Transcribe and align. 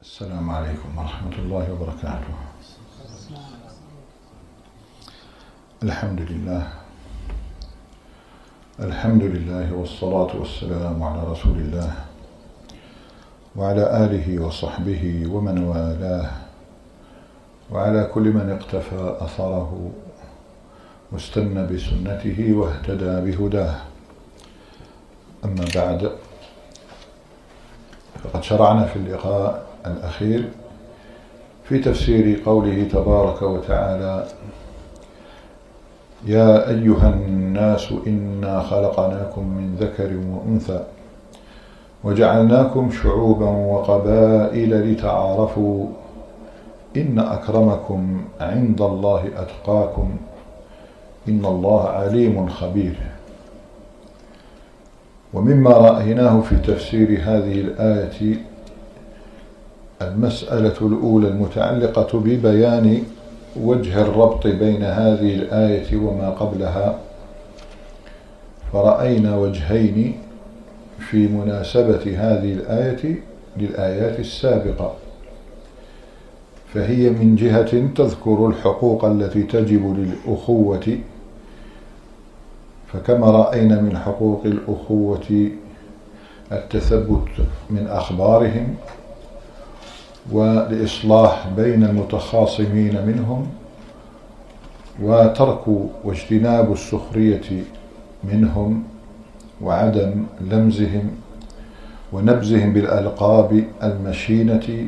السلام 0.00 0.50
عليكم 0.50 0.98
ورحمة 0.98 1.36
الله 1.38 1.72
وبركاته. 1.72 2.34
الحمد 5.82 6.20
لله. 6.20 6.62
الحمد 8.80 9.22
لله 9.22 9.72
والصلاة 9.72 10.36
والسلام 10.40 11.02
على 11.02 11.22
رسول 11.24 11.56
الله 11.58 11.92
وعلى 13.56 13.84
آله 14.04 14.38
وصحبه 14.40 15.28
ومن 15.28 15.64
والاه. 15.68 16.30
وعلى 17.70 18.10
كل 18.14 18.32
من 18.32 18.56
اقتفى 18.56 19.16
أثره 19.20 19.90
واستنى 21.12 21.66
بسنته 21.66 22.38
واهتدى 22.52 23.14
بهداه. 23.20 23.76
أما 25.44 25.64
بعد 25.76 26.12
فقد 28.24 28.42
شرعنا 28.42 28.84
في 28.84 28.96
اللقاء 28.96 29.69
الأخير 29.86 30.44
في 31.64 31.78
تفسير 31.78 32.42
قوله 32.46 32.88
تبارك 32.92 33.42
وتعالى 33.42 34.26
يا 36.26 36.68
أيها 36.70 37.08
الناس 37.08 37.92
إنا 38.06 38.60
خلقناكم 38.60 39.46
من 39.48 39.76
ذكر 39.80 40.10
وأنثى 40.30 40.84
وجعلناكم 42.04 42.90
شعوبا 43.02 43.46
وقبائل 43.46 44.92
لتعارفوا 44.92 45.86
إن 46.96 47.18
أكرمكم 47.18 48.24
عند 48.40 48.80
الله 48.82 49.24
أتقاكم 49.36 50.16
إن 51.28 51.44
الله 51.44 51.88
عليم 51.88 52.48
خبير. 52.48 52.98
ومما 55.34 55.70
رأيناه 55.70 56.40
في 56.40 56.56
تفسير 56.56 57.20
هذه 57.24 57.60
الآية 57.60 58.36
المسألة 60.02 60.74
الأولى 60.82 61.28
المتعلقة 61.28 62.18
ببيان 62.18 63.02
وجه 63.56 64.02
الربط 64.02 64.46
بين 64.46 64.82
هذه 64.82 65.34
الآية 65.34 65.96
وما 65.96 66.30
قبلها. 66.30 66.98
فرأينا 68.72 69.36
وجهين 69.36 70.18
في 70.98 71.28
مناسبة 71.28 72.02
هذه 72.16 72.52
الآية 72.52 73.14
للآيات 73.56 74.20
السابقة. 74.20 74.94
فهي 76.74 77.10
من 77.10 77.36
جهة 77.36 77.88
تذكر 77.94 78.46
الحقوق 78.46 79.04
التي 79.04 79.42
تجب 79.42 79.96
للأخوة. 79.98 80.98
فكما 82.92 83.30
رأينا 83.30 83.80
من 83.80 83.98
حقوق 83.98 84.42
الأخوة 84.44 85.50
التثبت 86.52 87.28
من 87.70 87.86
أخبارهم 87.86 88.74
والإصلاح 90.32 91.48
بين 91.56 91.84
المتخاصمين 91.84 93.06
منهم 93.06 93.46
وترك 95.02 95.60
واجتناب 96.04 96.72
السخرية 96.72 97.64
منهم 98.24 98.82
وعدم 99.62 100.24
لمزهم 100.40 101.10
ونبزهم 102.12 102.72
بالألقاب 102.72 103.64
المشينة 103.82 104.86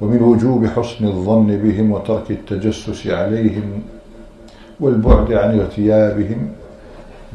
ومن 0.00 0.22
وجوب 0.22 0.66
حسن 0.66 1.04
الظن 1.06 1.46
بهم 1.46 1.92
وترك 1.92 2.30
التجسس 2.30 3.06
عليهم 3.06 3.82
والبعد 4.80 5.32
عن 5.32 5.60
اغتيابهم 5.60 6.48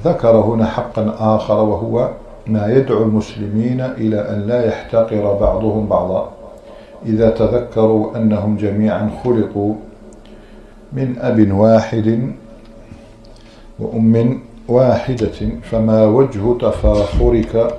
ذكر 0.04 0.36
هنا 0.36 0.66
حقا 0.66 1.16
آخر 1.20 1.64
وهو 1.64 2.10
ما 2.48 2.74
يدعو 2.74 3.04
المسلمين 3.04 3.82
إلى 3.82 4.30
أن 4.30 4.48
لا 4.48 4.66
يحتقر 4.66 5.34
بعضهم 5.34 5.88
بعضا. 5.88 6.32
إذا 7.06 7.30
تذكروا 7.30 8.18
أنهم 8.18 8.58
جميعا 8.58 9.10
خلقوا 9.24 9.76
من 10.94 11.16
أب 11.20 11.52
واحد 11.52 12.34
وأم 13.80 14.40
واحدة 14.68 15.50
فما 15.64 16.06
وجه 16.06 16.58
تفاخرك 16.58 17.78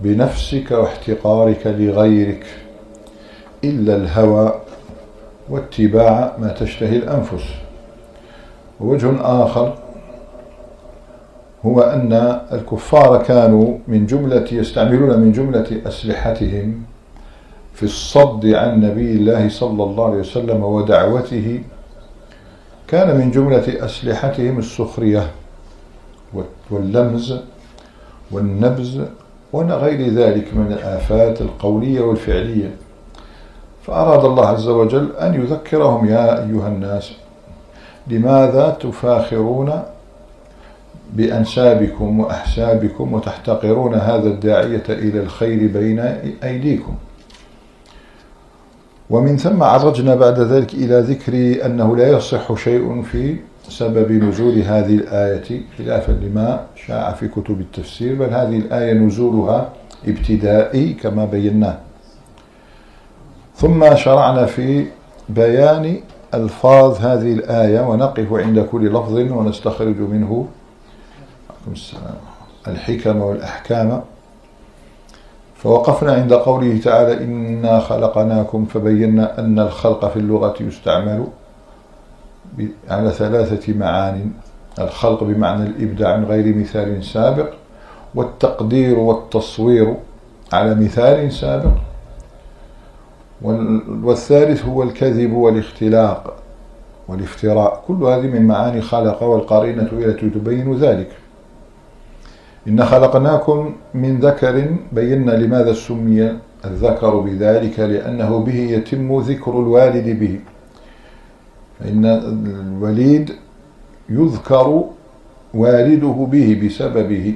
بنفسك 0.00 0.70
واحتقارك 0.70 1.66
لغيرك 1.66 2.46
إلا 3.64 3.96
الهوى 3.96 4.60
واتباع 5.48 6.36
ما 6.38 6.48
تشتهي 6.48 6.96
الأنفس. 6.96 7.44
ووجه 8.80 9.10
آخر 9.20 9.74
هو 11.66 11.80
أن 11.80 12.40
الكفار 12.52 13.22
كانوا 13.22 13.78
من 13.88 14.06
جملة 14.06 14.46
يستعملون 14.52 15.20
من 15.20 15.32
جملة 15.32 15.80
أسلحتهم 15.86 16.82
في 17.76 17.82
الصد 17.82 18.46
عن 18.46 18.80
نبي 18.80 19.12
الله 19.12 19.48
صلى 19.48 19.82
الله 19.84 20.04
عليه 20.04 20.18
وسلم 20.18 20.62
ودعوته 20.64 21.62
كان 22.88 23.16
من 23.16 23.30
جملة 23.30 23.84
أسلحتهم 23.84 24.58
السخرية 24.58 25.30
واللمز 26.70 27.38
والنبز 28.30 29.00
وغير 29.52 30.08
ذلك 30.14 30.54
من 30.54 30.72
الآفات 30.72 31.40
القولية 31.40 32.00
والفعلية. 32.00 32.70
فأراد 33.86 34.24
الله 34.24 34.46
عز 34.46 34.68
وجل 34.68 35.12
أن 35.20 35.34
يذكرهم 35.34 36.06
يا 36.08 36.38
أيها 36.44 36.68
الناس 36.68 37.12
لماذا 38.06 38.76
تفاخرون 38.80 39.82
بأنسابكم 41.12 42.20
وأحسابكم 42.20 43.12
وتحتقرون 43.12 43.94
هذا 43.94 44.28
الداعية 44.28 44.84
إلى 44.88 45.20
الخير 45.20 45.66
بين 45.72 45.98
أيديكم؟ 46.44 46.94
ومن 49.10 49.36
ثم 49.36 49.62
عرجنا 49.62 50.14
بعد 50.14 50.40
ذلك 50.40 50.74
إلى 50.74 51.00
ذكر 51.00 51.66
أنه 51.66 51.96
لا 51.96 52.08
يصح 52.08 52.54
شيء 52.54 53.02
في 53.02 53.36
سبب 53.68 54.12
نزول 54.12 54.58
هذه 54.58 54.94
الآية 54.94 55.62
خلافا 55.78 56.12
لما 56.12 56.60
شاع 56.86 57.12
في 57.12 57.28
كتب 57.28 57.60
التفسير 57.60 58.14
بل 58.14 58.34
هذه 58.34 58.58
الآية 58.58 58.92
نزولها 58.92 59.72
ابتدائي 60.06 60.92
كما 60.92 61.24
بيناه. 61.24 61.78
ثم 63.56 63.96
شرعنا 63.96 64.46
في 64.46 64.86
بيان 65.28 66.00
ألفاظ 66.34 67.00
هذه 67.00 67.32
الآية 67.32 67.80
ونقف 67.80 68.32
عند 68.32 68.60
كل 68.60 68.86
لفظ 68.86 69.14
ونستخرج 69.14 69.98
منه. 70.00 70.48
الحكم 72.68 73.20
والأحكام. 73.20 74.02
فوقفنا 75.66 76.12
عند 76.12 76.32
قوله 76.32 76.80
تعالى 76.84 77.24
إنا 77.24 77.80
خلقناكم 77.80 78.64
فبينا 78.64 79.38
أن 79.38 79.58
الخلق 79.58 80.08
في 80.08 80.16
اللغة 80.16 80.54
يستعمل 80.60 81.26
على 82.90 83.10
ثلاثة 83.10 83.74
معان. 83.74 84.30
الخلق 84.78 85.24
بمعنى 85.24 85.62
الإبداع 85.66 86.16
من 86.16 86.24
غير 86.24 86.56
مثال 86.56 87.04
سابق 87.04 87.48
والتقدير 88.14 88.98
والتصوير 88.98 89.94
على 90.52 90.74
مثال 90.74 91.32
سابق. 91.32 91.72
والثالث 94.02 94.64
هو 94.64 94.82
الكذب 94.82 95.32
والاختلاق 95.32 96.34
والافتراء. 97.08 97.82
كل 97.88 98.04
هذه 98.04 98.26
من 98.26 98.46
معاني 98.46 98.80
خلق 98.80 99.22
والقرينة 99.22 99.88
التي 99.92 100.30
تبين 100.30 100.76
ذلك. 100.76 101.08
إن 102.68 102.84
خلقناكم 102.84 103.72
من 103.94 104.18
ذكر 104.18 104.76
بينا 104.92 105.30
لماذا 105.30 105.72
سمي 105.72 106.38
الذكر 106.64 107.16
بذلك 107.20 107.80
لأنه 107.80 108.38
به 108.38 108.54
يتم 108.54 109.20
ذكر 109.20 109.50
الوالد 109.50 110.20
به. 110.20 110.40
فإن 111.80 112.04
الوليد 112.04 113.30
يذكر 114.08 114.84
والده 115.54 116.26
به 116.30 116.62
بسببه. 116.64 117.34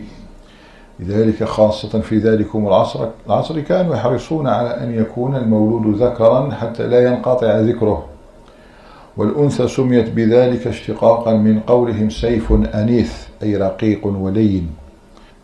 لذلك 1.01 1.45
خاصة 1.45 2.01
في 2.01 2.19
ذلكم 2.19 2.67
العصر 2.67 3.09
العصر 3.27 3.61
كانوا 3.61 3.95
يحرصون 3.95 4.47
على 4.47 4.69
أن 4.69 4.95
يكون 4.95 5.37
المولود 5.37 6.03
ذكرا 6.03 6.51
حتى 6.51 6.87
لا 6.87 7.05
ينقطع 7.05 7.59
ذكره. 7.59 8.07
والأنثى 9.17 9.69
سميت 9.69 10.11
بذلك 10.11 10.67
اشتقاقا 10.67 11.35
من 11.35 11.61
قولهم 11.61 12.11
سيف 12.11 12.53
أنيث 12.75 13.13
أي 13.43 13.57
رقيق 13.57 14.07
ولين. 14.07 14.80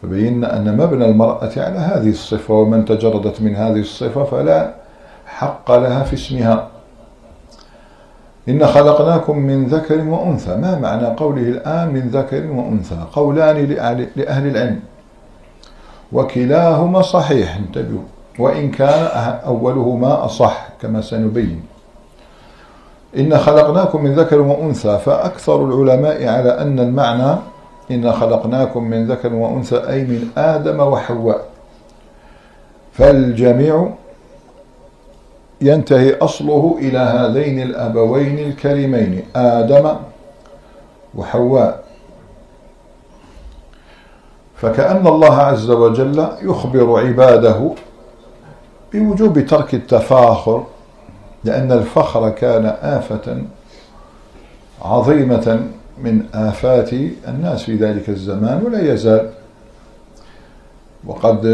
فبينا 0.03 0.57
أن 0.57 0.77
مبنى 0.77 1.05
المرأة 1.05 1.51
على 1.57 1.79
هذه 1.79 2.09
الصفة 2.09 2.55
ومن 2.55 2.85
تجردت 2.85 3.41
من 3.41 3.57
هذه 3.57 3.81
الصفة 3.81 4.25
فلا 4.25 4.75
حق 5.27 5.71
لها 5.71 6.03
في 6.03 6.15
اسمها. 6.15 6.69
إن 8.49 8.67
خلقناكم 8.67 9.39
من 9.39 9.67
ذكر 9.67 10.01
وأنثى. 10.01 10.57
ما 10.57 10.79
معنى 10.79 11.07
قوله 11.07 11.43
الآن 11.43 11.89
من 11.89 12.09
ذكر 12.09 12.51
وأنثى؟ 12.51 12.99
قولان 13.13 13.57
لأهل 14.17 14.47
العلم. 14.47 14.81
وكلاهما 16.13 17.03
صحيح. 17.03 17.57
انتبهوا. 17.57 18.03
وإن 18.39 18.71
كان 18.71 19.05
أولهما 19.47 20.25
أصح 20.25 20.69
كما 20.83 21.01
سنبين. 21.01 21.63
إن 23.17 23.39
خلقناكم 23.39 24.05
من 24.05 24.15
ذكر 24.15 24.41
وأنثى 24.41 24.99
فأكثر 24.99 25.65
العلماء 25.65 26.29
على 26.29 26.51
أن 26.61 26.81
المعنى 26.81 27.37
إن 27.91 28.13
خلقناكم 28.13 28.85
من 28.85 29.07
ذكر 29.07 29.35
وأنثى 29.35 29.77
أي 29.77 30.05
من 30.05 30.29
آدم 30.37 30.81
وحواء. 30.81 31.47
فالجميع 32.93 33.91
ينتهي 35.61 36.15
أصله 36.15 36.77
إلى 36.79 36.99
هذين 36.99 37.63
الأبوين 37.63 38.39
الكريمين 38.39 39.23
آدم 39.37 39.97
وحواء. 41.15 41.85
فكأن 44.57 45.07
الله 45.07 45.35
عز 45.37 45.71
وجل 45.71 46.29
يخبر 46.43 47.01
عباده 47.07 47.71
بوجوب 48.93 49.41
ترك 49.41 49.75
التفاخر 49.75 50.65
لأن 51.45 51.73
الفخر 51.73 52.29
كان 52.31 52.67
آفة 52.83 53.43
عظيمة 54.83 55.67
من 56.05 56.23
آفات 56.35 56.93
الناس 57.29 57.63
في 57.63 57.77
ذلك 57.77 58.09
الزمان 58.09 58.63
ولا 58.67 58.93
يزال. 58.93 59.31
وقد 61.07 61.47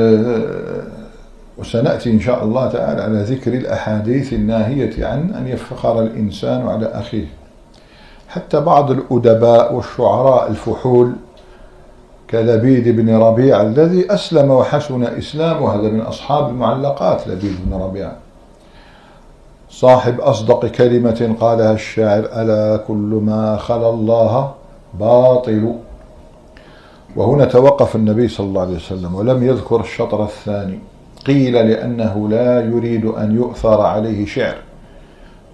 وسنأتي 1.58 2.10
إن 2.10 2.20
شاء 2.20 2.44
الله 2.44 2.68
تعالى 2.68 3.02
على 3.02 3.22
ذكر 3.22 3.54
الأحاديث 3.54 4.32
الناهية 4.32 5.06
عن 5.06 5.30
أن 5.34 5.48
يفخر 5.48 6.02
الإنسان 6.02 6.66
على 6.68 6.86
أخيه. 6.86 7.26
حتى 8.28 8.60
بعض 8.60 8.90
الأدباء 8.90 9.74
والشعراء 9.74 10.50
الفحول 10.50 11.12
كلبيد 12.30 12.88
بن 12.88 13.16
ربيع 13.16 13.62
الذي 13.62 14.14
أسلم 14.14 14.50
وحسن 14.50 15.04
إسلامه 15.04 15.74
هذا 15.74 15.88
من 15.88 16.00
أصحاب 16.00 16.48
المعلقات 16.48 17.28
لبيد 17.28 17.56
بن 17.66 17.76
ربيع. 17.82 18.12
صاحب 19.72 20.20
أصدق 20.20 20.66
كلمة 20.66 21.36
قالها 21.40 21.72
الشاعر 21.72 22.18
ألا 22.18 22.76
كل 22.76 23.20
ما 23.22 23.56
خلا 23.56 23.90
الله 23.90 24.50
باطل. 25.00 25.74
وهنا 27.16 27.44
توقف 27.44 27.96
النبي 27.96 28.28
صلى 28.28 28.46
الله 28.46 28.60
عليه 28.60 28.76
وسلم 28.76 29.14
ولم 29.14 29.42
يذكر 29.42 29.80
الشطر 29.80 30.24
الثاني. 30.24 30.78
قيل 31.26 31.54
لأنه 31.54 32.28
لا 32.28 32.60
يريد 32.60 33.04
أن 33.04 33.36
يؤثر 33.36 33.80
عليه 33.80 34.26
شعر 34.26 34.56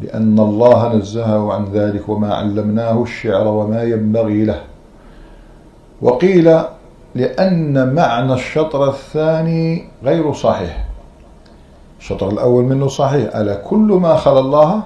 لأن 0.01 0.39
الله 0.39 0.95
نزهه 0.95 1.53
عن 1.53 1.65
ذلك 1.73 2.09
وما 2.09 2.35
علمناه 2.35 3.03
الشعر 3.03 3.47
وما 3.47 3.83
ينبغي 3.83 4.45
له. 4.45 4.61
وقيل 6.03 6.59
لأن 7.15 7.95
معنى 7.95 8.35
الشطر 8.35 8.89
الثاني 8.89 9.89
غير 10.05 10.33
صحيح. 10.33 10.88
الشطر 12.01 12.29
الأول 12.29 12.65
منه 12.65 12.89
صحيح. 12.89 13.37
ألا 13.37 13.55
كل 13.55 13.99
ما 14.03 14.17
خلا 14.17 14.41
الله 14.41 14.83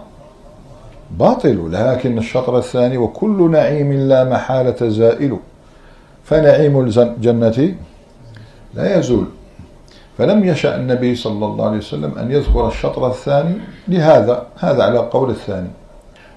باطل 1.11 1.73
لكن 1.73 2.19
الشطر 2.19 2.59
الثاني 2.59 2.99
وكل 2.99 3.51
نعيم 3.51 3.93
لا 3.93 4.25
محالة 4.25 4.89
زائل. 4.89 5.37
فنعيم 6.25 6.81
الجنة 6.81 7.75
لا 8.75 8.99
يزول. 8.99 9.25
فلم 10.19 10.45
يشأ 10.45 10.77
النبي 10.77 11.15
صلى 11.15 11.47
الله 11.47 11.67
عليه 11.67 11.79
وسلم 11.79 12.19
أن 12.19 12.33
يذكر 12.33 12.69
الشطر 12.69 13.07
الثاني 13.07 13.55
لهذا 13.89 14.47
هذا 14.59 14.83
على 14.85 14.99
قول 14.99 15.31
الثاني. 15.31 15.71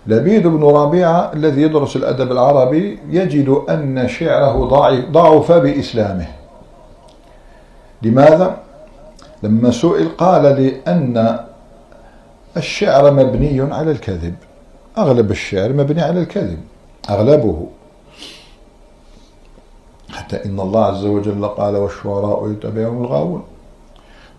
لبيد 0.08 0.48
بن 0.48 0.64
ربيعة 0.64 1.32
الذي 1.34 1.62
يدرس 1.62 1.96
الأدب 1.96 2.32
العربي 2.32 3.00
يجد 3.10 3.62
أن 3.70 4.08
شعره 4.08 4.66
ضعف 5.12 5.52
بإسلامه. 5.52 6.28
لماذا؟ 8.02 8.58
لما 9.46 9.72
سئل 9.72 10.10
قال 10.18 10.44
لأن 10.44 11.40
الشعر 12.58 13.12
مبني 13.12 13.62
على 13.62 13.92
الكذب. 13.92 14.36
أغلب 14.98 15.32
الشعر 15.32 15.74
مبني 15.74 16.02
على 16.02 16.20
الكذب. 16.20 16.60
أغلبه. 17.10 17.68
حتى 20.10 20.46
إن 20.46 20.60
الله 20.60 20.86
عز 20.86 21.06
وجل 21.06 21.48
قال 21.48 21.76
والشعراء 21.76 22.52
يتبعهم 22.52 23.04
الغاوون. 23.04 23.44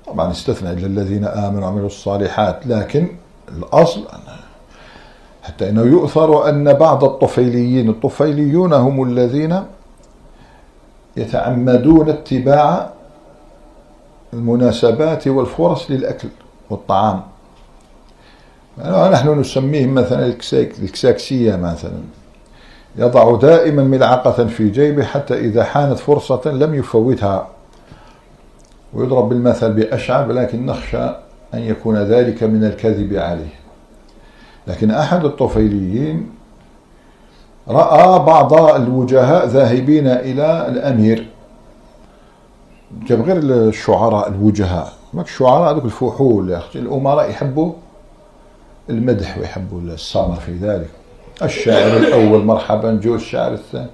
طبعا 0.06 0.30
استثنى 0.30 0.70
إلا 0.72 0.86
الذين 0.86 1.24
آمنوا 1.24 1.64
وعملوا 1.64 1.86
الصالحات 1.86 2.66
لكن 2.66 3.06
الأصل 3.48 4.04
حتى 5.42 5.68
إنه 5.68 5.82
يؤثر 5.82 6.48
أن 6.48 6.72
بعض 6.72 7.04
الطفيليين 7.04 7.88
الطفيليون 7.88 8.72
هم 8.72 9.02
الذين 9.02 9.62
يتعمدون 11.16 12.08
اتباع 12.08 12.90
المناسبات 14.32 15.28
والفرص 15.28 15.90
للأكل 15.90 16.28
والطعام. 16.70 17.22
نحن 19.12 19.40
نسميهم 19.40 19.94
مثلا 19.94 20.26
الكساكسية 20.82 21.56
مثلا. 21.56 22.00
يضع 22.96 23.36
دائما 23.36 23.82
ملعقة 23.82 24.46
في 24.46 24.68
جيبه 24.68 25.04
حتى 25.04 25.38
إذا 25.38 25.64
حانت 25.64 25.98
فرصة 25.98 26.40
لم 26.50 26.74
يفوتها. 26.74 27.48
ويضرب 28.94 29.28
بالمثل 29.28 29.72
بأشعب 29.72 30.30
لكن 30.30 30.66
نخشى 30.66 31.04
أن 31.54 31.58
يكون 31.60 31.96
ذلك 31.96 32.42
من 32.42 32.64
الكذب 32.64 33.14
عليه. 33.14 33.54
لكن 34.66 34.90
أحد 34.90 35.24
الطفيليين 35.24 36.30
رأى 37.68 38.18
بعض 38.18 38.54
الوجهاء 38.54 39.46
ذاهبين 39.46 40.06
إلى 40.06 40.68
الأمير. 40.68 41.28
جاب 43.04 43.22
غير 43.22 43.36
الشعراء 43.36 44.28
الوجهاء. 44.28 44.92
ماك 45.14 45.26
الشعراء 45.26 45.72
هذوك 45.72 45.84
الفحول 45.84 46.50
يا 46.50 46.58
أختي 46.58 46.78
الأمراء 46.78 47.30
يحبوا 47.30 47.72
المدح 48.90 49.38
ويحبوا 49.38 49.80
الصمر 49.80 50.36
في 50.36 50.52
ذلك. 50.52 50.90
الشاعر 51.42 51.96
الأول 51.96 52.44
مرحبا 52.44 52.92
جو 52.92 53.14
الشاعر 53.14 53.52
الثاني. 53.52 53.90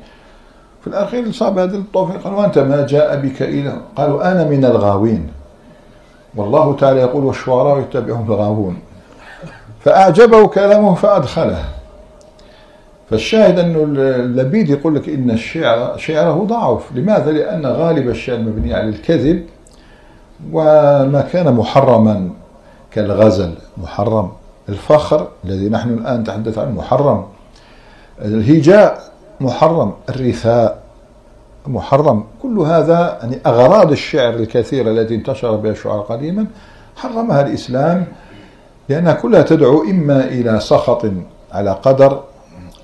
في 0.80 0.86
الأخير 0.86 1.32
صاب 1.32 1.58
هذا 1.58 1.76
الطفيل 1.76 2.18
قال 2.18 2.34
وأنت 2.34 2.58
ما 2.58 2.86
جاء 2.86 3.20
بك 3.20 3.42
إلى 3.42 3.80
قالوا 3.96 4.32
أنا 4.32 4.44
من 4.44 4.64
الغاوين. 4.64 5.30
والله 6.36 6.76
تعالى 6.76 7.00
يقول 7.00 7.24
والشعراء 7.24 7.80
يتبعهم 7.80 8.32
الغاوون. 8.32 8.78
فأعجبه 9.80 10.46
كلامه 10.46 10.94
فأدخله. 10.94 11.64
فالشاهد 13.12 13.58
أنه 13.58 13.82
اللبيد 14.06 14.70
يقول 14.70 14.94
لك 14.94 15.08
إن 15.08 15.30
الشعر 15.30 15.96
شعره 15.96 16.44
ضعف. 16.44 16.92
لماذا؟ 16.94 17.32
لأن 17.32 17.66
غالب 17.66 18.08
الشعر 18.08 18.38
مبني 18.38 18.74
على 18.74 18.88
الكذب 18.88 19.44
وما 20.52 21.28
كان 21.32 21.54
محرما 21.54 22.30
كالغزل. 22.90 23.54
محرم. 23.76 24.32
الفخر 24.68 25.28
الذي 25.44 25.68
نحن 25.68 25.90
الآن 25.90 26.20
نتحدث 26.20 26.58
عنه 26.58 26.70
محرم. 26.70 27.24
الهجاء 28.24 29.02
محرم. 29.40 29.92
الرثاء 30.08 30.82
محرم. 31.66 32.24
كل 32.42 32.58
هذا 32.58 33.18
يعني 33.22 33.38
أغراض 33.46 33.90
الشعر 33.90 34.34
الكثيرة 34.34 34.90
التي 34.90 35.14
انتشر 35.14 35.56
بها 35.56 35.72
الشعراء 35.72 36.00
قديما 36.00 36.46
حرمها 36.96 37.46
الإسلام 37.46 38.04
لأنها 38.88 39.12
كلها 39.12 39.42
تدعو 39.42 39.82
إما 39.82 40.24
إلى 40.24 40.60
سخط 40.60 41.06
على 41.52 41.70
قدر 41.70 42.20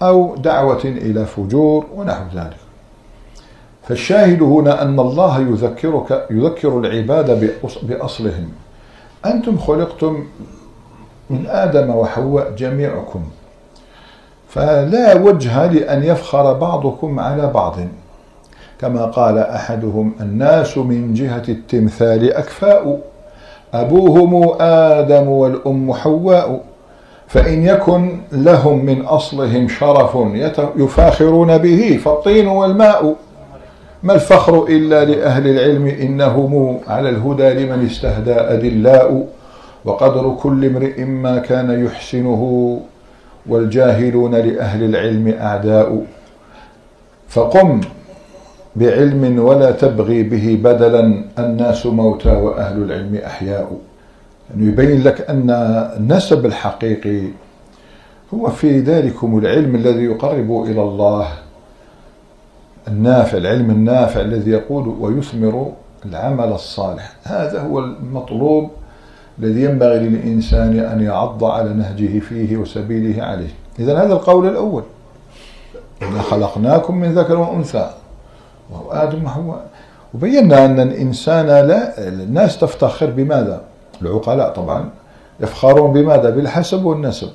أو 0.02 0.37
دعوة 0.37 0.85
إلى 0.85 1.26
فجور 1.26 1.87
ونحو 1.97 2.25
ذلك. 2.35 2.57
فالشاهد 3.88 4.43
هنا 4.43 4.83
أن 4.83 5.00
الله 5.00 5.40
يذكرك 5.40 6.26
يذكر 6.31 6.78
العباد 6.78 7.57
بأصلهم. 7.83 8.49
أنتم 9.26 9.59
خلقتم 9.59 10.25
من 11.31 11.47
آدم 11.47 11.90
وحواء 11.90 12.50
جميعكم. 12.50 13.23
فلا 14.49 15.14
وجه 15.14 15.67
لأن 15.67 16.02
يفخر 16.02 16.52
بعضكم 16.52 17.21
على 17.21 17.47
بعض. 17.47 17.76
كما 18.81 19.05
قال 19.05 19.38
أحدهم 19.38 20.12
الناس 20.21 20.78
من 20.78 21.14
جهة 21.14 21.43
التمثال 21.49 22.33
أكفاء. 22.33 23.00
أبوهم 23.75 24.55
آدم 24.61 25.28
والأم 25.28 25.93
حواء. 25.93 26.61
فإن 27.29 27.63
يكن 27.63 28.21
لهم 28.33 28.85
من 28.85 29.01
أصلهم 29.01 29.69
شرف 29.69 30.17
يفاخرون 30.77 31.59
به 31.59 32.01
فالطين 32.05 32.49
والماء. 32.49 33.17
ما 34.03 34.15
الفخر 34.15 34.67
إلا 34.69 35.05
لأهل 35.05 35.47
العلم؟ 35.47 35.87
إنهم 35.87 36.81
على 36.89 37.09
الهدى 37.09 37.49
لمن 37.51 37.87
استهدى 37.87 38.33
أدلاء. 38.35 39.27
وقدر 39.85 40.37
كل 40.43 40.65
امرئ 40.65 41.05
ما 41.05 41.39
كان 41.39 41.85
يحسنه 41.85 42.43
والجاهلون 43.47 44.35
لأهل 44.35 44.85
العلم 44.85 45.35
أعداء. 45.41 46.03
فقم 47.29 47.81
بعلم 48.77 49.39
ولا 49.39 49.71
تبغي 49.71 50.23
به 50.23 50.59
بدلا 50.63 51.25
الناس 51.39 51.87
موتى 51.87 52.33
وأهل 52.33 52.83
العلم 52.83 53.21
أحياء. 53.27 53.77
يعني 54.50 54.67
يبين 54.69 55.02
لك 55.02 55.31
أن 55.31 55.50
النسب 55.97 56.47
الحقيقي 56.47 57.23
هو 58.35 58.49
في 58.49 58.81
ذلكم 58.81 59.38
العلم 59.38 59.75
الذي 59.75 60.05
يقرب 60.05 60.64
إلى 60.67 60.83
الله. 60.83 61.28
النافع 62.88 63.38
العلم 63.38 63.71
النافع 63.71 64.21
الذي 64.21 64.50
يقول 64.50 64.88
ويثمر 65.00 65.73
العمل 66.07 66.52
الصالح. 66.52 67.12
هذا 67.25 67.61
هو 67.61 67.78
المطلوب 67.78 68.71
الذي 69.38 69.64
ينبغي 69.64 69.99
للإنسان 69.99 70.78
أن 70.78 71.00
يعض 71.00 71.45
على 71.45 71.75
نهجه 71.75 72.19
فيه 72.19 72.57
وسبيله 72.57 73.23
عليه. 73.23 73.50
إذا 73.78 74.02
هذا 74.05 74.12
القول 74.12 74.49
الأول. 74.49 74.83
إنا 76.02 76.23
خلقناكم 76.23 76.97
من 76.97 77.14
ذكر 77.14 77.38
وأنثى 77.38 77.90
وهو 78.71 78.93
آدم 78.93 79.25
وحواء. 79.25 79.67
وبينا 80.14 80.64
أن 80.64 80.81
الإنسان 80.81 81.47
لا 81.47 82.09
الناس 82.09 82.59
تفتخر 82.59 83.07
بماذا؟ 83.11 83.61
العقلاء 84.02 84.50
طبعا 84.50 84.90
يفخرون 85.40 85.93
بماذا؟ 85.93 86.31
بالحسب 86.31 86.85
والنسب. 86.85 87.28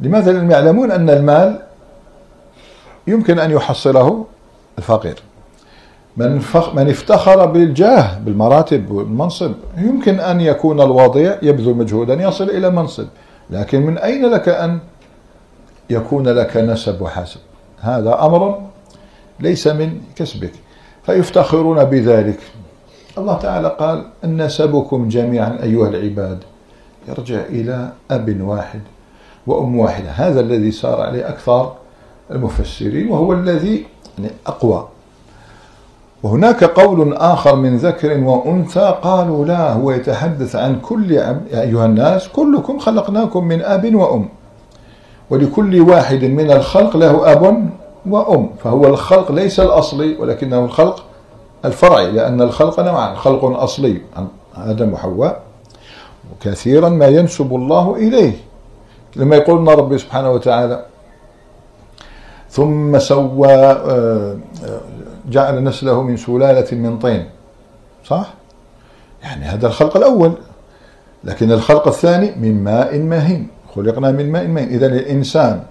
لماذا 0.00 0.32
لأنهم 0.32 0.50
يعلمون 0.50 0.90
أن 0.90 1.10
المال 1.10 1.62
يمكن 3.06 3.38
أن 3.38 3.50
يحصله 3.50 4.24
الفقير؟ 4.78 5.22
من, 6.16 6.38
فخ 6.38 6.74
من 6.74 6.90
افتخر 6.90 7.46
بالجاه 7.46 8.18
بالمراتب 8.18 8.90
والمنصب 8.90 9.52
يمكن 9.76 10.20
أن 10.20 10.40
يكون 10.40 10.80
الوضيع 10.80 11.38
يبذل 11.42 11.74
مجهودا 11.74 12.14
يصل 12.14 12.50
إلى 12.50 12.70
منصب. 12.70 13.06
لكن 13.50 13.82
من 13.82 13.98
أين 13.98 14.26
لك 14.26 14.48
أن 14.48 14.78
يكون 15.90 16.28
لك 16.28 16.56
نسب 16.56 17.02
وحسب؟ 17.02 17.40
هذا 17.80 18.24
أمر 18.24 18.60
ليس 19.40 19.66
من 19.66 20.00
كسبك. 20.16 20.52
فيفتخرون 21.06 21.84
بذلك. 21.84 22.40
الله 23.18 23.38
تعالى 23.38 23.76
قال 23.78 24.04
أن 24.24 24.42
نسبكم 24.42 25.08
جميعا 25.08 25.58
أيها 25.62 25.88
العباد. 25.88 26.38
يرجع 27.08 27.40
إلى 27.40 27.92
أب 28.10 28.40
واحد 28.40 28.80
وأم 29.46 29.78
واحدة. 29.78 30.10
هذا 30.10 30.40
الذي 30.40 30.70
صار 30.70 31.00
عليه 31.00 31.28
أكثر 31.28 31.72
المفسرين 32.30 33.10
وهو 33.10 33.32
الذي 33.32 33.86
يعني 34.18 34.30
أقوى. 34.46 34.88
وهناك 36.22 36.64
قول 36.64 37.14
آخر 37.14 37.56
من 37.56 37.76
ذكر 37.76 38.20
وأنثى 38.20 38.94
قالوا 39.02 39.44
لا 39.44 39.72
هو 39.72 39.90
يتحدث 39.90 40.56
عن 40.56 40.80
كل 40.80 41.10
يا 41.10 41.40
أيها 41.52 41.86
الناس 41.86 42.28
كلكم 42.28 42.78
خلقناكم 42.78 43.44
من 43.44 43.62
أب 43.62 43.94
وأم. 43.94 44.28
ولكل 45.30 45.80
واحد 45.80 46.24
من 46.24 46.50
الخلق 46.50 46.96
له 46.96 47.32
أب 47.32 47.70
وأم 48.06 48.50
فهو 48.64 48.86
الخلق 48.86 49.32
ليس 49.32 49.60
الأصلي 49.60 50.16
ولكنه 50.16 50.64
الخلق 50.64 51.04
الفرعي 51.64 52.10
لأن 52.10 52.42
الخلق 52.42 52.80
نوعان 52.80 53.16
خلق 53.16 53.44
أصلي 53.44 54.00
عن 54.16 54.28
آدم 54.56 54.92
وحواء 54.92 55.42
وكثيرا 56.32 56.88
ما 56.88 57.06
ينسب 57.06 57.54
الله 57.54 57.96
إليه. 57.96 58.32
لما 59.16 59.36
يقول 59.36 59.78
ربي 59.78 59.98
سبحانه 59.98 60.30
وتعالى 60.30 60.86
ثم 62.50 62.98
سوى 62.98 63.54
آه، 63.54 64.36
آه، 64.64 64.80
جعل 65.30 65.64
نسله 65.64 66.02
من 66.02 66.16
سلالة 66.16 66.76
من 66.76 66.98
طين. 66.98 67.26
صح؟ 68.04 68.34
يعني 69.22 69.44
هذا 69.44 69.66
الخلق 69.66 69.96
الأول. 69.96 70.32
لكن 71.24 71.52
الخلق 71.52 71.88
الثاني 71.88 72.32
من 72.36 72.64
ماء 72.64 72.98
مهين. 72.98 73.48
خلقنا 73.74 74.10
من 74.10 74.32
ماء 74.32 74.46
مهين. 74.46 74.68
إذا 74.68 74.86
الإنسان 74.86 75.62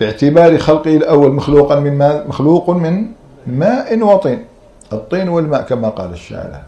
باعتبار 0.00 0.58
خلقه 0.58 0.96
الأول 0.96 1.32
مخلوقا 1.32 1.80
من 1.80 1.98
ماء 1.98 2.28
مخلوق 2.28 2.70
من 2.70 3.06
ماء 3.46 4.02
وطين. 4.02 4.44
الطين 4.92 5.28
والماء 5.28 5.62
كما 5.62 5.88
قال 5.88 6.12
الشاعر. 6.12 6.62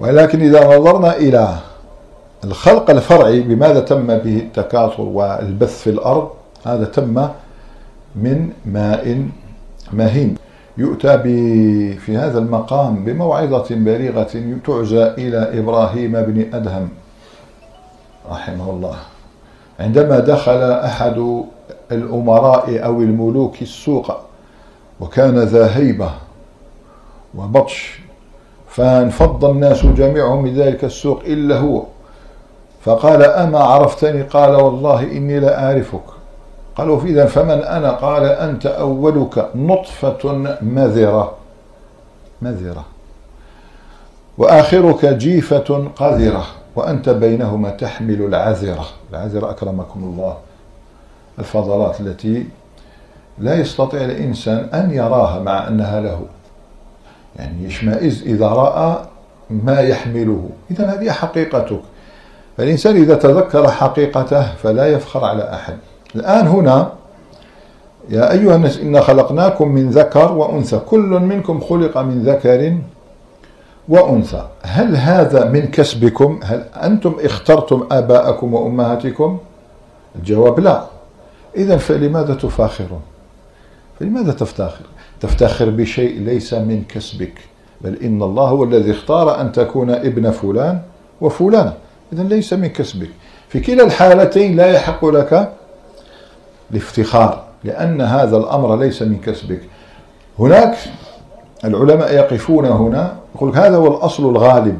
ولكن 0.00 0.40
إذا 0.40 0.76
نظرنا 0.76 1.16
إلى 1.16 1.56
الخلق 2.44 2.90
الفرعي 2.90 3.40
بماذا 3.40 3.80
تم 3.80 4.06
به 4.06 4.36
التكاثر 4.38 5.02
والبث 5.02 5.82
في 5.82 5.90
الأرض؟ 5.90 6.30
هذا 6.64 6.84
تم 6.84 7.28
من 8.16 8.50
ماء 8.66 9.28
مهين. 9.92 10.34
يؤتى 10.78 11.18
في 11.98 12.16
هذا 12.16 12.38
المقام 12.38 13.04
بموعظة 13.04 13.66
بليغة 13.70 14.60
تعزى 14.66 15.02
إلى 15.02 15.58
إبراهيم 15.58 16.12
بن 16.12 16.54
أدهم 16.54 16.88
رحمه 18.30 18.70
الله. 18.70 18.96
عندما 19.80 20.18
دخل 20.18 20.62
أحد 20.62 21.42
الأمراء 21.92 22.84
أو 22.84 23.00
الملوك 23.00 23.62
السوق 23.62 24.16
وكان 25.00 25.38
ذا 25.38 25.76
هيبة 25.76 26.10
وبطش. 27.34 28.00
فانفض 28.68 29.44
الناس 29.44 29.86
جميعهم 29.86 30.42
من 30.42 30.54
ذلك 30.54 30.84
السوق 30.84 31.22
إلا 31.26 31.58
هو. 31.58 31.82
فقال 32.84 33.22
أما 33.22 33.58
عرفتني؟ 33.58 34.22
قال 34.22 34.54
والله 34.54 35.02
إني 35.02 35.40
لا 35.40 35.64
أعرفك. 35.64 36.00
قالوا 36.76 37.02
إذا 37.02 37.26
فمن 37.26 37.64
أنا؟ 37.64 37.90
قال 37.90 38.24
أنت 38.24 38.66
أولك 38.66 39.48
نطفة 39.54 40.56
مذرة. 40.62 41.34
مذرة. 42.42 42.84
وآخرك 44.38 45.06
جيفة 45.06 45.88
قذرة. 45.96 46.44
وأنت 46.76 47.08
بينهما 47.08 47.70
تحمل 47.70 48.22
العذرة. 48.22 48.86
العذرة 49.10 49.50
أكرمكم 49.50 50.04
الله. 50.04 50.36
الفضلات 51.38 52.00
التي 52.00 52.46
لا 53.38 53.54
يستطيع 53.54 54.04
الإنسان 54.04 54.68
أن 54.74 54.90
يراها 54.90 55.40
مع 55.40 55.68
أنها 55.68 56.00
له. 56.00 56.20
يعني 57.36 57.64
يشمئز 57.64 58.22
إذا 58.22 58.46
رأى 58.46 59.04
ما 59.50 59.80
يحمله. 59.80 60.50
إذا 60.70 60.94
هذه 60.94 61.10
حقيقتك. 61.10 61.80
فالإنسان 62.56 62.96
إذا 62.96 63.14
تذكر 63.14 63.70
حقيقته 63.70 64.54
فلا 64.54 64.86
يفخر 64.86 65.24
على 65.24 65.54
أحد. 65.54 65.76
الآن 66.14 66.46
هنا 66.46 66.92
يا 68.08 68.32
أيها 68.32 68.56
الناس 68.56 68.78
إنا 68.78 69.00
خلقناكم 69.00 69.68
من 69.68 69.90
ذكر 69.90 70.32
وأنثى. 70.32 70.78
كل 70.78 70.98
منكم 71.00 71.60
خلق 71.60 71.98
من 71.98 72.22
ذكر 72.22 72.78
وأنثى. 73.88 74.46
هل 74.62 74.96
هذا 74.96 75.44
من 75.44 75.66
كسبكم؟ 75.66 76.40
هل 76.42 76.64
أنتم 76.82 77.16
اخترتم 77.20 77.86
آباءكم 77.92 78.54
وأمهاتكم؟ 78.54 79.38
الجواب 80.16 80.60
لا. 80.60 80.84
إذا 81.56 81.76
فلماذا 81.76 82.34
تفاخرون؟ 82.34 83.00
فلماذا 84.00 84.32
تفتخر 84.32 84.84
تفتخر 85.22 85.70
بشيء 85.70 86.20
ليس 86.20 86.54
من 86.54 86.82
كسبك 86.88 87.32
بل 87.80 87.96
إن 88.02 88.22
الله 88.22 88.48
هو 88.48 88.64
الذي 88.64 88.90
اختار 88.90 89.40
أن 89.40 89.52
تكون 89.52 89.90
ابن 89.90 90.30
فلان 90.30 90.80
وفلانة. 91.20 91.74
إذا 92.12 92.22
ليس 92.22 92.52
من 92.52 92.68
كسبك. 92.68 93.08
في 93.48 93.60
كلا 93.60 93.84
الحالتين 93.84 94.56
لا 94.56 94.66
يحق 94.66 95.04
لك 95.04 95.52
الافتخار 96.70 97.44
لأن 97.64 98.00
هذا 98.00 98.36
الأمر 98.36 98.76
ليس 98.76 99.02
من 99.02 99.18
كسبك. 99.18 99.60
هناك 100.38 100.76
العلماء 101.64 102.14
يقفون 102.14 102.64
هنا 102.64 103.16
يقول 103.34 103.56
هذا 103.56 103.76
هو 103.76 103.86
الأصل 103.96 104.30
الغالب 104.30 104.78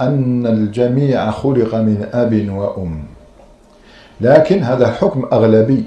أن 0.00 0.46
الجميع 0.46 1.30
خلق 1.30 1.74
من 1.74 2.06
أب 2.12 2.48
وأم. 2.50 3.04
لكن 4.20 4.62
هذا 4.62 4.90
حكم 4.90 5.28
أغلبي 5.32 5.84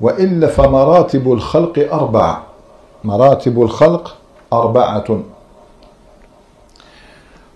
وإلا 0.00 0.46
فمراتب 0.46 1.32
الخلق 1.32 1.88
أربعة 1.92 2.51
مراتب 3.04 3.62
الخلق 3.62 4.16
أربعة. 4.52 5.22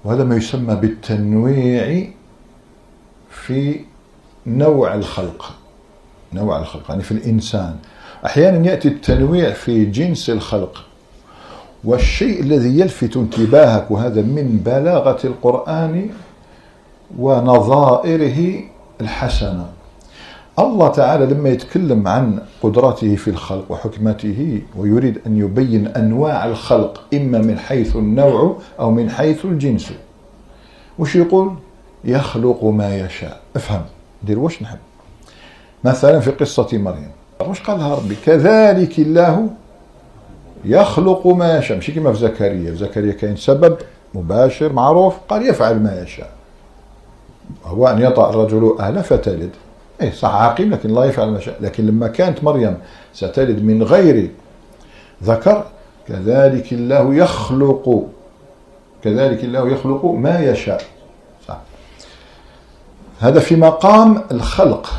وهذا 0.05 0.25
ما 0.25 0.37
يسمى 0.37 0.75
بالتنويع 0.75 2.09
في 3.31 3.81
نوع 4.47 4.95
الخلق. 4.95 5.53
نوع 6.33 6.59
الخلق 6.59 6.83
يعني 6.89 7.03
في 7.03 7.13
الإنسان. 7.13 7.77
أحيانا 8.27 8.67
يأتي 8.67 8.89
التنويع 8.89 9.53
في 9.53 9.85
جنس 9.85 10.31
الخلق. 10.31 10.85
والشيء 11.85 12.41
الذي 12.41 12.81
يلفت 12.81 13.17
انتباهك 13.17 13.91
وهذا 13.91 14.23
من 14.23 14.61
بلاغة 14.65 15.27
القرآن 15.27 16.11
ونظائره 17.19 18.61
الحسنة. 19.01 19.76
الله 20.59 20.89
تعالى 20.89 21.27
لما 21.27 21.49
يتكلم 21.49 22.09
عن 22.09 22.39
قدرته 22.63 23.17
في 23.17 23.31
الخلق 23.31 23.65
وحكمته 23.73 24.63
ويريد 24.77 25.21
أن 25.27 25.39
يبين 25.39 25.87
أنواع 25.87 26.47
الخلق 26.47 27.03
إما 27.15 27.39
من 27.39 27.59
حيث 27.59 27.97
النوع 27.97 28.57
أو 28.81 28.91
من 28.91 29.11
حيث 29.11 29.45
الجنس. 29.45 29.93
وش 30.99 31.17
يقول؟ 31.17 31.53
يخلق 32.05 32.65
ما 32.65 32.97
يشاء. 32.97 33.41
افهم. 33.57 33.83
دير 34.23 34.39
واش 34.39 34.63
نحب. 34.63 34.79
مثلا 35.85 36.21
في 36.21 36.31
قصة 36.31 36.69
مريم. 36.73 37.11
واش 37.41 37.61
قالها 37.61 37.95
ربي؟ 37.95 38.17
كذلك 38.27 38.99
الله 38.99 39.51
يخلق 40.65 41.27
ما 41.27 41.59
يشاء. 41.59 41.77
ماشي 41.77 41.93
كما 41.93 42.13
في 42.13 42.19
زكريا. 42.19 42.71
في 42.71 42.77
زكريا 42.77 43.13
كاين 43.13 43.37
سبب 43.37 43.77
مباشر 44.15 44.73
معروف 44.73 45.15
قال 45.29 45.49
يفعل 45.49 45.83
ما 45.83 46.03
يشاء. 46.03 46.31
هو 47.65 47.87
أن 47.89 48.03
يطأ 48.03 48.31
الرجل 48.31 48.77
أهله 48.81 49.03
فتلد. 49.03 49.51
إيه 50.01 50.11
صح 50.11 50.35
عاقل 50.35 50.71
لكن 50.71 50.89
الله 50.89 51.07
يفعل 51.07 51.29
ما 51.31 51.41
شاء. 51.41 51.57
لكن 51.61 51.87
لما 51.87 52.09
كانت 52.09 52.45
مريم 52.45 52.79
ستلد 53.15 53.63
من 53.63 53.83
غير 53.83 54.31
ذكر 55.23 55.65
كذلك 56.09 56.73
الله 56.73 57.15
يخلق 57.15 58.07
كذلك 59.05 59.45
الله 59.45 59.69
يخلق 59.69 60.05
ما 60.05 60.41
يشاء. 60.41 60.83
صح. 61.49 61.59
هذا 63.21 63.41
في 63.41 63.57
مقام 63.57 64.23
الخلق 64.31 64.93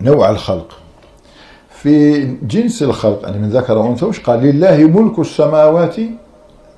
نوع 0.00 0.30
الخلق. 0.30 0.78
في 1.70 2.24
جنس 2.42 2.82
الخلق 2.82 3.20
يعني 3.22 3.38
من 3.38 3.50
ذكر 3.50 3.78
وأنثى 3.78 4.04
وش 4.04 4.20
قال؟ 4.20 4.42
لله 4.42 4.76
ملك 4.76 5.18
السماوات 5.18 5.96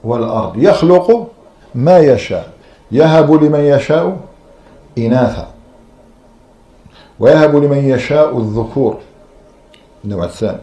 والأرض 0.04 0.52
يخلق 0.56 1.30
ما 1.74 1.98
يشاء 1.98 2.50
يهب 2.92 3.32
لمن 3.32 3.60
يشاء 3.60 4.16
إناثا. 4.98 5.48
ويهب 7.20 7.56
لمن 7.56 7.78
يشاء 7.78 8.38
الذكور. 8.38 8.96
النوع 10.04 10.24
الثاني 10.24 10.60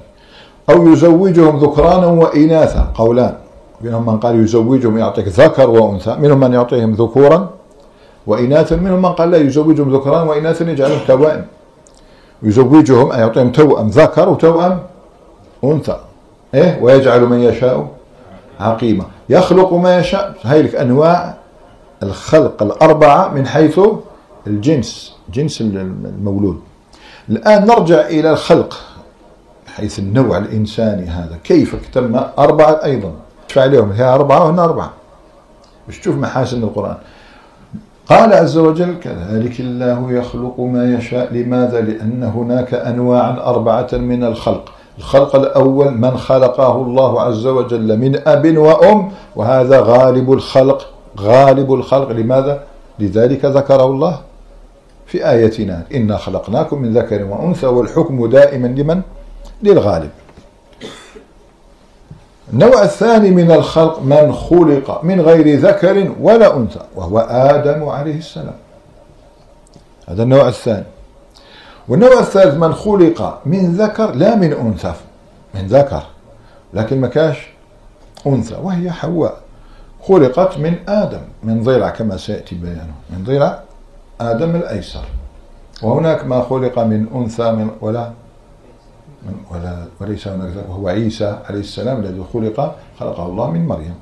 أو 0.70 0.88
يزوجهم 0.88 1.58
ذكرانا 1.60 2.08
وإناثا 2.08 2.92
قولان. 2.96 3.34
منهم 3.82 4.06
من 4.06 4.20
قال 4.20 4.44
يزوجهم 4.44 4.98
يعطيك 4.98 5.28
ذكر 5.28 5.70
وأنثى 5.70 6.16
منهم 6.16 6.40
من 6.40 6.54
يعطيهم 6.54 6.94
ذكورا 6.94 7.50
وإناثا 8.28 8.76
منهم 8.76 9.02
من 9.02 9.12
قال 9.14 9.32
لا 9.32 9.38
يزوجهم 9.38 9.96
ذكران 9.96 10.28
وإناثا 10.28 10.72
يجعلهم 10.72 11.00
توائم 11.08 11.46
يزوجهم 12.44 13.12
أي 13.12 13.20
يعطيهم 13.20 13.52
توأم 13.52 13.88
ذكر 13.88 14.30
وتوأم 14.30 14.80
أنثى. 15.64 15.98
إيه؟ 16.54 16.80
ويجعل 16.82 17.22
من 17.22 17.40
يشاء 17.40 17.88
عقيمة. 18.60 19.06
يخلق 19.30 19.74
ما 19.74 20.00
يشاء. 20.00 20.34
هاي 20.44 20.62
لك 20.62 20.76
أنواع 20.76 21.34
الخلق 22.04 22.64
الأربعة 22.64 23.30
من 23.34 23.48
حيث 23.48 23.80
الجنس. 24.48 25.17
جنس 25.34 25.62
المولود. 25.62 26.60
الآن 27.30 27.66
نرجع 27.66 28.02
إلى 28.02 28.32
الخلق 28.32 28.80
حيث 29.68 30.00
النوع 30.00 30.38
الإنساني 30.38 31.06
هذا. 31.06 31.38
كيف 31.44 31.76
تم 31.94 32.20
أربعة 32.40 32.80
أيضا. 32.84 33.12
شفع 33.48 33.62
عليهم. 33.62 33.92
هي 33.92 34.04
أربعة 34.04 34.46
وهنا 34.46 34.64
أربعة. 34.64 34.94
مش 35.90 36.00
تشوف 36.00 36.16
محاسن 36.16 36.64
القرآن. 36.64 36.98
قال 38.10 38.34
عز 38.34 38.58
وجل 38.58 39.00
كذلك 39.00 39.60
الله 39.60 40.12
يخلق 40.12 40.60
ما 40.60 40.96
يشاء. 40.96 41.34
لماذا؟ 41.34 41.82
لأن 41.82 42.24
هناك 42.24 42.74
أنواعا 42.74 43.40
أربعة 43.40 43.88
من 43.94 44.24
الخلق. 44.24 44.72
الخلق 44.98 45.36
الأول 45.36 45.92
من 45.92 46.18
خلقه 46.18 46.76
الله 46.82 47.22
عز 47.22 47.46
وجل 47.46 47.98
من 47.98 48.28
أب 48.28 48.58
وأم 48.58 49.12
وهذا 49.36 49.80
غالب 49.82 50.34
الخلق 50.34 50.90
غالب 51.20 51.74
الخلق. 51.74 52.12
لماذا؟ 52.12 52.64
لذلك 53.00 53.46
ذكره 53.46 53.86
الله. 53.86 54.20
في 55.08 55.30
آيتنا 55.30 55.84
إنا 55.96 56.18
خلقناكم 56.18 56.82
من 56.82 56.94
ذكر 56.98 57.24
وأنثى 57.24 57.66
والحكم 57.66 58.30
دائما 58.30 58.68
لمن؟ 58.68 59.02
للغالب. 59.64 60.10
النوع 62.54 62.84
الثاني 62.84 63.32
من 63.32 63.52
الخلق 63.52 64.02
من 64.02 64.34
خلق 64.34 65.04
من 65.04 65.22
غير 65.22 65.60
ذكر 65.60 66.12
ولا 66.22 66.58
أنثى 66.58 66.82
وهو 66.96 67.20
آدم 67.20 67.84
عليه 67.84 68.18
السلام. 68.18 68.56
هذا 70.08 70.24
النوع 70.24 70.48
الثاني. 70.48 70.86
والنوع 71.88 72.20
الثالث 72.20 72.56
من 72.56 72.74
خلق 72.74 73.42
من 73.46 73.76
ذكر 73.76 74.12
لا 74.12 74.36
من 74.36 74.54
أنثى 74.54 74.94
من 75.56 75.68
ذكر 75.68 76.04
لكن 76.74 77.02
ما 77.02 77.08
كاش 77.08 77.48
أنثى 78.28 78.56
وهي 78.64 78.92
حواء 78.92 79.38
خلقت 80.04 80.58
من 80.58 80.76
آدم 80.90 81.22
من 81.44 81.64
ضلع 81.64 81.90
كما 81.90 82.18
سيأتي 82.18 82.56
بيانه 82.56 82.94
من 83.10 83.24
ضلع 83.24 83.60
آدم 84.22 84.56
الأيسر. 84.56 85.06
وهناك 85.84 86.26
ما 86.26 86.42
خلق 86.42 86.80
من 86.80 87.08
أنثى 87.16 87.52
من 87.52 87.70
ولا 87.82 88.12
ولا 89.52 89.86
وليس 90.02 90.28
هناك 90.28 90.54
وهو 90.70 90.88
عيسى 90.88 91.40
عليه 91.50 91.60
السلام 91.60 92.00
الذي 92.00 92.24
خلق 92.34 92.76
خلقه 93.00 93.26
الله 93.26 93.52
من 93.52 93.68
مريم. 93.68 93.96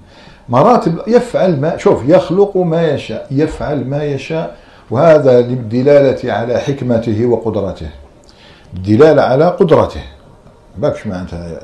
مراتب 0.49 0.99
يفعل 1.07 1.61
ما 1.61 1.77
شوف 1.77 2.09
يخلق 2.09 2.57
ما 2.57 2.87
يشاء 2.87 3.27
يفعل 3.31 3.87
ما 3.87 4.03
يشاء 4.03 4.57
وهذا 4.91 5.41
للدلالة 5.41 6.33
على 6.33 6.57
حكمته 6.57 7.25
وقدرته. 7.25 7.89
الدلالة 8.73 9.21
على 9.21 9.47
قدرته. 9.47 10.03
باكش 10.77 11.07
معناتها؟ 11.07 11.59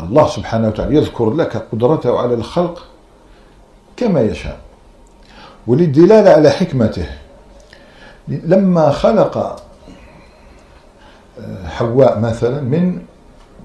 الله 0.00 0.26
سبحانه 0.28 0.68
وتعالى 0.68 0.96
يذكر 0.96 1.30
لك 1.30 1.66
قدرته 1.72 2.18
على 2.18 2.34
الخلق 2.34 2.84
كما 3.96 4.20
يشاء. 4.20 4.67
وللدلالة 5.68 6.30
على 6.30 6.50
حكمته. 6.50 7.06
لما 8.28 8.90
خلق 8.90 9.62
حواء 11.66 12.18
مثلا 12.18 12.60
من 12.60 12.98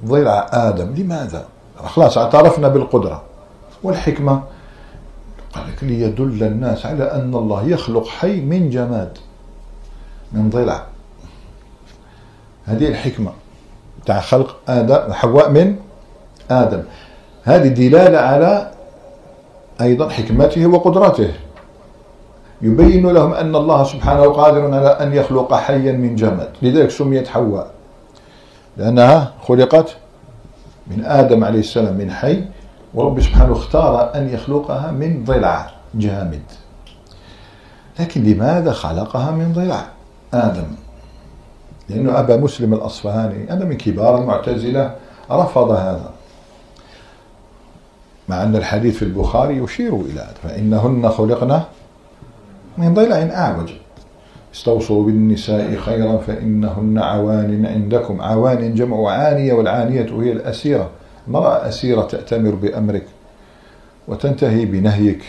ضلع 0.05 0.49
آدم 0.53 0.93
لماذا؟ 0.95 1.45
خلاص 1.83 2.17
اعترفنا 2.17 2.67
بالقدرة 2.67 3.23
والحكمة. 3.83 4.43
قال 5.53 5.63
لك 5.67 5.83
ليدل 5.83 6.43
الناس 6.43 6.85
على 6.85 7.11
أن 7.11 7.35
الله 7.35 7.67
يخلق 7.67 8.07
حي 8.07 8.41
من 8.41 8.69
جماد 8.69 9.17
من 10.31 10.49
ضلع. 10.49 10.83
هذه 12.65 12.87
الحكمة 12.87 13.31
تاع 14.05 14.19
خلق 14.19 14.55
آدم 14.67 15.13
حواء 15.13 15.49
من 15.49 15.75
آدم. 16.51 16.83
هذه 17.43 17.67
دلالة 17.67 18.17
على 18.17 18.71
أيضا 19.81 20.09
حكمته 20.09 20.67
وقدرته. 20.67 21.33
يبين 22.63 23.07
لهم 23.07 23.33
أن 23.33 23.55
الله 23.55 23.83
سبحانه 23.83 24.23
قادر 24.23 24.73
على 24.73 24.87
أن 24.87 25.13
يخلق 25.13 25.53
حيا 25.53 25.91
من 25.91 26.15
جماد. 26.15 26.49
لذلك 26.61 26.89
سميت 26.89 27.27
حواء. 27.27 27.71
لأنها 28.77 29.33
خلقت 29.47 29.95
من 30.87 31.05
آدم 31.05 31.43
عليه 31.43 31.59
السلام 31.59 31.97
من 31.97 32.11
حي 32.11 32.43
ورب 32.93 33.21
سبحانه 33.21 33.53
اختار 33.53 34.15
أن 34.15 34.29
يخلقها 34.29 34.91
من 34.91 35.23
ضلع 35.23 35.71
جامد. 35.95 36.41
لكن 37.99 38.23
لماذا 38.23 38.71
خلقها 38.71 39.31
من 39.31 39.53
ضلع؟ 39.53 39.85
آدم. 40.33 40.67
لأنه 41.89 42.19
أبا 42.19 42.37
مسلم 42.37 42.73
الأصفهاني 42.73 43.49
هذا 43.49 43.65
من 43.65 43.77
كبار 43.77 44.17
المعتزلة 44.17 44.95
رفض 45.31 45.71
هذا. 45.71 46.09
مع 48.29 48.43
أن 48.43 48.55
الحديث 48.55 48.97
في 48.97 49.05
البخاري 49.05 49.57
يشير 49.57 49.95
إلى 49.95 50.19
هذا. 50.19 50.33
فإنهن 50.43 51.09
خلقنا 51.09 51.63
من 52.77 52.93
ضلع 52.93 53.15
أعوج 53.15 53.71
استوصوا 54.53 55.05
بالنساء 55.05 55.75
خيرا 55.75 56.17
فإنهن 56.17 56.97
عوان 56.99 57.65
عندكم. 57.65 58.21
عوان 58.21 58.75
جمع 58.75 59.09
عانية 59.11 59.53
والعانية 59.53 60.01
هي 60.01 60.31
الأسيرة. 60.31 60.89
امرأة 61.27 61.67
أسيرة 61.67 62.01
تأتمر 62.01 62.55
بأمرك 62.55 63.05
وتنتهي 64.07 64.65
بنهيك. 64.65 65.23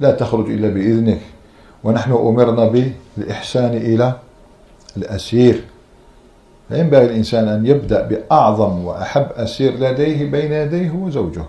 لا 0.00 0.10
تخرج 0.10 0.50
إلا 0.50 0.68
بإذنك. 0.68 1.20
ونحن 1.84 2.12
أمرنا 2.12 2.84
بالإحسان 3.16 3.76
إلى 3.76 4.12
الأسير. 4.96 5.64
فينبغي 6.68 7.04
الإنسان 7.04 7.48
أن 7.48 7.66
يبدأ 7.66 8.02
بأعظم 8.02 8.84
وأحب 8.84 9.26
أسير 9.36 9.74
لديه 9.74 10.30
بين 10.30 10.52
يديه 10.52 10.90
هو 10.90 11.10
زوجه 11.10 11.44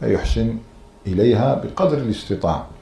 فيحسن 0.00 0.56
إليها 1.06 1.54
بقدر 1.64 1.98
الاستطاعة. 1.98 2.77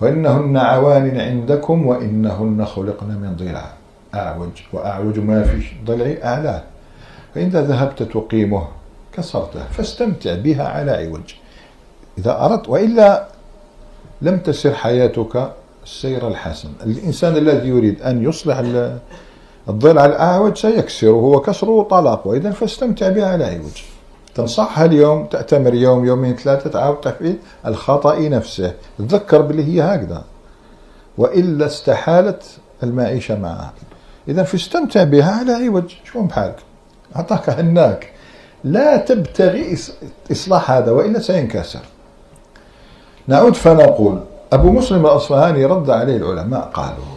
وإنهن 0.00 0.56
عوان 0.56 1.20
عندكم 1.20 1.86
وإنهن 1.86 2.64
خلقن 2.64 3.06
من 3.06 3.36
ضلع. 3.36 3.72
أعوج 4.14 4.50
وأعوج 4.72 5.18
ما 5.18 5.42
في 5.42 5.62
ضلع 5.84 6.14
أعلاه 6.24 6.62
فإذا 7.34 7.62
ذهبت 7.62 8.02
تقيمه 8.02 8.68
كسرته 9.12 9.64
فاستمتع 9.70 10.34
بها 10.34 10.68
على 10.68 10.90
عوج. 10.90 11.34
إذا 12.18 12.44
أردت 12.44 12.68
وإلا 12.68 13.26
لم 14.22 14.38
تسر 14.38 14.74
حياتك 14.74 15.52
السير 15.84 16.28
الحسن. 16.28 16.68
الإنسان 16.86 17.36
الذي 17.36 17.68
يريد 17.68 18.02
أن 18.02 18.24
يصلح 18.24 18.58
الضلع 19.68 20.04
الأعوج 20.04 20.56
سيكسره 20.56 21.24
وكسره 21.24 21.82
طلاق 21.82 22.26
وإذا 22.26 22.50
فاستمتع 22.50 23.08
بها 23.08 23.26
على 23.26 23.44
عوج. 23.44 23.82
تنصحها 24.36 24.84
اليوم 24.84 25.26
تأتمر 25.26 25.74
يوم 25.74 26.04
يومين 26.04 26.36
ثلاثة 26.36 26.70
تعاود 26.70 26.96
تحفيد 27.00 27.38
الخطأ 27.66 28.18
نفسه. 28.18 28.74
تذكر 28.98 29.40
باللي 29.40 29.64
هي 29.64 29.82
هكذا. 29.82 30.24
وإلا 31.18 31.66
استحالت 31.66 32.42
المعيشة 32.82 33.38
معها. 33.38 33.72
إذا 34.28 34.42
فاستمتع 34.42 35.04
بها 35.04 35.30
على 35.30 35.52
عوج 35.52 35.94
شو 36.04 36.22
بحالك؟ 36.22 36.56
أعطاك 37.16 37.50
هناك. 37.50 38.12
لا 38.64 38.96
تبتغي 38.96 39.78
إصلاح 40.32 40.70
هذا 40.70 40.90
وإلا 40.92 41.18
سينكسر. 41.18 41.80
نعود 43.28 43.54
فنقول 43.54 44.20
أبو 44.52 44.70
مسلم 44.70 45.06
الأصفهاني 45.06 45.64
رد 45.64 45.90
عليه 45.90 46.16
العلماء 46.16 46.70
قالوا 46.74 47.16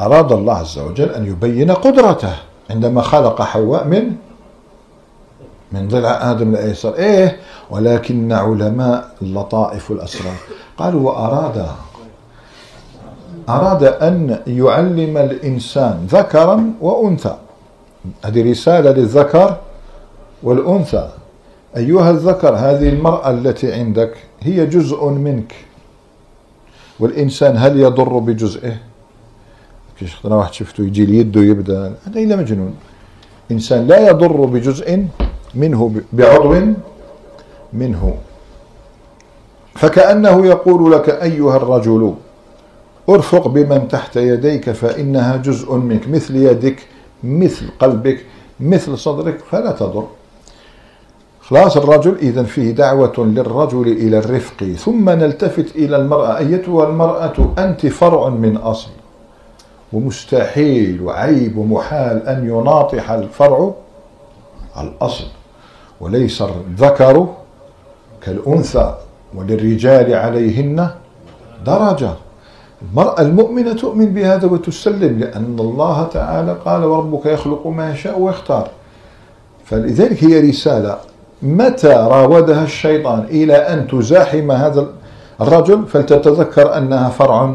أراد 0.00 0.32
الله 0.32 0.58
عز 0.58 0.78
وجل 0.78 1.10
أن 1.10 1.26
يبين 1.26 1.70
قدرته 1.70 2.34
عندما 2.70 3.02
خلق 3.02 3.42
حواء 3.42 3.84
من 3.84 4.12
من 5.72 5.88
ضلع 5.88 6.30
آدم 6.30 6.50
الأيسر. 6.54 6.94
إيه 6.94 7.36
ولكن 7.70 8.32
علماء 8.32 9.10
اللطائف 9.22 9.90
والأسرار 9.90 10.34
قالوا 10.78 11.10
وأراد 11.10 11.66
أراد 13.48 13.82
أن 13.84 14.38
يعلم 14.46 15.16
الإنسان 15.16 16.06
ذكرا 16.10 16.72
وأنثى. 16.80 17.36
هذه 18.24 18.50
رسالة 18.50 18.90
للذكر 18.90 19.56
والأنثى. 20.42 21.10
أيها 21.76 22.10
الذكر 22.10 22.54
هذه 22.54 22.88
المرأة 22.88 23.30
التي 23.30 23.72
عندك 23.72 24.14
هي 24.42 24.66
جزء 24.66 25.04
منك. 25.08 25.54
والإنسان 27.00 27.56
هل 27.56 27.80
يضر 27.80 28.18
بجزئه؟ 28.18 28.76
كيش 29.98 30.24
واحد 30.24 30.52
شفته 30.52 30.84
يجي 30.84 31.04
اليد 31.04 31.36
يبدأ. 31.36 31.94
هذا 32.06 32.18
إلا 32.20 32.36
مجنون. 32.36 32.74
إنسان 33.50 33.86
لا 33.86 34.08
يضر 34.08 34.44
بجزء 34.44 35.06
منه 35.56 35.92
بعضو 36.12 36.54
منه. 37.72 38.14
فكأنه 39.74 40.46
يقول 40.46 40.92
لك 40.92 41.08
أيها 41.10 41.56
الرجل 41.56 42.14
أرفق 43.08 43.48
بمن 43.48 43.88
تحت 43.88 44.16
يديك 44.16 44.70
فإنها 44.70 45.36
جزء 45.36 45.74
منك. 45.74 46.08
مثل 46.08 46.36
يدك 46.36 46.86
مثل 47.24 47.64
قلبك 47.78 48.24
مثل 48.60 48.98
صدرك 48.98 49.38
فلا 49.50 49.72
تضر. 49.72 50.06
خلاص 51.40 51.76
الرجل 51.76 52.16
إذا 52.18 52.42
فيه 52.42 52.70
دعوة 52.70 53.14
للرجل 53.18 53.88
إلى 53.88 54.18
الرفق. 54.18 54.64
ثم 54.64 55.10
نلتفت 55.10 55.76
إلى 55.76 55.96
المرأة 55.96 56.38
أيتها 56.38 56.88
المرأة 56.88 57.54
أنت 57.58 57.86
فرع 57.86 58.28
من 58.28 58.56
أصل. 58.56 58.90
ومستحيل 59.92 61.02
وعيب 61.02 61.56
ومحال 61.56 62.26
أن 62.26 62.48
يناطح 62.48 63.10
الفرع 63.10 63.70
الأصل. 64.80 65.24
وليس 66.00 66.42
الذكر 66.42 67.26
كالأنثى 68.22 68.94
وللرجال 69.34 70.14
عليهن 70.14 70.88
درجة. 71.66 72.10
المرأة 72.82 73.20
المؤمنة 73.20 73.72
تؤمن 73.72 74.06
بهذا 74.06 74.46
وتسلم 74.46 75.18
لأن 75.18 75.56
الله 75.60 76.04
تعالى 76.04 76.56
قال 76.64 76.84
وربك 76.84 77.26
يخلق 77.26 77.66
ما 77.66 77.92
يشاء 77.92 78.20
ويختار 78.20 78.68
فلذلك 79.64 80.24
هي 80.24 80.40
رسالة 80.50 80.96
متى 81.42 81.88
راودها 81.88 82.64
الشيطان 82.64 83.24
إلى 83.30 83.54
أن 83.54 83.88
تزاحم 83.88 84.50
هذا 84.50 84.86
الرجل؟ 85.40 85.86
فلتتذكر 85.86 86.78
أنها 86.78 87.08
فرع 87.08 87.54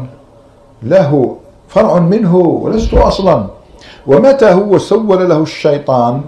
له 0.82 1.36
فرع 1.68 1.98
منه 1.98 2.36
ولست 2.36 2.94
أصلا. 2.94 3.46
ومتى 4.06 4.52
هو 4.52 4.78
سول 4.78 5.28
له 5.28 5.42
الشيطان؟ 5.42 6.20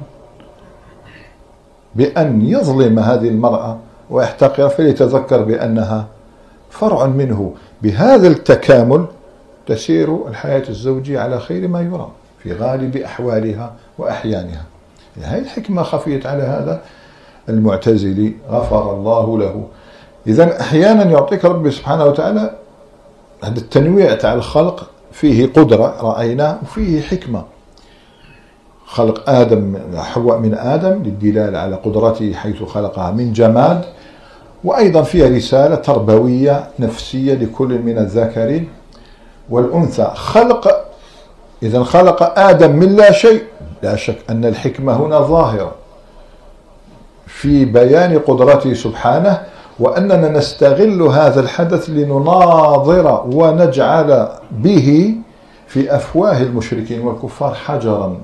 بأن 1.97 2.47
يظلم 2.49 2.99
هذه 2.99 3.29
المرأة 3.29 3.79
ويحتقر 4.11 4.69
فليتذكر 4.69 5.43
بأنها 5.43 6.07
فرع 6.71 7.07
منه. 7.07 7.55
بهذا 7.83 8.29
التكامل 8.29 9.07
تسير 9.67 10.29
الحياة 10.29 10.63
الزوجية 10.69 11.21
على 11.21 11.41
خير 11.41 11.69
ما 11.69 11.81
يرام 11.81 12.09
في 12.39 12.53
غالب 12.53 12.97
أحوالها 12.97 13.73
وأحيانها. 13.99 14.65
هذه 15.23 15.39
الحكمة 15.39 15.83
خفيت 15.83 16.27
على 16.27 16.43
هذا 16.43 16.81
المعتزلي 17.49 18.33
غفر 18.51 18.95
الله 18.95 19.39
له. 19.39 19.67
إذا 20.27 20.61
أحيانا 20.61 21.05
يعطيك 21.05 21.45
ربي 21.45 21.71
سبحانه 21.71 22.05
وتعالى 22.05 22.55
هذا 23.45 23.59
التنويع 23.59 24.15
تاع 24.15 24.35
الخلق 24.35 24.91
فيه 25.13 25.47
قدرة 25.47 25.97
رأيناه 26.01 26.59
وفيه 26.63 27.03
حكمة. 27.03 27.45
خلق 28.95 29.31
آدم 29.31 29.77
حواء 29.97 30.39
من 30.39 30.55
آدم 30.55 31.03
للدلالة 31.03 31.59
على 31.59 31.77
قدرته 31.77 32.33
حيث 32.33 32.63
خلقها 32.63 33.11
من 33.11 33.33
جماد 33.33 33.85
وأيضا 34.65 35.03
فيها 35.03 35.29
رسالة 35.29 35.75
تربوية 35.75 36.65
نفسية 36.79 37.35
لكل 37.35 37.83
من 37.83 37.99
الذكر 37.99 38.63
والأنثى. 39.51 40.11
خلق 40.15 40.85
إذا 41.63 41.83
خلق 41.83 42.39
آدم 42.39 42.77
من 42.77 42.97
لا 42.97 43.13
شيء. 43.13 43.43
لا 43.83 43.97
شك 43.97 44.19
أن 44.31 44.45
الحكمة 44.45 44.93
هنا 44.97 45.21
ظاهرة 45.21 45.73
في 47.27 47.65
بيان 47.65 48.19
قدرته 48.19 48.75
سبحانه 48.75 49.43
وأننا 49.81 50.29
نستغل 50.29 51.03
هذا 51.03 51.41
الحدث 51.41 51.91
لنناظر 51.91 53.25
ونجعل 53.33 54.29
به 54.51 55.15
في 55.67 55.97
أفواه 55.97 56.43
المشركين 56.43 57.01
والكفار 57.01 57.55
حجرا. 57.55 58.17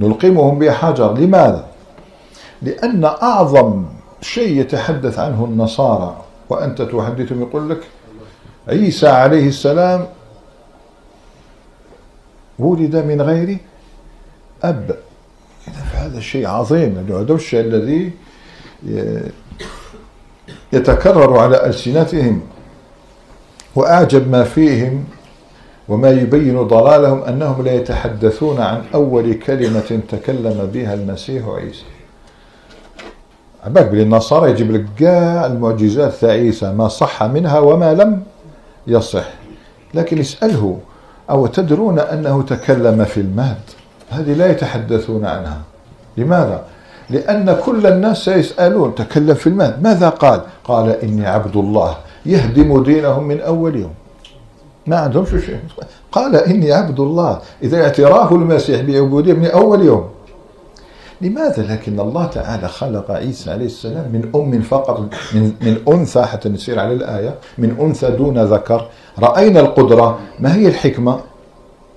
نلقمهم 0.00 0.58
بحجر 0.58 1.14
لماذا؟ 1.14 1.66
لأن 2.62 3.04
أعظم 3.04 3.84
شيء 4.20 4.60
يتحدث 4.60 5.18
عنه 5.18 5.44
النصارى 5.44 6.16
وأنت 6.48 6.82
تحدثهم 6.82 7.42
يقول 7.42 7.70
لك 7.70 7.80
عيسى 8.68 9.08
عليه 9.08 9.48
السلام 9.48 10.06
ولد 12.58 12.96
من 12.96 13.22
غير 13.22 13.58
أب 14.62 14.96
إذا 15.68 15.80
فهذا 15.92 16.20
شيء 16.20 16.46
عظيم 16.48 17.06
هذا 17.10 17.34
الشيء 17.34 17.60
الذي 17.60 18.12
يتكرر 20.72 21.38
على 21.38 21.66
ألسنتهم 21.66 22.40
وأعجب 23.74 24.30
ما 24.30 24.44
فيهم 24.44 25.04
وما 25.90 26.10
يبين 26.10 26.62
ضلالهم 26.62 27.22
أنهم 27.22 27.64
لا 27.64 27.72
يتحدثون 27.72 28.60
عن 28.60 28.82
أول 28.94 29.34
كلمة 29.34 30.00
تكلم 30.08 30.70
بها 30.74 30.94
المسيح 30.94 31.48
عيسى. 31.48 31.84
عباك 33.64 33.88
بلي 33.88 34.02
النصارى 34.02 34.50
يجيب 34.50 34.70
لك 34.72 34.86
كاع 34.98 35.46
المعجزات 35.46 36.12
تاع 36.12 36.30
عيسى 36.30 36.72
ما 36.72 36.88
صح 36.88 37.22
منها 37.22 37.58
وما 37.58 37.94
لم 37.94 38.22
يصح. 38.86 39.28
لكن 39.94 40.18
اسأله 40.18 40.78
أو 41.30 41.46
تدرون 41.46 41.98
أنه 41.98 42.42
تكلم 42.42 43.04
في 43.04 43.20
المهد؟ 43.20 43.62
هذه 44.10 44.32
لا 44.32 44.50
يتحدثون 44.50 45.24
عنها. 45.24 45.60
لماذا؟ 46.16 46.62
لأن 47.10 47.56
كل 47.64 47.86
الناس 47.86 48.24
سيسألون 48.24 48.94
تكلم 48.94 49.34
في 49.34 49.46
المهد. 49.46 49.82
ماذا 49.82 50.08
قال؟ 50.08 50.40
قال 50.64 50.88
إني 50.88 51.26
عبد 51.26 51.56
الله 51.56 51.96
يهدم 52.26 52.82
دينهم 52.82 53.24
من 53.24 53.40
أول 53.40 53.76
يوم. 53.76 53.99
ما 54.86 54.96
عندهمش 54.96 55.28
شيء. 55.28 55.58
قال 56.12 56.36
إني 56.36 56.72
عبد 56.72 57.00
الله. 57.00 57.40
إذا 57.62 57.82
اعتراف 57.82 58.32
المسيح 58.32 58.80
بعبودية 58.80 59.32
من 59.32 59.46
أول 59.46 59.82
يوم. 59.84 60.08
لماذا 61.20 61.62
لكن 61.62 62.00
الله 62.00 62.26
تعالى 62.26 62.68
خلق 62.68 63.10
عيسى 63.10 63.50
عليه 63.50 63.66
السلام 63.66 64.04
من 64.12 64.30
أم 64.34 64.62
فقط 64.62 65.00
من, 65.34 65.52
من 65.60 65.82
أنثى 65.88 66.22
حتى 66.22 66.48
نسير 66.48 66.78
على 66.80 66.92
الآية 66.92 67.34
من 67.58 67.76
أنثى 67.80 68.10
دون 68.10 68.38
ذكر. 68.44 68.86
رأينا 69.18 69.60
القدرة. 69.60 70.18
ما 70.38 70.54
هي 70.54 70.68
الحكمة؟ 70.68 71.20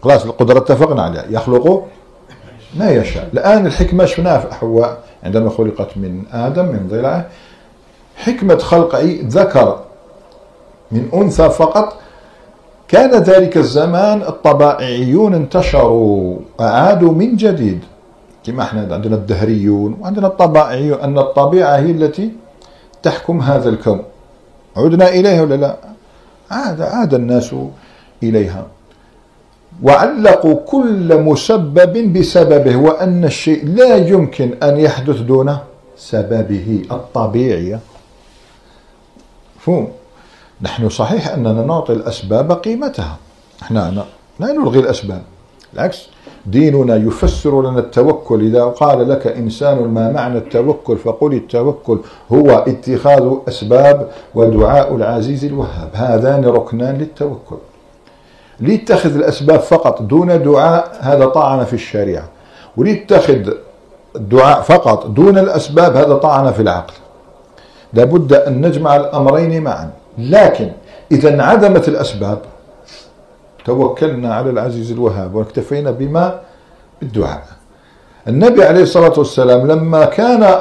خلاص 0.04 0.26
القدرة 0.26 0.58
اتفقنا 0.58 1.02
عليها. 1.02 1.26
يخلق 1.30 1.86
ما 2.76 2.91
يشاء. 2.91 3.30
الآن 3.34 3.65
الحكمة 3.65 4.06
شفناها 4.06 4.38
في 4.39 4.56
حواء 4.56 5.04
عندما 5.24 5.50
خلقت 5.50 5.98
من 5.98 6.24
آدم 6.32 6.65
من 6.65 6.88
ضلعة. 6.91 7.26
حكمة 8.15 8.58
خلق 8.58 8.96
ذكر 9.26 9.80
من 10.91 11.10
أنثى 11.13 11.50
فقط 11.50 11.98
كان 12.93 13.12
ذلك 13.12 13.58
الزمان 13.58 14.21
الطبائعيون 14.21 15.34
انتشروا 15.34 16.38
أعادوا 16.60 17.12
من 17.12 17.36
جديد. 17.36 17.79
كما 18.43 18.63
إحنا 18.63 18.93
عندنا 18.95 19.15
الدهريون 19.15 19.97
وعندنا 20.01 20.27
الطبائعيون 20.27 20.99
أن 20.99 21.17
الطبيعة 21.17 21.75
هي 21.77 21.91
التي 21.91 22.32
تحكم 23.03 23.41
هذا 23.41 23.69
الكون. 23.69 24.03
عدنا 24.77 25.08
إليها 25.10 25.41
ولا 25.41 25.56
لا؟ 25.56 25.77
عاد 26.51 26.82
عاد 26.82 27.13
الناس 27.13 27.56
إليها. 28.23 28.65
وعلقوا 29.84 30.56
كل 30.65 31.21
مسبب 31.21 32.13
بسببه 32.13 32.75
وأن 32.77 33.25
الشيء 33.25 33.65
لا 33.65 33.95
يمكن 33.95 34.53
أن 34.63 34.77
يحدث 34.77 35.19
دون 35.19 35.58
سببه 35.97 36.82
الطبيعي 36.91 37.79
فهم 39.60 39.88
نحن 40.62 40.89
صحيح 40.89 41.30
أننا 41.30 41.66
نعطي 41.66 41.94
الأسباب 41.94 42.52
قيمتها. 42.52 43.18
إحنا 43.62 44.06
لا 44.39 44.52
نلغي 44.52 44.80
الأسباب. 44.80 45.22
بالعكس 45.74 46.08
ديننا 46.46 46.96
يفسر 46.96 47.62
لنا 47.62 47.80
التوكل. 47.80 48.42
إذا 48.42 48.63
قال 48.63 49.10
لك 49.10 49.28
إنسان 49.28 49.78
ما 49.88 50.12
معنى 50.12 50.38
التوكل 50.38 50.98
فقل 50.98 51.34
التوكل 51.34 52.00
هو 52.32 52.50
اتخاذ 52.50 53.32
أسباب 53.48 54.10
ودعاء 54.36 54.96
العزيز 54.96 55.46
الوهاب. 55.46 55.89
هذان 55.94 56.46
ركنان 56.46 56.98
للتوكل. 56.98 57.58
ليتخذ 58.60 59.16
الأسباب 59.16 59.60
فقط 59.60 60.02
دون 60.02 60.44
دعاء 60.44 60.98
هذا 61.00 61.26
طعن 61.26 61.63
في 61.63 61.74
الشريعة. 61.74 62.30
وليتخذ 62.78 63.54
الدعاء 64.16 64.62
فقط 64.62 65.08
دون 65.08 65.38
الأسباب 65.38 65.96
هذا 65.96 66.16
طعن 66.16 66.52
في 66.52 66.62
العقل. 66.62 66.94
لابد 67.94 68.34
أن 68.34 68.68
نجمع 68.68 68.96
الأمرين 68.96 69.63
معا. 69.63 69.89
لكن 70.17 70.71
إذا 71.12 71.30
انعدمت 71.30 71.88
الأسباب 71.88 72.39
توكلنا 73.65 74.36
على 74.36 74.49
العزيز 74.49 74.91
الوهاب 74.91 75.36
واكتفينا 75.36 75.91
بما 75.91 76.39
بالدعاء. 77.02 77.43
النبي 78.28 78.63
عليه 78.63 78.82
الصلاة 78.82 79.13
والسلام 79.17 79.67
لما 79.71 80.06
كان 80.06 80.56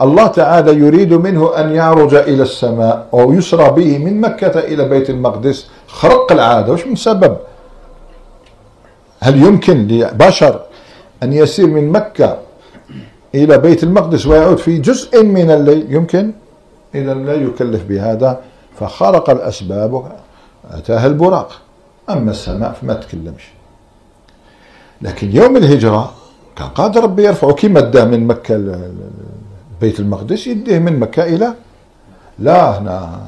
الله 0.00 0.26
تعالى 0.26 0.72
يريد 0.78 1.12
منه 1.14 1.58
أن 1.58 1.74
يعرج 1.74 2.14
إلى 2.14 2.42
السماء 2.42 3.06
أو 3.14 3.32
يسرى 3.32 3.70
به 3.70 3.98
من 3.98 4.20
مكة 4.20 4.60
إلى 4.60 4.88
بيت 4.88 5.10
المقدس 5.10 5.66
خرق 5.86 6.32
العادة. 6.32 6.72
وش 6.72 6.86
من 6.86 6.96
سبب 6.96 7.36
هل 9.20 9.42
يمكن 9.42 9.86
لبشر 9.86 10.60
أن 11.22 11.32
يسير 11.32 11.66
من 11.66 11.92
مكة 11.92 12.38
إلى 13.34 13.58
بيت 13.58 13.82
المقدس 13.82 14.26
ويعود 14.26 14.58
في 14.58 14.78
جزء 14.78 15.22
من 15.22 15.50
الليل؟ 15.50 15.86
يمكن. 15.88 16.32
إذا 16.94 17.14
لا 17.14 17.34
يكلف 17.34 17.82
بهذا. 17.88 18.40
فخرق 18.80 19.30
الأسباب 19.30 20.12
أتاها 20.70 21.06
البراق. 21.06 21.60
أما 22.10 22.30
السماء 22.30 22.72
فما 22.72 22.94
تكلمش. 22.94 23.48
لكن 25.02 25.36
يوم 25.36 25.56
الهجرة 25.56 26.12
كان 26.56 26.68
قادر 26.68 27.02
ربي 27.02 27.24
يرفعه. 27.24 27.52
كما 27.52 27.80
دا 27.80 28.04
من 28.04 28.26
مكة 28.26 28.78
بيت 29.80 30.00
المقدس 30.00 30.46
يديه 30.46 30.78
من 30.78 30.98
مكة 30.98 31.22
إلى 31.22 31.54
لا 32.38 32.78
هنا 32.78 33.20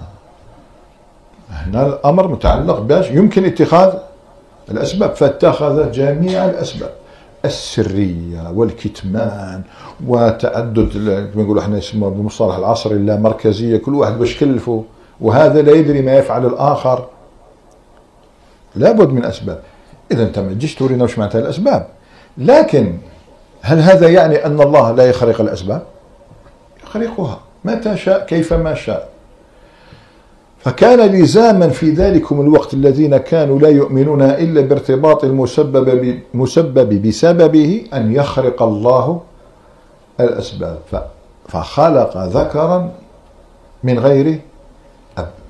هنا 1.51 1.87
الأمر 1.87 2.29
متعلق 2.29 2.79
باش 2.79 3.11
يمكن 3.11 3.45
اتخاذ 3.45 3.93
الأسباب. 4.71 5.15
فاتخذ 5.15 5.93
جميع 5.93 6.45
الأسباب. 6.45 6.91
السرية 7.45 8.51
والكتمان 8.51 9.63
وتعدد 10.07 10.89
كما 11.35 11.43
نقولوا 11.43 11.63
إحنا 11.63 11.79
اسمه 11.79 12.09
بمصطلح 12.09 12.57
العصر 12.57 12.91
اللامركزية 12.91 13.77
كل 13.77 13.95
واحد 13.95 14.19
باش 14.19 14.39
كلفه. 14.41 14.85
وهذا 15.21 15.63
لا 15.63 15.73
يدري 15.73 16.03
ما 16.03 16.15
يفعل 16.15 16.47
الآخر. 16.47 17.07
لابد 18.77 19.09
من 19.09 19.25
أسباب. 19.25 19.61
إذا 20.13 20.23
أنت 20.23 20.39
ما 20.39 20.53
تجيش 20.53 20.75
تورينا 20.75 21.05
وش 21.05 21.19
معناتها 21.19 21.39
الأسباب. 21.39 21.87
لكن 22.39 22.99
هل 23.61 23.81
هذا 23.81 24.09
يعني 24.09 24.47
أن 24.47 24.61
الله 24.61 24.91
لا 24.91 25.05
يخرق 25.05 25.41
الأسباب؟ 25.41 25.83
يخرقها. 26.85 27.41
متى 27.65 27.97
شاء 27.97 28.27
كيفما 28.27 28.75
شاء. 28.75 29.09
فكان 30.59 31.01
لزاما 31.01 31.69
في 31.69 31.91
ذلكم 31.91 32.41
الوقت 32.41 32.75
الذين 32.75 33.17
كانوا 33.17 33.59
لا 33.59 33.69
يؤمنون 33.69 34.23
إلا 34.23 34.61
بارتباط 34.61 35.25
المسبب 35.25 36.21
مسبب 36.35 37.07
بسببه 37.07 37.87
أن 37.95 38.13
يخرق 38.15 38.63
الله 38.63 39.21
الأسباب. 40.21 40.79
فخلق 41.49 42.17
ذكرا 42.17 42.91
من 43.85 43.99
غير 43.99 44.41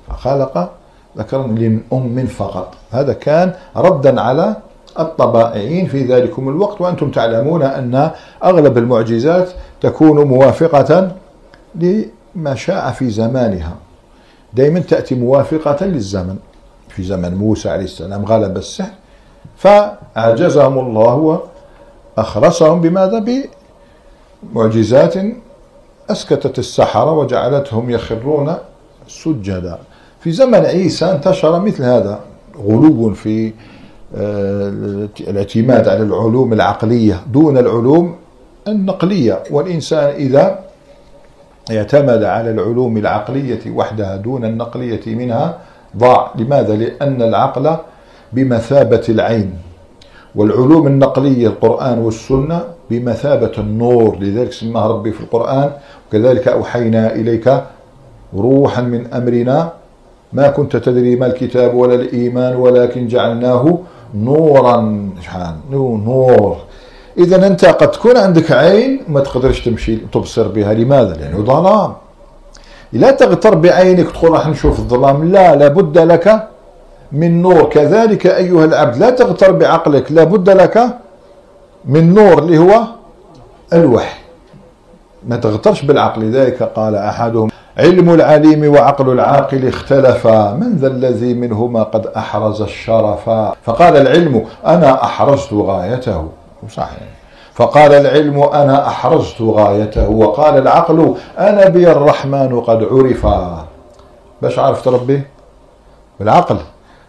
فخلق 0.07 0.71
ذكرا 1.17 1.47
لأم 1.47 2.25
فقط. 2.27 2.73
هذا 2.91 3.13
كان 3.13 3.53
ردا 3.75 4.21
على 4.21 4.55
الطبائعين 4.99 5.87
في 5.87 6.03
ذلكم 6.03 6.49
الوقت 6.49 6.81
وأنتم 6.81 7.11
تعلمون 7.11 7.63
أن 7.63 8.11
أغلب 8.43 8.77
المعجزات 8.77 9.49
تكون 9.81 10.27
موافقة 10.27 11.11
لما 11.75 12.55
شاء 12.55 12.91
في 12.91 13.09
زمانها. 13.09 13.75
دائما 14.53 14.79
تأتي 14.79 15.15
موافقة 15.15 15.85
للزمن. 15.85 16.37
في 16.89 17.03
زمن 17.03 17.35
موسى 17.35 17.69
عليه 17.69 17.83
السلام 17.83 18.25
غلب 18.25 18.57
السحر 18.57 18.91
فأعجزهم 19.57 20.79
الله 20.79 21.39
وأخرسهم 22.17 22.81
بماذا؟ 22.81 23.25
بمعجزات 24.53 25.13
أسكتت 26.09 26.59
السحرة 26.59 27.11
وجعلتهم 27.11 27.89
يخرون 27.89 28.55
سجدا. 29.07 29.77
في 30.25 30.31
زمن 30.31 30.65
عيسى 30.65 31.05
انتشر 31.05 31.59
مثل 31.59 31.83
هذا 31.83 32.19
غلو 32.57 33.13
في 33.13 33.53
آه، 34.15 35.07
الاعتماد 35.19 35.87
على 35.87 36.03
العلوم 36.03 36.53
العقلية 36.53 37.21
دون 37.33 37.57
العلوم 37.57 38.15
النقلية. 38.67 39.43
والإنسان 39.51 40.09
إذا 40.09 40.59
اعتمد 41.71 42.23
على 42.23 42.51
العلوم 42.51 42.97
العقلية 42.97 43.71
وحدها 43.71 44.15
دون 44.15 44.45
النقلية 44.45 45.15
منها 45.15 45.57
ضاع. 45.97 46.31
لماذا؟ 46.35 46.75
لأن 46.75 47.21
العقل 47.21 47.77
بمثابة 48.33 49.03
العين. 49.09 49.53
والعلوم 50.35 50.87
النقلية 50.87 51.47
القرآن 51.47 51.99
والسنة 51.99 52.63
بمثابة 52.89 53.51
النور. 53.57 54.17
لذلك 54.19 54.51
سماها 54.51 54.87
ربي 54.87 55.11
في 55.11 55.21
القرآن. 55.21 55.71
وكذلك 56.09 56.47
أوحينا 56.47 57.15
إليك 57.15 57.63
روحا 58.33 58.81
من 58.81 59.13
أمرنا 59.13 59.84
ما 60.35 60.47
كنت 60.49 60.75
تدري 60.75 61.15
ما 61.15 61.25
الكتاب 61.25 61.75
ولا 61.75 61.95
الإيمان 61.95 62.55
ولكن 62.55 63.07
جعلناه 63.07 63.79
نورا. 64.15 64.77
نور. 65.71 66.57
اذا 67.17 67.47
أنت 67.47 67.65
قد 67.65 67.91
تكون 67.91 68.17
عندك 68.17 68.51
عين 68.51 69.01
ما 69.07 69.19
تقدرش 69.19 69.65
تمشي 69.65 69.95
تبصر 69.95 70.47
بها. 70.47 70.73
لماذا؟ 70.73 71.13
لأنه 71.13 71.37
ظلام. 71.37 71.93
لا 72.93 73.11
تغتر 73.11 73.55
بعينك 73.55 74.11
تقول 74.11 74.31
راح 74.31 74.47
نشوف 74.47 74.79
الظلام. 74.79 75.31
لا 75.31 75.55
لابد 75.55 75.97
لك 75.97 76.47
من 77.11 77.41
نور. 77.41 77.63
كذلك 77.63 78.27
أيها 78.27 78.65
العبد 78.65 78.97
لا 78.97 79.09
تغتر 79.09 79.51
بعقلك. 79.51 80.11
لابد 80.11 80.49
لك 80.49 80.75
من 81.85 82.13
نور 82.13 82.39
اللي 82.39 82.57
هو 82.57 82.83
الوحي. 83.73 84.19
ما 85.27 85.35
تغترش 85.35 85.81
بالعقل. 85.81 86.21
لذلك 86.21 86.63
قال 86.63 86.95
أحدهم 86.95 87.49
علم 87.77 88.09
العليم 88.09 88.73
وعقل 88.73 89.09
العاقل 89.09 89.67
اختلفا. 89.67 90.53
من 90.53 90.75
ذا 90.75 90.87
الذي 90.87 91.33
منهما 91.33 91.83
قد 91.83 92.07
أحرز 92.07 92.61
الشرفا 92.61 93.55
فقال 93.63 93.97
العلم 93.97 94.45
أنا 94.65 95.03
أحرزت 95.03 95.53
غايته. 95.53 96.27
صحيح. 96.69 97.09
فقال 97.53 97.93
العلم 97.93 98.43
أنا 98.43 98.87
أحرزت 98.87 99.41
غايته. 99.41 100.09
وقال 100.09 100.57
العقل 100.57 101.15
أنا 101.39 101.69
بي 101.69 101.91
الرحمن 101.91 102.59
قد 102.59 102.83
عرفا 102.91 103.65
باش 104.41 104.59
عرفت 104.59 104.87
ربي؟ 104.87 105.21
بالعقل. 106.19 106.57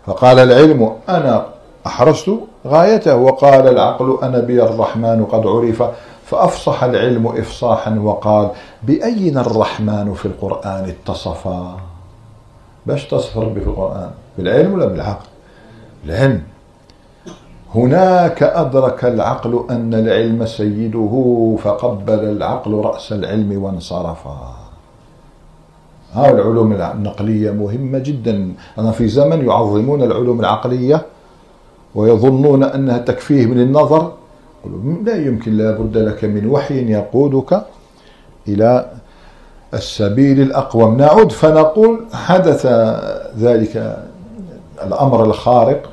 فقال 0.07 0.38
العلم 0.38 0.92
أنا 1.09 1.44
أحرزت 1.87 2.31
غايته. 2.66 3.16
وقال 3.16 3.68
العقل 3.68 4.18
أنا 4.22 4.38
بي 4.40 4.62
الرحمن 4.62 5.24
قد 5.24 5.46
عرف. 5.46 5.83
فأفصح 6.26 6.84
العلم 6.84 7.26
إفصاحا 7.26 7.98
وقال 7.98 8.50
بأين 8.82 9.38
الرحمن 9.38 10.14
في 10.14 10.26
القرآن 10.26 10.84
اتصفا؟ 10.88 11.76
باش 12.86 13.04
تصف 13.04 13.38
ربي 13.38 13.60
في 13.60 13.66
القرآن 13.66 14.10
بالعلم 14.38 14.72
ولا 14.72 14.86
بالعقل؟ 14.86 15.26
العلم 16.04 16.42
هناك 17.74 18.42
أدرك 18.42 19.04
العقل 19.04 19.64
أن 19.70 19.94
العلم 19.94 20.46
سيده 20.46 21.12
فقبل 21.62 22.24
العقل 22.24 22.74
رأس 22.74 23.12
العلم 23.12 23.62
وانصرف 23.62 24.26
ها 26.12 26.30
العلوم 26.30 26.72
النقلية 26.72 27.50
مهمة 27.50 27.98
جدا. 27.98 28.52
أنا 28.78 28.90
في 28.90 29.08
زمن 29.08 29.46
يعظمون 29.46 30.02
العلوم 30.02 30.40
العقلية 30.40 31.06
ويظنون 31.94 32.62
أنها 32.64 32.98
تكفيهم 32.98 33.52
للنظر 34.68 35.02
لا 35.02 35.26
يمكن 35.26 35.57
لا 35.57 35.70
بد 35.70 35.96
لك 35.96 36.24
من 36.24 36.46
وحي 36.46 36.92
يقودك 36.92 37.62
إلى 38.48 38.90
السبيل 39.74 40.40
الأقوم. 40.40 40.96
نعود 40.96 41.33
فنقول 41.33 42.07
حدث 42.12 42.66
ذلك 43.38 43.98
الأمر 44.83 45.24
الخارق 45.24 45.90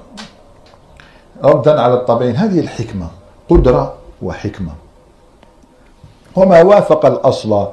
ردا 1.43 1.81
على 1.81 1.93
الطبيعين 1.93 2.35
هذه 2.35 2.59
الحكمة 2.59 3.07
قدرة 3.49 3.93
وحكمة. 4.21 4.71
وما 6.35 6.61
وافق 6.61 7.05
الأصل 7.05 7.67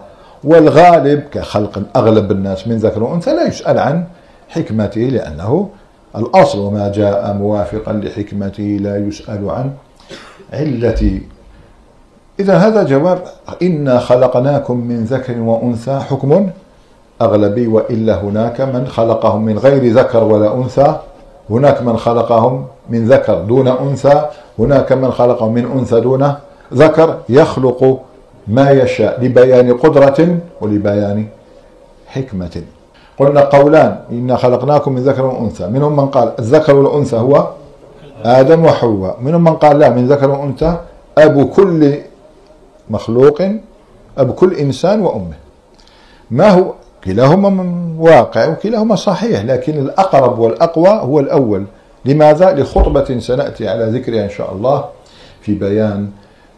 والغالب 0.44 1.20
كخلق 1.32 1.82
أغلب 1.96 2.32
الناس 2.32 2.68
من 2.68 2.76
ذكر 2.76 3.02
وأنثى 3.02 3.30
لا 3.30 3.48
يسأل 3.48 3.78
عن 3.78 4.04
حكمته 4.48 5.00
لأنه 5.00 5.68
الأصل 6.16 6.58
وما 6.58 6.92
جاء 6.92 7.34
موافقا 7.34 7.92
لحكمته 7.92 8.78
لا 8.80 8.98
يسأل 8.98 9.50
عن 9.50 9.72
علته 10.52 11.20
إذا 12.40 12.56
هذا 12.56 12.82
جواب 12.82 13.22
إنا 13.62 13.98
خلقناكم 13.98 14.76
من 14.76 15.04
ذكر 15.04 15.40
وأنثى 15.40 15.98
حكم 15.98 16.50
أغلبي 17.22 17.66
وإلا 17.66 18.14
هناك 18.20 18.60
من 18.60 18.86
خلقهم 18.86 19.44
من 19.44 19.58
غير 19.58 19.92
ذكر 19.92 20.24
ولا 20.24 20.54
أنثى 20.54 20.96
هناك 21.50 21.82
من 21.82 21.96
خلقهم 21.96 22.66
من 22.90 23.08
ذكر 23.08 23.34
دون 23.34 23.68
أنثى 23.68 24.26
هناك 24.58 24.92
من 24.92 25.10
خلقهم 25.10 25.54
من 25.54 25.64
أنثى 25.64 26.00
دون 26.00 26.34
ذكر 26.74 27.16
يخلق 27.28 28.00
ما 28.48 28.70
يشاء 28.70 29.24
لبيان 29.24 29.72
قدرة 29.72 30.38
ولبيان 30.60 31.26
حكمة. 32.06 32.62
قلنا 33.18 33.40
قولان 33.40 33.96
إنا 34.12 34.36
خلقناكم 34.36 34.92
من 34.92 35.02
ذكر 35.02 35.24
وأنثى. 35.26 35.66
منهم 35.66 35.96
من 35.96 36.06
قال 36.06 36.32
الذكر 36.38 36.76
والأنثى 36.76 37.16
هو 37.16 37.46
آدم 38.24 38.64
وحواء. 38.64 39.20
منهم 39.20 39.44
من 39.44 39.54
قال 39.56 39.78
لا 39.78 39.88
من 39.88 40.08
ذكر 40.08 40.30
وأنثى 40.30 40.76
أبو 41.18 41.48
كل 41.48 41.94
مخلوق 42.90 43.42
أبو 44.18 44.32
كل 44.32 44.54
إنسان 44.54 45.00
وأمه. 45.00 45.36
ما 46.30 46.48
هو؟ 46.50 46.72
كلاهما 47.04 47.64
واقع 47.98 48.48
وكلاهما 48.48 48.96
صحيح 48.96 49.44
لكن 49.44 49.78
الأقرب 49.78 50.38
والأقوى 50.38 50.88
هو 50.88 51.20
الأول. 51.20 51.64
لماذا؟ 52.04 52.52
لخطبة 52.52 53.18
سنأتي 53.18 53.68
على 53.68 53.84
ذكرها 53.84 54.24
إن 54.24 54.30
شاء 54.30 54.52
الله 54.52 54.84
في 55.40 55.54
بيان 55.54 56.10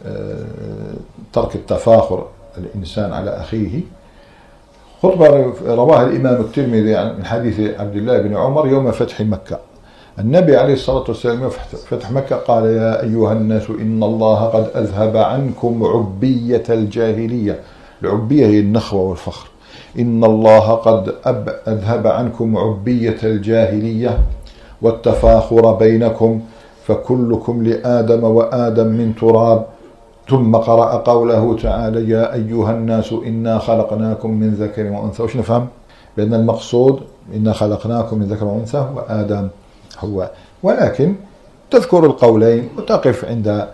آه، 0.05 0.45
ترك 1.33 1.55
التفاخر 1.55 2.27
الإنسان 2.57 3.13
على 3.13 3.29
أخيه. 3.31 3.81
خطبة 5.03 5.53
رواها 5.67 6.03
الإمام 6.03 6.41
الترمذي 6.41 7.13
من 7.17 7.25
حديث 7.25 7.79
عبد 7.79 7.95
الله 7.95 8.17
بن 8.17 8.37
عمر 8.37 8.67
يوم 8.67 8.91
فتح 8.91 9.21
مكة. 9.21 9.59
النبي 10.19 10.57
عليه 10.57 10.73
الصلاة 10.73 11.03
والسلام 11.07 11.49
فتح 11.89 12.11
مكة 12.11 12.35
قال 12.35 12.65
يا 12.65 13.03
أيها 13.03 13.33
الناس 13.33 13.69
إن 13.69 14.03
الله 14.03 14.43
قد 14.45 14.67
أذهب 14.75 15.17
عنكم 15.17 15.83
عبية 15.83 16.63
الجاهلية. 16.69 17.59
العبية 18.03 18.45
هي 18.45 18.59
النخوة 18.59 19.01
والفخر. 19.01 19.47
إن 19.99 20.23
الله 20.23 20.71
قد 20.71 21.13
أذهب 21.67 22.07
عنكم 22.07 22.57
عبية 22.57 23.17
الجاهلية 23.23 24.19
والتفاخر 24.81 25.73
بينكم 25.73 26.41
فكلكم 26.87 27.63
لآدم 27.63 28.23
وآدم 28.23 28.87
من 28.87 29.15
تراب. 29.15 29.65
ثم 30.29 30.55
قرأ 30.55 30.97
قوله 30.97 31.57
تعالى 31.63 32.09
يا 32.09 32.33
أيها 32.33 32.71
الناس 32.71 33.13
إنا 33.13 33.59
خلقناكم 33.59 34.31
من 34.31 34.53
ذكر 34.53 34.91
وأنثى. 34.91 35.23
وش 35.23 35.37
نفهم؟ 35.37 35.67
بأن 36.17 36.33
المقصود 36.33 36.99
إنا 37.35 37.53
خلقناكم 37.53 38.19
من 38.19 38.25
ذكر 38.25 38.45
وأنثى 38.45 38.87
وآدم. 38.95 39.47
هو. 40.03 40.29
ولكن 40.63 41.15
تذكر 41.71 42.05
القولين 42.05 42.69
وتقف 42.77 43.25
عند 43.25 43.67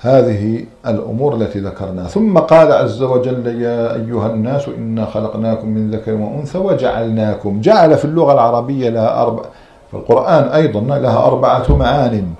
هذه 0.00 0.64
الأمور 0.86 1.34
التي 1.34 1.60
ذكرناها 1.60 2.06
ثم 2.06 2.38
قال 2.38 2.72
عز 2.72 3.02
وجل 3.02 3.46
يا 3.62 3.94
أيها 3.94 4.26
الناس 4.26 4.68
إنا 4.68 5.06
خلقناكم 5.06 5.68
من 5.68 5.90
ذكر 5.90 6.12
وأنثى 6.12 6.58
وجعلناكم. 6.58 7.60
جعل 7.60 7.96
في 7.96 8.04
اللغة 8.04 8.32
العربية 8.32 8.88
لها 8.88 9.22
أربع 9.22 9.42
في 9.90 9.96
القرآن 9.96 10.44
أيضا 10.48 10.80
لها 10.80 11.26
أربعة 11.26 11.76
معان 11.76 12.32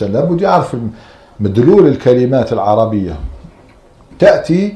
لابد 0.00 0.40
يعرف 0.40 0.76
مدلول 1.40 1.86
الكلمات 1.86 2.52
العربية. 2.52 3.16
تأتي 4.18 4.74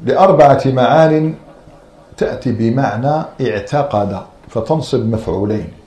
لأربعة 0.00 0.62
معان 0.66 1.34
تأتي 2.16 2.52
بمعنى 2.52 3.24
اعتقد 3.40 4.18
فتنصب 4.48 5.06
مفعولين. 5.06 5.77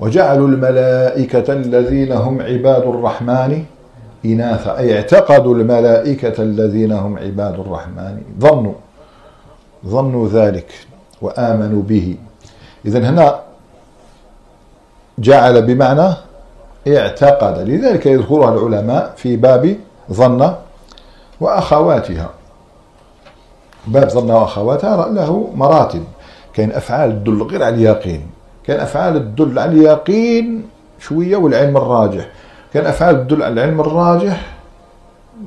وجعلوا 0.00 0.48
الملائكة 0.48 1.52
الذين 1.52 2.12
هم 2.12 2.42
عباد 2.42 2.82
الرحمن 2.82 3.64
إناثا. 4.24 4.78
أي 4.78 4.96
اعتقدوا 4.96 5.54
الملائكة 5.54 6.42
الذين 6.42 6.92
هم 6.92 7.18
عباد 7.18 7.60
الرحمن. 7.60 8.22
ظنوا 8.40 8.74
ظنوا 9.86 10.28
ذلك 10.28 10.72
وآمنوا 11.22 11.82
به. 11.82 12.16
إذا 12.86 12.98
هنا 12.98 13.40
جعل 15.18 15.62
بمعنى 15.62 16.14
اعتقد. 16.88 17.58
لذلك 17.58 18.06
يذكرها 18.06 18.54
العلماء 18.54 19.12
في 19.16 19.36
باب 19.36 19.76
ظن 20.12 20.54
وأخواتها. 21.40 22.30
باب 23.86 24.08
ظن 24.08 24.30
وأخواتها 24.30 25.08
له 25.08 25.50
مراتب. 25.54 26.04
كاين 26.54 26.72
أفعال 26.72 27.24
تدل 27.24 27.42
غير 27.42 27.62
على 27.62 27.74
اليقين. 27.74 28.26
كاين 28.66 28.80
أفعال 28.80 29.34
تدل 29.34 29.58
على 29.58 29.70
اليقين 29.72 30.68
شوية 31.00 31.36
والعلم 31.36 31.76
الراجح. 31.76 32.28
كان 32.74 32.86
أفعال 32.86 33.26
تدل 33.26 33.42
على 33.42 33.52
العلم 33.52 33.80
الراجح 33.80 34.54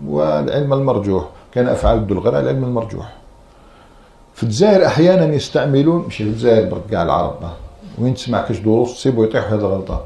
والعلم 0.07 0.73
المرجوح. 0.73 1.25
كان 1.53 1.67
أفعال 1.67 2.07
تدل 2.07 2.19
غير 2.19 2.35
على 2.35 2.43
العلم 2.43 2.63
المرجوح. 2.63 3.13
في 4.33 4.43
الجزائر 4.43 4.85
أحيانا 4.85 5.33
يستعملون 5.35 6.05
مش 6.07 6.17
في 6.17 6.23
الجزائر 6.23 6.69
برك 6.69 6.81
كاع 6.91 7.03
العرب. 7.03 7.39
وين 7.97 8.13
تسمع 8.13 8.41
كاش 8.41 8.57
دروس 8.59 8.93
تصيب 8.93 9.17
ويطيح 9.17 9.45
هذا 9.45 9.67
غلطة 9.67 10.03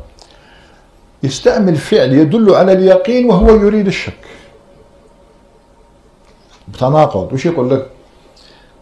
يستعمل 1.24 1.76
فعل 1.76 2.14
يدل 2.14 2.56
على 2.56 2.74
اليقين 2.74 3.30
وهو 3.30 3.50
يريد 3.56 3.88
الشك. 3.88 4.14
بتناقض. 6.68 7.34
وش 7.34 7.46
يقول 7.46 7.70
لك؟ 7.70 7.88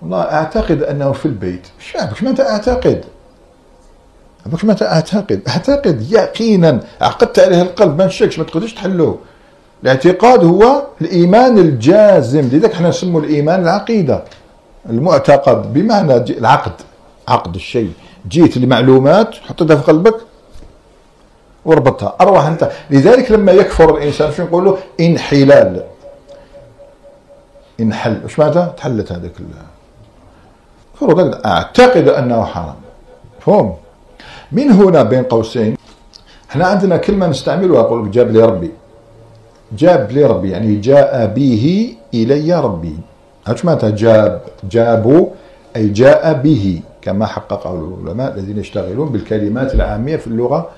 والله 0.02 0.22
أعتقد 0.22 0.84
أنه 0.84 1.12
في 1.12 1.26
البيت 1.26 1.68
شعبك 1.80 2.24
ما 2.24 2.30
أنت 2.30 2.40
أعتقد. 2.40 3.06
بك 4.47 4.65
متى؟ 4.65 4.86
اعتقد 4.86 5.41
أعتقد 5.47 6.12
يقينا. 6.12 6.79
عقدت 7.01 7.39
عليه 7.39 7.62
القلب. 7.62 7.97
ما 7.97 8.05
نشكش 8.05 8.39
ما 8.39 8.45
تقدرش 8.45 8.73
تحلوه. 8.73 9.17
الاعتقاد 9.83 10.43
هو 10.43 10.83
الإيمان 11.01 11.57
الجازم. 11.57 12.41
لذلك 12.41 12.73
إحنا 12.73 12.89
نسمو 12.89 13.19
الإيمان 13.19 13.62
العقيدة. 13.62 14.23
المعتقد. 14.89 15.73
بمعنى 15.73 16.15
العقد. 16.15 16.71
عقد 17.27 17.55
الشيء. 17.55 17.91
جيت 18.27 18.57
لمعلومات 18.57 19.36
حطيتها 19.36 19.75
في 19.75 19.83
قلبك 19.83 20.15
وربطها 21.65 22.15
أروح 22.21 22.45
أنت. 22.45 22.71
لذلك 22.89 23.31
لما 23.31 23.51
يكفر 23.51 23.97
الإنسان 23.97 24.31
شو 24.31 24.43
نقول 24.43 24.65
له 24.65 24.77
انحلال. 24.99 25.83
انحل. 27.79 28.21
وش 28.25 28.39
معناتها؟ 28.39 28.73
تحلت 28.77 29.12
هذيك 29.12 29.33
أعتقد 31.45 32.07
أنه 32.07 32.45
حرام. 32.45 32.75
فهم 33.39 33.75
من 34.51 34.71
هنا 34.71 35.03
بين 35.03 35.23
قوسين؟ 35.23 35.77
إحنا 36.49 36.65
عندنا 36.65 36.97
كلمة 36.97 37.27
نستعملها 37.27 37.79
أقول 37.79 38.12
جاب 38.12 38.31
لي 38.31 38.43
ربي. 38.43 38.71
جاب 39.77 40.12
لي 40.12 40.25
ربي 40.25 40.51
يعني 40.51 40.75
جاء 40.75 41.25
به 41.33 41.95
إلي 42.13 42.60
ربي. 42.60 42.95
إيش 43.49 43.65
معناتها؟ 43.65 43.89
جاب 43.89 44.41
جابوا 44.71 45.27
أي 45.75 45.89
جاء 45.89 46.33
به 46.33 46.81
كما 47.01 47.25
حققه 47.25 47.71
العلماء 47.71 48.33
الذين 48.33 48.57
يشتغلون 48.60 49.10
بالكلمات 49.10 49.75
العامية 49.75 50.17
في 50.17 50.27
اللغة 50.27 50.69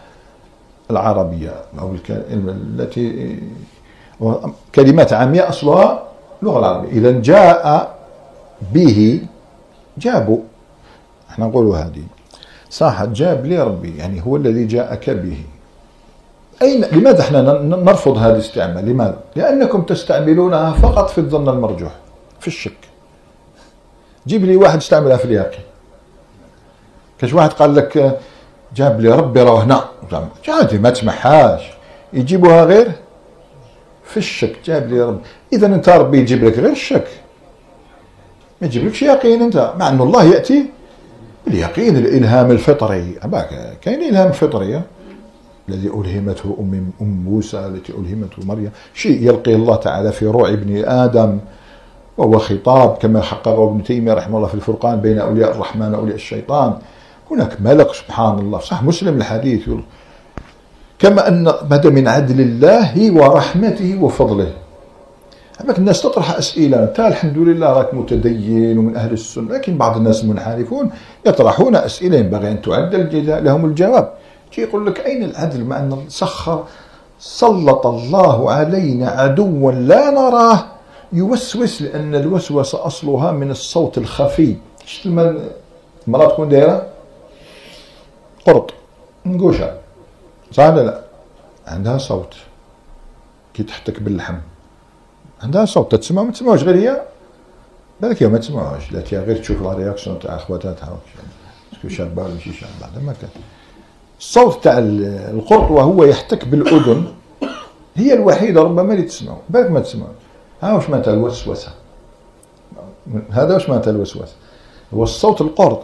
العربية 0.92 1.54
أو 1.80 1.96
التي 2.20 3.40
كلمات 4.76 5.14
عامية 5.14 5.50
أصلها 5.50 6.04
اللغة 6.42 6.60
العربية. 6.60 6.90
إذا 6.90 7.12
جاء 7.12 7.96
به 8.74 9.22
جابوا. 9.98 10.40
إحنا 11.30 11.46
نقول 11.46 11.76
هذه. 11.76 12.04
صح 12.70 13.06
جاب 13.06 13.46
لي 13.46 13.64
ربي 13.64 13.98
يعني 13.98 14.26
هو 14.26 14.36
الذي 14.36 14.66
جاءك 14.66 15.10
به. 15.10 15.38
أين؟ 16.62 16.86
لماذا 16.86 17.22
إحنا 17.22 17.42
نرفض 17.62 18.18
هذا 18.18 18.34
الاستعمال؟ 18.34 18.86
لماذا؟ 18.86 19.18
لأنكم 19.36 19.82
تستعملونها 19.82 20.74
فقط 20.74 21.10
في 21.10 21.18
الظن 21.18 21.50
المرجوح 21.50 21.92
في 22.40 22.48
الشك. 22.48 22.78
جيب 24.28 24.46
لي 24.46 24.56
واحد 24.56 24.78
استعملها 24.78 25.18
في 25.18 25.26
اليقين. 25.26 25.64
كاش 27.20 27.34
واحد 27.34 27.50
قال 27.50 27.76
لك 27.76 28.20
جاب 28.76 29.02
لي 29.02 29.10
ربي 29.10 29.42
راه 29.42 29.64
هنا. 29.64 29.86
عادي 30.48 30.78
ما 30.78 30.90
تسمعهاش 30.90 31.62
يجيبوها 32.14 32.64
غير 32.64 32.92
في 34.06 34.18
الشك. 34.18 34.56
جاب 34.66 34.90
لي 34.90 35.02
ربي. 35.02 35.22
اذا 35.54 35.68
أنت 35.68 35.90
ربي 35.90 36.20
يجيب 36.20 36.44
لك 36.44 36.60
غير 36.60 36.72
الشك. 36.72 37.08
ما 38.62 38.68
يجيبلكش 38.68 39.02
يقين 39.02 39.42
أنت 39.42 39.74
مع 39.78 39.90
أن 39.90 40.02
الله 40.02 40.24
يأتي 40.24 40.66
اليقين 41.50 41.98
الإلهام 41.98 42.52
الفطري. 42.52 43.16
كاين 43.82 44.02
إلهام 44.02 44.32
فطري 44.32 44.82
الذي 45.70 45.88
ألهمته 45.88 46.58
أم 46.60 46.92
أم 47.02 47.24
موسى 47.24 47.66
التي 47.66 47.94
ألهمته 47.94 48.46
مريم. 48.46 48.72
شيء 48.94 49.28
يلقي 49.28 49.56
الله 49.56 49.76
تعالى 49.76 50.12
في 50.12 50.26
روع 50.26 50.50
ابن 50.50 50.86
آدم 50.86 51.38
وهو 52.18 52.38
خطاب 52.38 52.98
كما 52.98 53.22
حققه 53.22 53.70
ابن 53.70 53.84
تيمية 53.84 54.14
رحمه 54.14 54.38
الله 54.38 54.48
في 54.48 54.56
الفرقان 54.56 55.02
بين 55.02 55.20
أولياء 55.20 55.52
الرحمن 55.52 55.94
وأولياء 55.94 56.16
الشيطان. 56.16 56.74
هناك 57.32 57.62
ملك 57.62 57.94
سبحان 57.94 58.40
الله 58.40 58.60
صح 58.60 58.84
مسلم 58.84 59.18
الحديث 59.18 59.70
كما 61.00 61.28
أن 61.28 61.48
هذا 61.48 61.90
من 61.90 62.08
عدل 62.08 62.42
الله 62.42 63.12
ورحمته 63.12 64.04
وفضله. 64.04 64.52
أما 65.62 65.78
الناس 65.78 66.02
تطرح 66.02 66.38
أسئلة. 66.38 66.84
أنت 66.84 67.00
الحمد 67.00 67.38
لله 67.38 67.68
راك 67.74 67.94
متدين 67.94 68.78
ومن 68.78 68.96
أهل 68.96 69.14
السنة 69.14 69.54
لكن 69.54 69.78
بعض 69.78 69.98
الناس 69.98 70.24
المنحرفون 70.24 70.92
يطرحون 71.26 71.76
أسئلة 71.76 72.18
ينبغي 72.18 72.52
أن 72.52 72.62
تعد 72.62 72.96
لهم 73.16 73.66
الجواب. 73.66 74.14
كي 74.52 74.62
يقول 74.62 74.88
لك 74.88 75.06
أين 75.06 75.24
العدل 75.24 75.64
مع 75.64 75.80
أن 75.80 76.06
سخر 76.08 76.64
سلط 77.20 77.88
الله 77.88 78.52
علينا 78.52 79.10
عدوا 79.10 79.72
لا 79.72 80.10
نراه؟ 80.10 80.66
يوسوس 81.14 81.82
لأن 81.82 82.16
الوسوسة 82.16 82.86
أصلها 82.86 83.32
من 83.32 83.52
الصوت 83.52 83.98
الخفي. 83.98 84.56
شفت 84.86 85.06
المرأة 85.06 86.30
تكون 86.30 86.50
دايرة؟ 86.50 86.88
قرط. 88.48 88.74
نقوشها 89.26 89.78
صح 90.52 90.64
لا؟ 90.64 91.02
عندها 91.68 91.98
صوت. 91.98 92.34
كي 93.54 93.64
تحتك 93.64 94.02
باللحم. 94.02 94.36
عندها 95.44 95.66
صوت 95.66 95.96
تسمع 95.96 96.24
ما 96.24 96.32
تسمعوش 96.32 96.64
غير 96.64 96.76
هي 96.76 97.02
بالك 98.02 98.24
ما 98.24 98.38
تسمعوش 98.38 98.92
لا 98.92 99.04
غير 99.12 99.38
تشوف 99.38 99.62
la 99.62 99.74
réaction 99.74 100.20
تاع 100.20 100.38
خواتاتها 100.38 100.98
est-ce 101.74 101.84
que 101.84 101.90
شابة 101.90 102.24
ولا 102.24 102.34
ماشي 102.34 102.54
شابة 102.54 102.72
هذا 102.94 103.02
ما 103.02 103.14
كان 103.22 103.30
الصوت 104.20 104.64
تاع 104.64 104.78
القرط 104.78 105.72
وهو 105.72 106.04
يحتك 106.04 106.46
بالاذن 106.46 107.08
هي 107.96 108.14
الوحيده 108.14 108.62
ربما 108.62 108.94
اللي 108.94 109.04
تسمعه 109.04 109.42
بالك 109.50 109.72
ما 109.72 109.80
تسمعوش 109.80 110.16
ها 110.62 110.74
واش 110.74 110.90
معناتها 110.90 111.14
الوسوسه 111.14 111.72
هذا 113.30 113.54
واش 113.54 113.70
معناتها 113.70 113.92
الوسوسه 113.92 114.34
هو 114.94 115.04
الصوت 115.04 115.42
القرط 115.42 115.84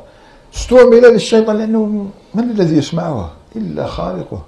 استعمل 0.56 1.02
للشيطان 1.02 1.58
لأنه 1.58 2.08
من 2.36 2.44
الذي 2.44 2.78
يسمعه 2.78 3.32
الا 3.56 3.88
خالقه 3.88 4.42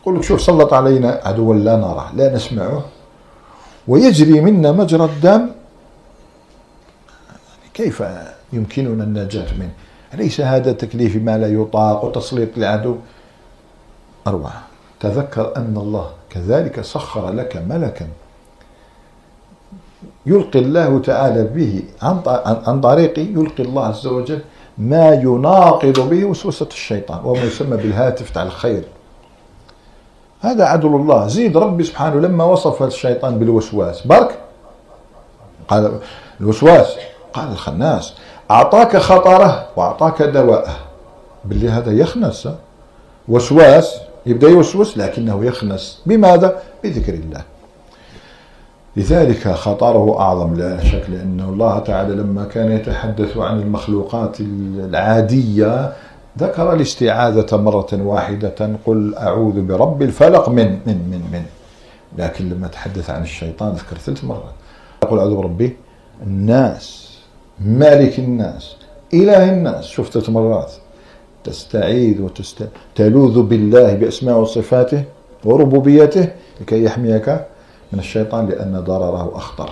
يقول 0.00 0.16
لك 0.16 0.22
شوف 0.22 0.40
سلط 0.40 0.72
علينا 0.72 1.20
عدوا 1.24 1.54
لا 1.54 1.76
نراه 1.76 2.14
لا 2.14 2.34
نسمعه 2.34 2.84
ويجري 3.88 4.40
منا 4.40 4.72
مجرى 4.72 5.04
الدم. 5.04 5.48
كيف 7.74 8.02
يمكننا 8.52 9.04
النجاة 9.04 9.54
منه؟ 9.58 9.72
أليس 10.14 10.40
هذا 10.40 10.72
تكليف 10.72 11.16
ما 11.16 11.38
لا 11.38 11.48
يطاق 11.48 12.04
وتسليط 12.04 12.48
العدو 12.56 12.96
أربعة 14.26 14.62
تذكر 15.00 15.56
أن 15.56 15.76
الله 15.76 16.10
كذلك 16.30 16.80
سخر 16.80 17.30
لك 17.30 17.56
ملكا 17.56 18.08
يلقي 20.26 20.58
الله 20.58 20.98
تعالى 20.98 21.42
به 21.44 21.82
عن 22.66 22.80
طريق 22.80 23.18
يلقي 23.18 23.62
الله 23.62 23.86
عز 23.86 24.06
وجل 24.06 24.40
ما 24.78 25.12
يناقض 25.14 26.08
به 26.10 26.24
وسوسة 26.24 26.66
الشيطان 26.66 27.24
وما 27.24 27.42
يسمى 27.42 27.76
بالهاتف 27.76 28.30
تاع 28.30 28.42
الخير. 28.42 28.84
هذا 30.44 30.64
عدل 30.64 30.88
الله. 30.88 31.26
زيد 31.26 31.56
ربي 31.56 31.84
سبحانه 31.84 32.20
لما 32.20 32.44
وصف 32.44 32.82
الشيطان 32.82 33.38
بالوسواس 33.38 34.06
برك؟ 34.06 34.38
قال 35.68 35.98
الوسواس. 36.40 36.96
قال 37.32 37.52
الخناس 37.52 38.14
أعطاك 38.50 38.96
خطره 38.96 39.66
وأعطاك 39.76 40.22
دواءه. 40.22 40.76
باللي 41.44 41.68
هذا 41.68 41.92
يخنس 41.92 42.48
وسواس 43.28 43.94
يبدأ 44.26 44.48
يوسوس 44.48 44.98
لكنه 44.98 45.44
يخنس. 45.44 46.02
بماذا؟ 46.06 46.56
بذكر 46.84 47.14
الله. 47.14 47.42
لذلك 48.96 49.48
خطره 49.48 50.20
أعظم. 50.20 50.54
لا 50.54 50.84
شك 50.84 51.04
لأن 51.08 51.40
الله 51.48 51.78
تعالى 51.78 52.14
لما 52.14 52.44
كان 52.44 52.72
يتحدث 52.72 53.36
عن 53.36 53.60
المخلوقات 53.60 54.40
العادية 54.40 55.92
ذكر 56.38 56.72
الاستعاذة 56.72 57.56
مرة 57.56 57.88
واحدة 57.92 58.70
قل 58.86 59.14
أعوذ 59.14 59.62
برب 59.62 60.02
الفلق 60.02 60.48
من 60.48 60.78
من 60.86 60.98
من 61.10 61.22
من. 61.32 61.44
لكن 62.18 62.48
لما 62.48 62.68
تحدث 62.68 63.10
عن 63.10 63.22
الشيطان 63.22 63.72
ذكر 63.72 63.96
ثلاث 63.96 64.24
مرات 64.24 64.54
قل 65.00 65.18
أعوذ 65.18 65.36
بربي 65.36 65.76
الناس 66.26 67.18
مالك 67.60 68.18
الناس 68.18 68.76
إله 69.14 69.52
الناس. 69.52 69.84
شوف 69.84 70.10
ثلاث 70.10 70.30
مرات. 70.30 70.72
تستعيذ 71.44 72.20
وتلوذ 72.20 73.42
بالله 73.42 73.94
بأسماء 73.94 74.38
وصفاته 74.38 75.04
وربوبيته 75.44 76.28
لكي 76.60 76.84
يحميك 76.84 77.28
من 77.92 77.98
الشيطان 77.98 78.46
لأن 78.46 78.80
ضرره 78.80 79.36
أخطر. 79.36 79.70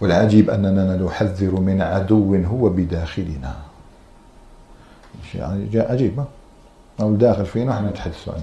والعجيب 0.00 0.50
أننا 0.50 0.96
نحذر 0.96 1.60
من 1.60 1.82
عدو 1.82 2.34
هو 2.34 2.68
بداخلنا. 2.68 3.69
شيء 5.32 5.42
عجيب 5.90 6.24
أو 7.00 7.14
داخل 7.14 7.46
فينا 7.46 7.72
إحنا 7.72 7.90
نتحدث 7.90 8.28
عنه. 8.28 8.42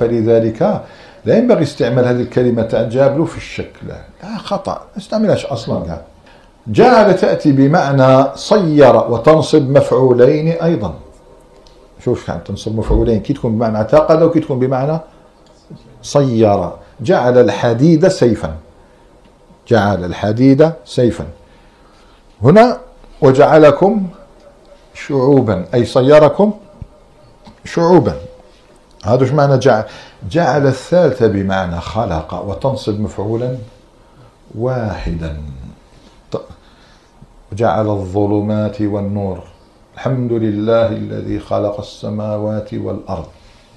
فلذلك 0.00 0.82
لا 1.24 1.38
ينبغي 1.38 1.62
استعمال 1.62 2.04
هذه 2.04 2.20
الكلمة 2.20 2.62
تاع 2.62 2.82
جابلو 2.82 3.24
في 3.24 3.36
الشك 3.36 3.72
لا 3.86 3.96
خطأ 4.38 4.72
ما 4.72 4.98
استعملهاش 4.98 5.46
أصلا 5.46 5.98
جعل 6.66 7.16
تأتي 7.16 7.52
بمعنى 7.52 8.26
صير 8.34 8.96
وتنصب 8.96 9.70
مفعولين 9.70 10.48
أيضا. 10.48 10.94
شوف 12.04 12.26
كان 12.26 12.44
تنصب 12.44 12.78
مفعولين 12.78 13.20
كي 13.20 13.32
تكون 13.32 13.56
بمعنى 13.56 13.76
اعتقد 13.76 14.22
وكي 14.22 14.40
تكون 14.40 14.58
بمعنى 14.58 14.98
صير. 16.02 16.70
جعل 17.00 17.38
الحديد 17.38 18.08
سيفا. 18.08 18.56
جعل 19.68 20.04
الحديد 20.04 20.72
سيفا. 20.84 21.24
هنا 22.42 22.78
وجعلكم 23.22 24.06
شعوبا. 24.94 25.66
أي 25.74 25.84
صيركم 25.84 26.52
شعوبا. 27.64 28.14
هذا 29.04 29.22
إيش 29.22 29.32
معنى 29.32 29.58
جعل؟ 29.58 29.84
جعل 30.30 30.66
الثالثة 30.66 31.26
بمعنى 31.26 31.80
خلق 31.80 32.34
وتنصب 32.34 33.00
مفعولا 33.00 33.56
واحدا. 34.58 35.42
جعل 37.52 37.88
الظلمات 37.88 38.82
والنور. 38.82 39.42
الحمد 39.94 40.32
لله 40.32 40.86
الذي 40.86 41.40
خلق 41.40 41.80
السماوات 41.80 42.74
والأرض. 42.74 43.26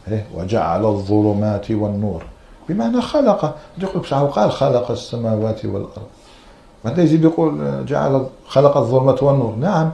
إيه؟ 0.08 0.26
وجعل 0.36 0.86
الظلمات 0.86 1.72
والنور. 1.72 2.24
بمعنى 2.70 3.02
خلق. 3.02 3.56
يقول 3.78 4.04
قال 4.30 4.52
خلق 4.52 4.92
السماوات 4.92 5.66
والأرض. 5.66 6.08
بعد 6.86 6.98
يزيد 6.98 7.24
يقول 7.24 7.86
جعل 7.86 8.26
خلق 8.48 8.78
الظلمات 8.78 9.24
والنور. 9.24 9.56
نعم. 9.56 9.92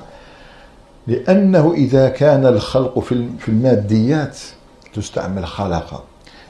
لأنه 1.07 1.73
إذا 1.73 2.09
كان 2.09 2.45
الخلق 2.45 2.99
في 3.39 3.47
الماديات 3.47 4.37
تستعمل 4.93 5.45
خلق 5.45 6.03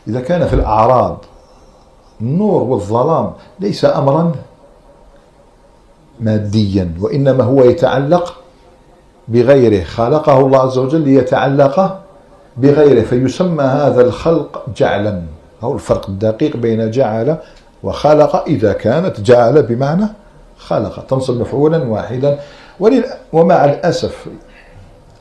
إذا 0.08 0.22
كان 0.22 0.48
في 0.48 0.54
الأعراض 0.54 1.18
النور 2.22 2.64
والظلام 2.64 3.32
ليس 3.60 3.86
أمرا 3.86 4.32
ماديا 6.20 6.94
وإنما 7.00 7.44
هو 7.44 7.64
يتعلق 7.64 8.36
بغيره. 9.28 9.84
خلقه 9.84 10.40
الله 10.40 10.60
عز 10.60 10.78
وجل 10.78 11.02
ليتعلق 11.02 12.00
بغيره 12.58 13.02
فيسمى 13.02 13.64
هذا 13.64 14.02
الخلق 14.02 14.66
جعلا 14.78 15.22
هو 15.62 15.74
الفرق 15.74 16.10
الدقيق 16.10 16.58
بين 16.58 16.92
جعل 16.92 17.38
وخلق. 17.84 18.36
إذا 18.36 18.74
كانت 18.74 19.22
جعل 19.22 19.64
بمعنى 19.64 20.06
خلق 20.58 21.06
تنصب 21.06 21.42
مفعولا 21.42 21.84
واحدا. 21.84 22.40
ومع 23.34 23.66
الأسف 23.66 24.28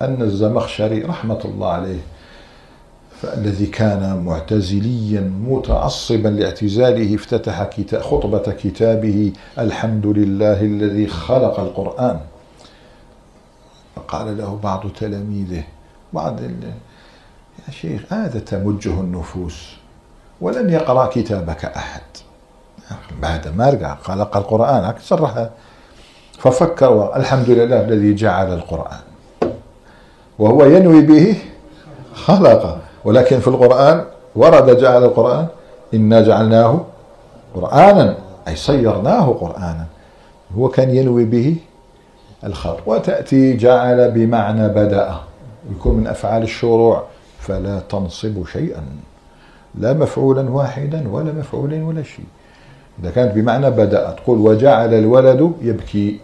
أن 0.03 0.23
الزمخشري 0.23 1.03
رحمة 1.03 1.41
الله 1.45 1.69
عليه 1.69 2.01
فالذي 3.23 3.67
كان 3.67 4.23
معتزليا 4.25 5.21
متعصبا 5.21 6.29
لاعتزاله 6.29 7.15
افتتح 7.15 7.65
كتاب 7.65 8.03
خطبة 8.03 8.53
كتابه 8.63 9.33
الحمد 9.59 10.07
لله 10.07 10.61
الذي 10.61 11.07
خلق 11.07 11.61
القرآن. 11.61 12.21
فقال 13.97 14.39
له 14.39 14.59
بعض 14.63 14.87
تلاميذه 15.01 15.65
بعض 16.13 16.41
يا 16.41 17.73
شيخ 17.73 18.13
هذا 18.13 18.39
تمجه 18.39 19.01
النفوس 19.01 19.77
ولم 20.41 20.69
يقرأ 20.71 21.07
كتابك 21.07 21.65
أحد. 21.65 22.03
بعد 23.23 23.49
ما 23.49 23.71
رجع 23.71 23.95
خلق 23.95 24.37
القرآن 24.37 24.95
صرح 25.01 25.49
ففكر 26.43 27.17
الحمد 27.17 27.51
لله 27.51 27.81
الذي 27.81 28.15
جعل 28.15 28.53
القرآن. 28.53 29.03
وهو 30.39 30.65
ينوي 30.65 31.01
به 31.01 31.37
خلق 32.15 32.79
ولكن 33.05 33.41
في 33.41 33.49
القرآن 33.49 34.05
ورد 34.37 34.77
جعل 34.77 35.05
القرآن 35.05 35.47
إنا 35.95 36.21
جعلناه 36.21 36.81
قرآنا 37.55 38.17
أي 38.49 38.57
صيرناه 38.57 39.27
قرآنا. 39.41 39.87
هو 40.59 40.69
كان 40.69 40.91
ينوي 40.91 41.25
به 41.25 41.57
الخلق. 42.45 42.83
وتأتي 42.87 43.57
جعل 43.57 44.11
بمعنى 44.11 44.69
بدأ 44.69 45.15
يكون 45.71 45.95
من 45.95 46.07
أفعال 46.07 46.43
الشروع. 46.43 47.03
فلا 47.39 47.79
تنصب 47.89 48.47
شيئا. 48.47 48.83
لا 49.79 49.93
مفعولا 49.93 50.51
واحدا 50.51 51.09
ولا 51.11 51.33
مفعولين 51.33 51.83
ولا 51.83 52.03
شيء. 52.03 52.27
إذا 53.03 53.11
كانت 53.11 53.35
بمعنى 53.35 53.71
بدأ 53.71 54.11
تقول 54.11 54.39
وجعل 54.39 54.95
الولد 54.95 55.53
يبكي. 55.63 56.21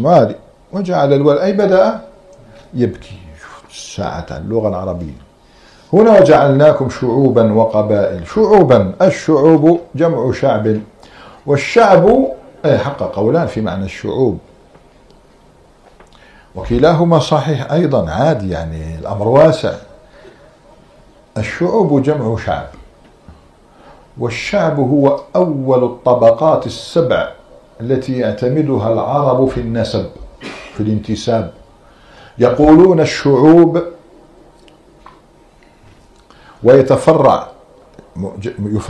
هذه؟ 0.00 0.34
وجعل 0.72 1.12
الولد 1.12 1.38
أي 1.38 1.52
بدأ؟ 1.52 2.00
يبكي. 2.74 3.18
ساعة 3.72 4.26
اللغة 4.30 4.68
العربية. 4.68 5.24
هنا 5.92 6.20
وجعلناكم 6.20 6.90
شعوبا 6.90 7.52
وقبائل. 7.52 8.26
شعوبا. 8.26 8.94
الشعوب 9.02 9.80
جمع 9.94 10.32
شعب. 10.32 10.80
والشعب 11.46 12.26
أي 12.64 12.78
حق 12.78 13.02
قولان 13.02 13.46
في 13.46 13.60
معنى 13.60 13.84
الشعوب. 13.84 14.38
وكلاهما 16.54 17.18
صحيح 17.18 17.72
أيضا. 17.72 18.10
عادي 18.10 18.50
يعني 18.50 18.98
الأمر 18.98 19.28
واسع. 19.28 19.72
الشعوب 21.38 22.02
جمع 22.02 22.36
شعب. 22.46 22.66
والشعب 24.18 24.78
هو 24.78 25.20
أول 25.36 25.84
الطبقات 25.84 26.66
السبع. 26.66 27.28
التي 27.84 28.18
يعتمدها 28.18 28.92
العرب 28.92 29.48
في 29.48 29.60
النسب 29.60 30.06
في 30.74 30.80
الانتساب. 30.80 31.52
يقولون 32.38 33.00
الشعوب 33.00 33.82
ويتفرع 36.62 37.48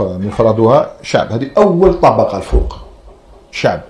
مفردها 0.09 0.91
شعب. 1.01 1.31
هذه 1.31 1.49
أول 1.57 1.93
طبقة 1.93 2.37
الفوق 2.37 2.75
شعب. 3.51 3.81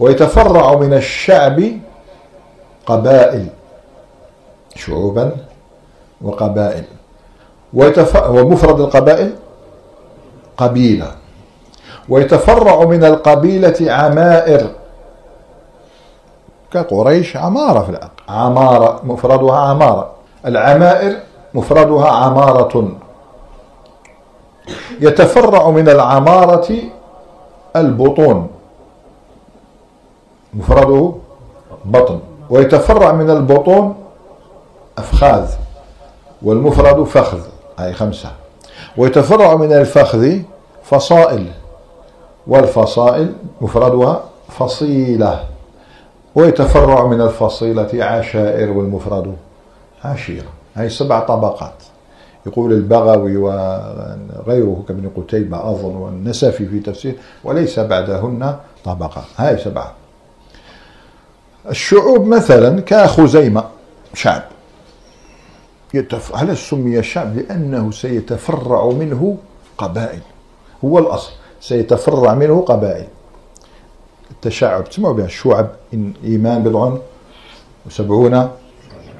ويتفرع 0.00 0.74
من 0.74 0.92
الشعب 0.92 1.62
قبائل 2.86 3.46
شعوبا 4.76 5.36
وقبائل. 6.22 6.84
ومفرد 8.28 8.80
القبائل 8.80 9.32
قبيلة. 10.56 11.19
ويتفرع 12.10 12.84
من 12.84 13.04
القبيلة 13.04 13.92
عمائر. 13.92 14.70
كقريش 16.72 17.36
عمارة 17.36 17.80
في 17.80 17.90
العقل 17.90 18.10
عمارة 18.28 19.00
مفردها 19.04 19.56
عمارة. 19.56 20.10
العمائر 20.46 21.16
مفردها 21.54 22.08
عمارة. 22.08 22.88
يتفرع 25.00 25.70
من 25.70 25.88
العمارة 25.88 26.78
البطون. 27.76 28.48
مفرده 30.54 31.12
بطن. 31.84 32.20
ويتفرع 32.50 33.12
من 33.12 33.30
البطون 33.30 33.94
أفخاذ. 34.98 35.50
والمفرد 36.42 37.04
فخذ 37.04 37.40
أي 37.80 37.92
خمسة. 37.92 38.28
ويتفرع 38.96 39.54
من 39.54 39.72
الفخذ 39.72 40.38
فصائل. 40.84 41.52
والفصائل 42.46 43.32
مفردها 43.60 44.24
فصيلة. 44.48 45.44
ويتفرع 46.34 47.06
من 47.06 47.20
الفصيلة 47.20 48.04
عشائر 48.04 48.70
والمفرد 48.70 49.36
عشيرة. 50.04 50.48
هاي 50.74 50.88
سبع 50.88 51.20
طبقات. 51.20 51.74
يقول 52.46 52.72
البغوي 52.72 53.36
وغيره 53.36 54.84
كابن 54.88 55.10
قتيبة 55.16 55.70
أظن 55.70 55.96
والنسفي 55.96 56.66
في 56.66 56.80
تفسير 56.80 57.14
وليس 57.44 57.78
بعدهن 57.78 58.56
طبقات 58.84 59.24
هاي 59.36 59.58
سبعة. 59.58 59.92
الشعوب 61.70 62.26
مثلا 62.26 62.80
كخزيمة 62.80 63.64
شعب. 64.14 64.42
يتف... 65.94 66.36
هل 66.36 66.56
سمي 66.56 67.02
شعب 67.02 67.36
لأنه 67.36 67.90
سيتفرع 67.90 68.86
منه 68.86 69.36
قبائل؟ 69.78 70.20
هو 70.84 70.98
الأصل. 70.98 71.32
سيتفرع 71.60 72.34
منه 72.34 72.60
قبائل. 72.60 73.06
التشعب 74.30 74.84
تسمعوا 74.84 75.14
بها 75.14 75.24
الشعب 75.24 75.68
إن 75.94 76.12
إيمان 76.24 76.62
بضع 76.62 76.92
وسبعون 77.86 78.48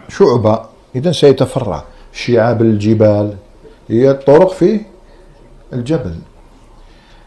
شعبة. 0.09 0.61
إذا 0.95 1.13
سيتفرع 1.13 1.83
شعاب 2.13 2.63
الجبال 2.63 3.37
هي 3.89 4.11
الطرق 4.11 4.53
في 4.53 4.81
الجبل. 5.73 6.15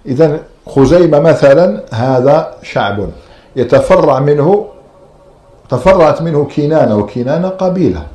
إذا 0.05 0.39
خزيمة 0.67 1.19
مثلا 1.19 1.83
هذا 1.91 2.55
شعب 2.63 3.09
يتفرع 3.55 4.19
منه 4.19 4.67
تفرعت 5.69 6.21
منه 6.21 6.45
كنانة 6.55 6.97
وكنانة 6.97 7.49
قبيلة. 7.49 8.07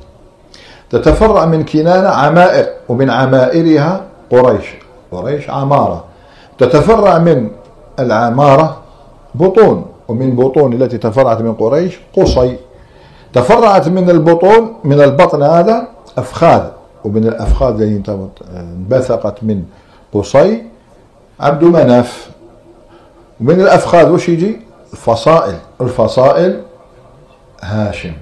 تتفرع 0.91 1.47
من 1.47 1.65
كنانة 1.65 2.09
عمائر 2.09 2.67
ومن 2.89 3.11
عمائرها 3.11 4.05
قريش. 4.31 4.67
قريش 5.13 5.51
عمارة. 5.51 6.05
تتفرع 6.59 7.19
من 7.19 7.51
العمارة 7.99 8.77
بطون 9.35 9.87
ومن 10.09 10.37
بطون 10.37 10.73
التي 10.73 10.99
تفرعت 10.99 11.41
من 11.41 11.55
قريش 11.55 11.99
قصي. 12.17 12.57
تفرعت 13.33 13.89
من 13.89 14.11
البطون 14.11 14.75
من 14.85 15.01
البطن 15.01 15.43
هذا 15.43 15.89
أفخاذ 16.19 16.63
ومن 17.05 17.27
الأفخاذ 17.27 17.83
التي 17.83 18.29
انبثقت 18.57 19.43
من 19.43 19.63
قصي 20.13 20.63
عبد 21.41 21.65
مناف. 21.65 22.31
ومن 23.41 23.61
الأفخاذ 23.61 24.11
وش 24.11 24.29
يجي؟ 24.29 24.61
الفصائل 24.93 25.55
الفصائل 25.81 26.63
هاشم. 27.63 28.13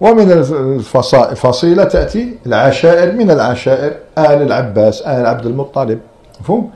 ومن 0.00 0.32
الفصائل 0.32 1.36
فصيلة 1.36 1.84
تأتي 1.84 2.38
العشائر 2.46 3.12
من 3.12 3.30
العشائر 3.30 3.92
آل 4.18 4.42
العباس 4.42 5.02
آل 5.02 5.26
عبد 5.26 5.46
المطلب 5.46 5.98
مفهوم؟ 6.40 6.70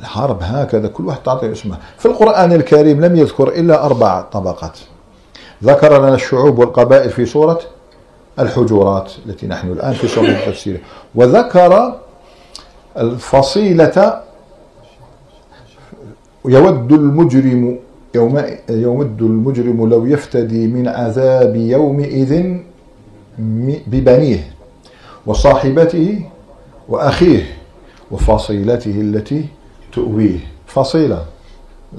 الحرب 0.00 0.38
هكذا 0.42 0.88
كل 0.88 1.06
واحد 1.06 1.22
تعطي 1.22 1.52
اسمه. 1.52 1.76
في 1.98 2.06
القرآن 2.06 2.52
الكريم 2.52 3.04
لم 3.04 3.16
يذكر 3.16 3.48
إلا 3.48 3.84
أربع 3.84 4.20
طبقات. 4.20 4.78
ذكر 5.64 5.98
لنا 5.98 6.14
الشعوب 6.14 6.58
والقبائل 6.58 7.10
في 7.10 7.26
سورة 7.26 7.60
الحجرات 8.38 9.12
التي 9.26 9.46
نحن 9.46 9.72
الآن 9.72 9.92
في 9.92 10.08
سورة 10.08 10.26
التفسير. 10.26 10.80
وذكر 11.14 11.98
الفصيلة 12.98 14.22
يود 16.44 16.92
المجرم 16.92 17.78
يوم 18.14 18.44
يود 18.68 19.22
المجرم 19.22 19.88
لو 19.88 20.06
يفتدي 20.06 20.66
من 20.66 20.88
عذاب 20.88 21.56
يومئذ 21.56 22.56
ببنيه 23.86 24.52
وصاحبته 25.26 26.22
وأخيه 26.88 27.42
وفصيلته 28.10 28.90
التي 29.00 29.44
تؤويه 29.98 30.38
فصيلة. 30.66 31.22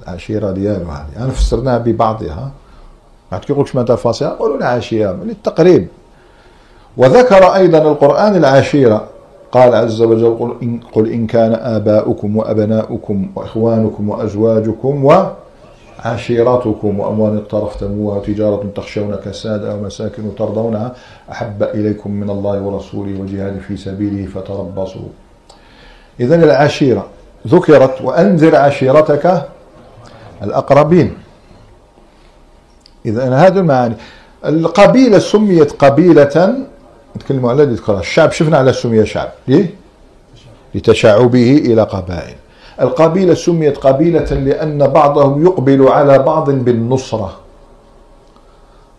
العشيرة 0.04 0.52
ديالو 0.52 0.86
هذه 0.86 1.08
أنا 1.18 1.30
فسرناها 1.30 1.78
ببعضها. 1.78 2.52
بعد 3.32 3.42
يقولك 3.50 3.76
ماذا 3.76 3.94
الفصيلة 3.94 4.32
قولوا 4.32 4.58
العشيرة 4.58 5.12
للتقريب. 5.24 5.88
وذكر 6.98 7.56
أيضا 7.56 7.78
القرآن 7.78 8.36
العشيرة. 8.36 9.08
قال 9.52 9.76
عز 9.76 10.02
وجل 10.02 10.38
قل 10.40 10.56
إن, 10.64 10.80
قل 10.94 11.12
إن 11.12 11.28
كان 11.28 11.54
آباؤكم 11.54 12.38
وأبناؤكم 12.38 13.30
وإخوانكم 13.36 14.10
وأزواجكم 14.10 15.06
وعشيرتكم 16.06 17.00
وأموال 17.00 17.38
اقترفتموها 17.38 18.18
وتجارة 18.18 18.64
تخشون 18.76 19.16
كسادها 19.16 19.74
ومساكن 19.74 20.36
ترضونها. 20.38 20.96
أحب 21.32 21.64
إليكم 21.64 22.12
من 22.12 22.30
الله 22.30 22.62
ورسوله 22.62 23.22
وجهاد 23.22 23.60
في 23.68 23.78
سبيله 23.78 24.28
فتربصوا. 24.28 25.10
إذا 26.20 26.36
العشيرة 26.36 27.06
ذكرت 27.48 28.02
وأنذر 28.02 28.56
عشيرتك 28.56 29.48
الأقربين. 30.44 31.18
إذا 33.06 33.36
هذه 33.36 33.58
المعاني. 33.60 33.96
القبيلة 34.46 35.20
سميت 35.20 35.72
قبيلة 35.72 36.66
نتكلم 37.18 37.46
على 37.46 37.64
ذكر 37.64 38.00
الشعب. 38.00 38.32
شفنا 38.32 38.58
على 38.58 38.74
سمي 38.74 39.06
شعب. 39.06 39.30
ليه؟ 39.48 39.76
لتشعبه 40.76 41.62
إلى 41.66 41.82
قبائل. 41.82 42.36
القبيلة 42.82 43.34
سميت 43.34 43.78
قبيلة 43.78 44.34
لأن 44.34 44.88
بعضهم 44.88 45.46
يقبل 45.46 45.88
على 45.88 46.20
بعض 46.20 46.50
بالنصرة 46.50 47.38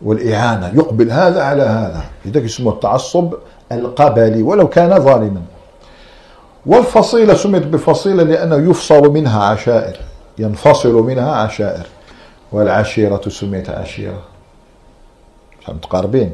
والإعانة. 0.02 0.72
يقبل 0.74 1.10
هذا 1.10 1.42
على 1.42 1.62
هذا. 1.62 2.04
لذلك 2.24 2.44
اسمه 2.44 2.72
التعصب 2.72 3.34
القبلي 3.72 4.42
ولو 4.42 4.68
كان 4.68 5.00
ظالما. 5.00 5.42
والفصيلة 6.66 7.34
سميت 7.34 7.66
بفصيلة 7.66 8.22
لأنه 8.22 8.70
يفصل 8.70 9.12
منها 9.12 9.44
عشائر 9.44 9.96
ينفصل 10.38 10.94
منها 10.94 11.32
عشائر 11.32 11.86
والعشيرة 12.52 13.28
سميت 13.28 13.70
عشيرة. 13.70 14.22
متقاربين 15.68 16.32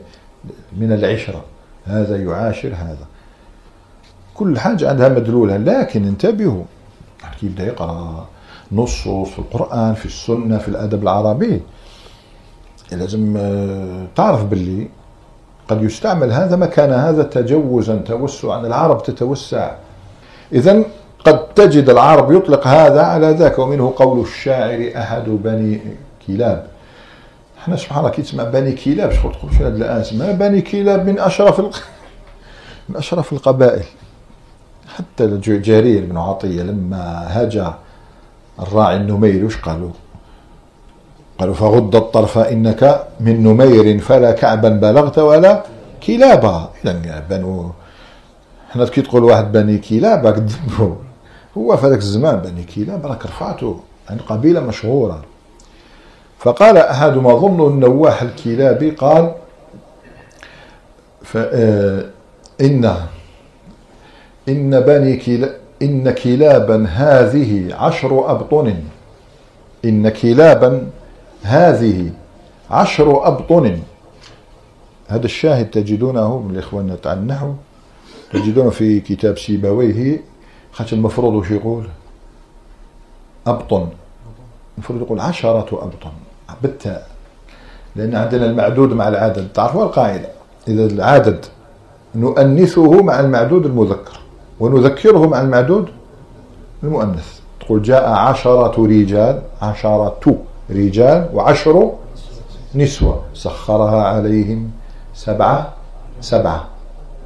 من 0.76 0.92
العشرة. 0.92 1.44
هذا 1.84 2.16
يعاشر 2.16 2.68
هذا. 2.68 3.06
كل 4.34 4.58
حاجة 4.58 4.90
عندها 4.90 5.08
مدلولها 5.08 5.58
لكن 5.58 6.04
انتبهوا. 6.04 6.64
كيف 7.32 7.42
يبدأ 7.42 7.66
يقرأ 7.66 8.26
نصوص 8.72 9.28
في 9.28 9.38
القرآن 9.38 9.94
في 9.94 10.06
السنة 10.06 10.58
في 10.58 10.68
الأدب 10.68 11.02
العربي. 11.02 11.62
لازم 12.92 13.36
آه، 13.36 14.06
تعرف 14.16 14.44
باللي 14.44 14.88
قد 15.68 15.82
يستعمل 15.82 16.32
هذا 16.32 16.56
مكان 16.56 16.92
هذا 16.92 17.22
تجوزا 17.22 17.96
توسعا. 17.96 18.66
العرب 18.66 19.02
تتوسع. 19.02 19.76
إذا 20.52 20.82
قد 21.24 21.54
تجد 21.54 21.90
العرب 21.90 22.32
يطلق 22.32 22.66
هذا 22.66 23.02
على 23.02 23.30
ذاك 23.30 23.58
ومنه 23.58 23.92
قول 23.96 24.20
الشاعر 24.20 24.90
أحد 24.96 25.24
بني 25.28 25.80
كلاب. 26.26 26.66
إحنا 27.58 27.76
سبحان 27.76 27.98
الله 27.98 28.10
كي 28.10 28.22
تسمع 28.22 28.44
بني 28.44 28.72
كلاب 28.72 29.12
شكون 29.12 29.32
تقول 29.32 29.50
في 29.50 29.64
هذا 29.64 29.76
الاسماء 29.76 30.32
بني 30.32 30.60
كلاب 30.60 31.06
من 31.06 31.18
أشرف 31.18 31.60
الق... 31.60 31.76
من 32.88 32.96
أشرف 32.96 33.32
القبائل. 33.32 33.84
حتى 34.96 35.26
جرير 35.36 36.04
بن 36.04 36.16
عطية 36.16 36.62
لما 36.62 37.26
هجا 37.28 37.74
الراعي 38.60 38.96
النميري 38.96 39.44
وش 39.44 39.56
قالوا؟ 39.56 39.90
قالوا 41.38 41.54
فغض 41.54 41.96
الطرف 41.96 42.38
إنك 42.38 43.06
من 43.20 43.42
نمير 43.42 43.98
فلا 43.98 44.32
كعبا 44.32 44.68
بلغت 44.68 45.18
ولا 45.18 45.62
كلابا. 46.06 46.70
اذا 46.84 47.22
بنو 47.30 47.70
حنا 48.76 48.86
كي 48.86 49.02
تقول 49.02 49.24
واحد 49.24 49.52
بني 49.52 49.78
كلاب 49.78 50.48
هو 51.58 51.76
في 51.76 51.86
ذاك 51.86 51.98
الزمان 51.98 52.36
بني 52.36 52.64
كلاب 52.64 53.06
راك 53.06 53.26
رفعته 53.26 53.80
عند 54.10 54.20
قبيلة 54.20 54.60
مشهورة. 54.60 55.22
فقال 56.38 56.76
أحدهم 56.76 57.26
أظن 57.26 57.72
النواح 57.72 58.22
الكلابي 58.22 58.90
قال 58.90 59.34
آه، 61.36 62.04
إن 62.60 62.94
إن 64.48 64.80
بني 64.80 65.16
كلا 65.16 65.50
إن 65.82 66.10
كلابا 66.10 66.86
هذه 66.86 67.74
عشر 67.74 68.30
أبطن. 68.30 68.74
إن 69.84 70.08
كلابا 70.08 70.86
هذه 71.42 72.10
عشر 72.70 73.26
أبطن. 73.28 73.78
هذا 75.08 75.24
الشاهد 75.24 75.70
تجدونه 75.70 76.38
من 76.38 76.54
الإخوان 76.54 76.96
تاع 77.02 77.12
النحو 77.12 77.52
تجدونه 78.32 78.70
في 78.70 79.00
كتاب 79.00 79.38
سيبويه 79.38 80.20
خاطر 80.72 80.96
المفروض 80.96 81.34
وش 81.34 81.50
يقول؟ 81.50 81.86
أبطن. 83.46 83.88
المفروض 84.78 85.00
يقول 85.00 85.20
عشرة 85.20 85.68
أبطن. 85.72 86.10
بالتاء. 86.62 87.06
لأن 87.96 88.14
عندنا 88.14 88.46
المعدود 88.46 88.92
مع 88.92 89.08
العدد. 89.08 89.48
تعرفوا 89.54 89.84
القاعدة؟ 89.84 90.28
إذا 90.68 90.84
العدد 90.84 91.44
نؤنثه 92.14 93.02
مع 93.02 93.20
المعدود 93.20 93.66
المذكر. 93.66 94.20
ونذكره 94.60 95.26
مع 95.26 95.40
المعدود 95.40 95.88
المؤنث. 96.82 97.40
تقول 97.60 97.82
جاء 97.82 98.08
عشرة 98.10 98.86
رجال 98.86 99.42
عشرة 99.62 100.36
رجال 100.70 101.28
وعشر 101.34 101.92
نسوة. 102.74 103.22
سخرها 103.34 104.02
عليهم 104.02 104.70
سبعة 105.14 105.72
سبعة. 106.20 106.68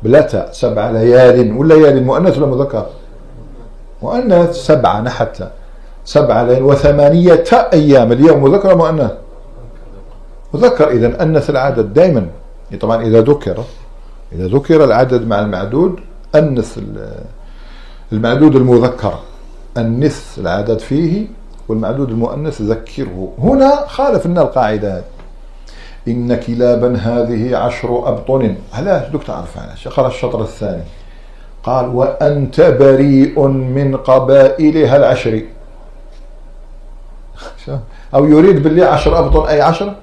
بلا 0.03 0.21
تاء 0.21 0.49
سبع 0.53 0.91
ليال 0.91 1.57
والليالي 1.57 2.01
مؤنث 2.01 2.39
ولا 2.39 2.47
مذكر 2.47 2.87
مؤنث 4.03 4.57
سبعة 4.57 5.01
نحت 5.01 5.43
سبعة 6.05 6.43
ليال 6.43 6.63
وثمانية 6.63 7.45
أيام 7.73 8.13
اليوم 8.13 8.43
مذكر 8.43 8.77
مؤنث؟ 8.77 9.13
مذكر 10.55 10.91
إذا 10.91 11.23
أنث 11.23 11.51
العدد 11.51 11.95
دائما 11.95 12.27
طبعا 12.81 13.03
إذا 13.03 13.21
ذكر 13.21 13.65
إذا 14.33 14.47
ذكر 14.47 14.85
العدد 14.85 15.27
مع 15.27 15.41
المعدود 15.41 16.01
أنث 16.35 16.79
المعدود 18.13 18.57
المذكر. 18.57 19.15
أنث 19.77 20.39
العدد 20.39 20.79
فيه 20.79 21.27
والمعدود 21.69 22.11
المؤنث 22.11 22.63
ذكره. 22.63 23.33
هنا 23.39 23.87
خالف 23.87 24.27
لنا 24.27 24.43
القاعدة. 24.43 24.93
هذه 24.95 25.03
إن 26.09 26.37
كلابا 26.37 26.97
هذه 26.97 27.57
عشر 27.57 28.09
أبطن. 28.09 28.57
علاش 28.75 29.09
دوك 29.09 29.23
تعرف 29.23 29.59
علاش 29.59 29.87
اقرأ 29.87 30.09
الشطر 30.09 30.43
الثاني. 30.43 30.83
قال 31.63 31.89
وأنت 31.89 32.61
بريء 32.61 33.41
من 33.49 33.97
قبائلها 33.97 34.97
العشر 34.97 35.43
أو 38.15 38.25
يريد 38.25 38.63
باللي 38.63 38.83
عشر 38.83 39.19
أبطن 39.19 39.49
أي 39.49 39.61
عشر؟ 39.61 39.95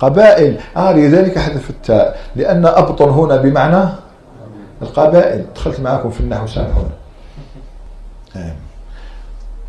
قبائل. 0.00 0.60
آه 0.76 0.92
لذلك 0.92 1.38
حذف 1.38 1.70
التاء. 1.70 2.18
لأن 2.36 2.66
أبطن 2.66 3.08
هنا 3.08 3.36
بمعنى 3.36 3.88
القبائل. 4.82 5.44
دخلت 5.54 5.80
معكم 5.80 6.10
في 6.10 6.20
النحو 6.20 6.46
سامحونا 6.46 6.90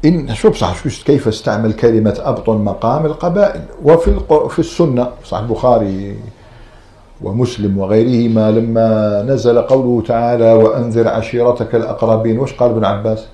إن 0.05 0.35
شو 0.35 0.49
بصح 0.49 0.87
شو 0.87 1.03
كيف 1.05 1.27
استعمل 1.27 1.73
كلمة 1.73 2.17
أبطن 2.23 2.57
مقام 2.57 3.05
القبائل؟ 3.05 3.61
وفي 3.83 4.19
في 4.49 4.59
السنة 4.59 5.09
صح 5.25 5.37
البخاري 5.37 6.19
ومسلم 7.21 7.77
وغيرهما 7.77 8.51
لما 8.51 9.21
نزل 9.27 9.61
قوله 9.61 10.03
تعالى 10.07 10.53
وأنذر 10.53 11.07
عشيرتك 11.07 11.75
الأقربين. 11.75 12.39
وش 12.39 12.53
قال 12.53 12.71
ابن 12.71 12.85
عباس؟ 12.85 13.25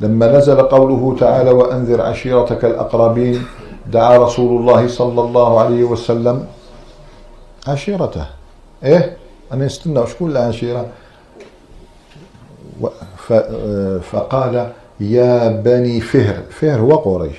لما 0.00 0.32
نزل 0.38 0.62
قوله 0.62 1.16
تعالى 1.20 1.50
وأنذر 1.50 2.00
عشيرتك 2.00 2.64
الأقربين. 2.64 3.44
دعا 3.92 4.18
رسول 4.18 4.60
الله 4.60 4.88
صلى 4.88 5.20
الله 5.20 5.60
عليه 5.60 5.84
وسلم 5.84 6.46
عشيرته. 7.68 8.26
إيه؟ 8.84 9.16
أنا 9.52 9.66
استنى 9.66 9.98
وش 9.98 10.14
كل 10.14 10.36
عشيره 10.36 10.86
فقال 14.02 14.72
يا 15.00 15.48
بني 15.48 16.00
فهر. 16.00 16.42
فهر 16.50 16.80
هو 16.80 16.94
قريش. 16.96 17.36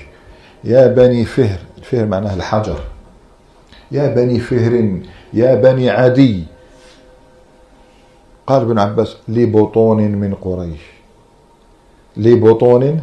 يا 0.64 0.86
بني 0.86 1.24
فهر. 1.24 1.58
الفهر 1.78 2.06
معناه 2.06 2.34
الحجر. 2.34 2.80
يا 3.92 4.14
بني 4.14 4.40
فهر 4.40 5.00
يا 5.32 5.54
بني 5.54 5.90
عدي. 5.90 6.44
قال 8.46 8.62
ابن 8.62 8.78
عباس 8.78 9.16
لبطون 9.28 10.02
من 10.02 10.34
قريش. 10.34 10.80
لبطون 12.16 13.00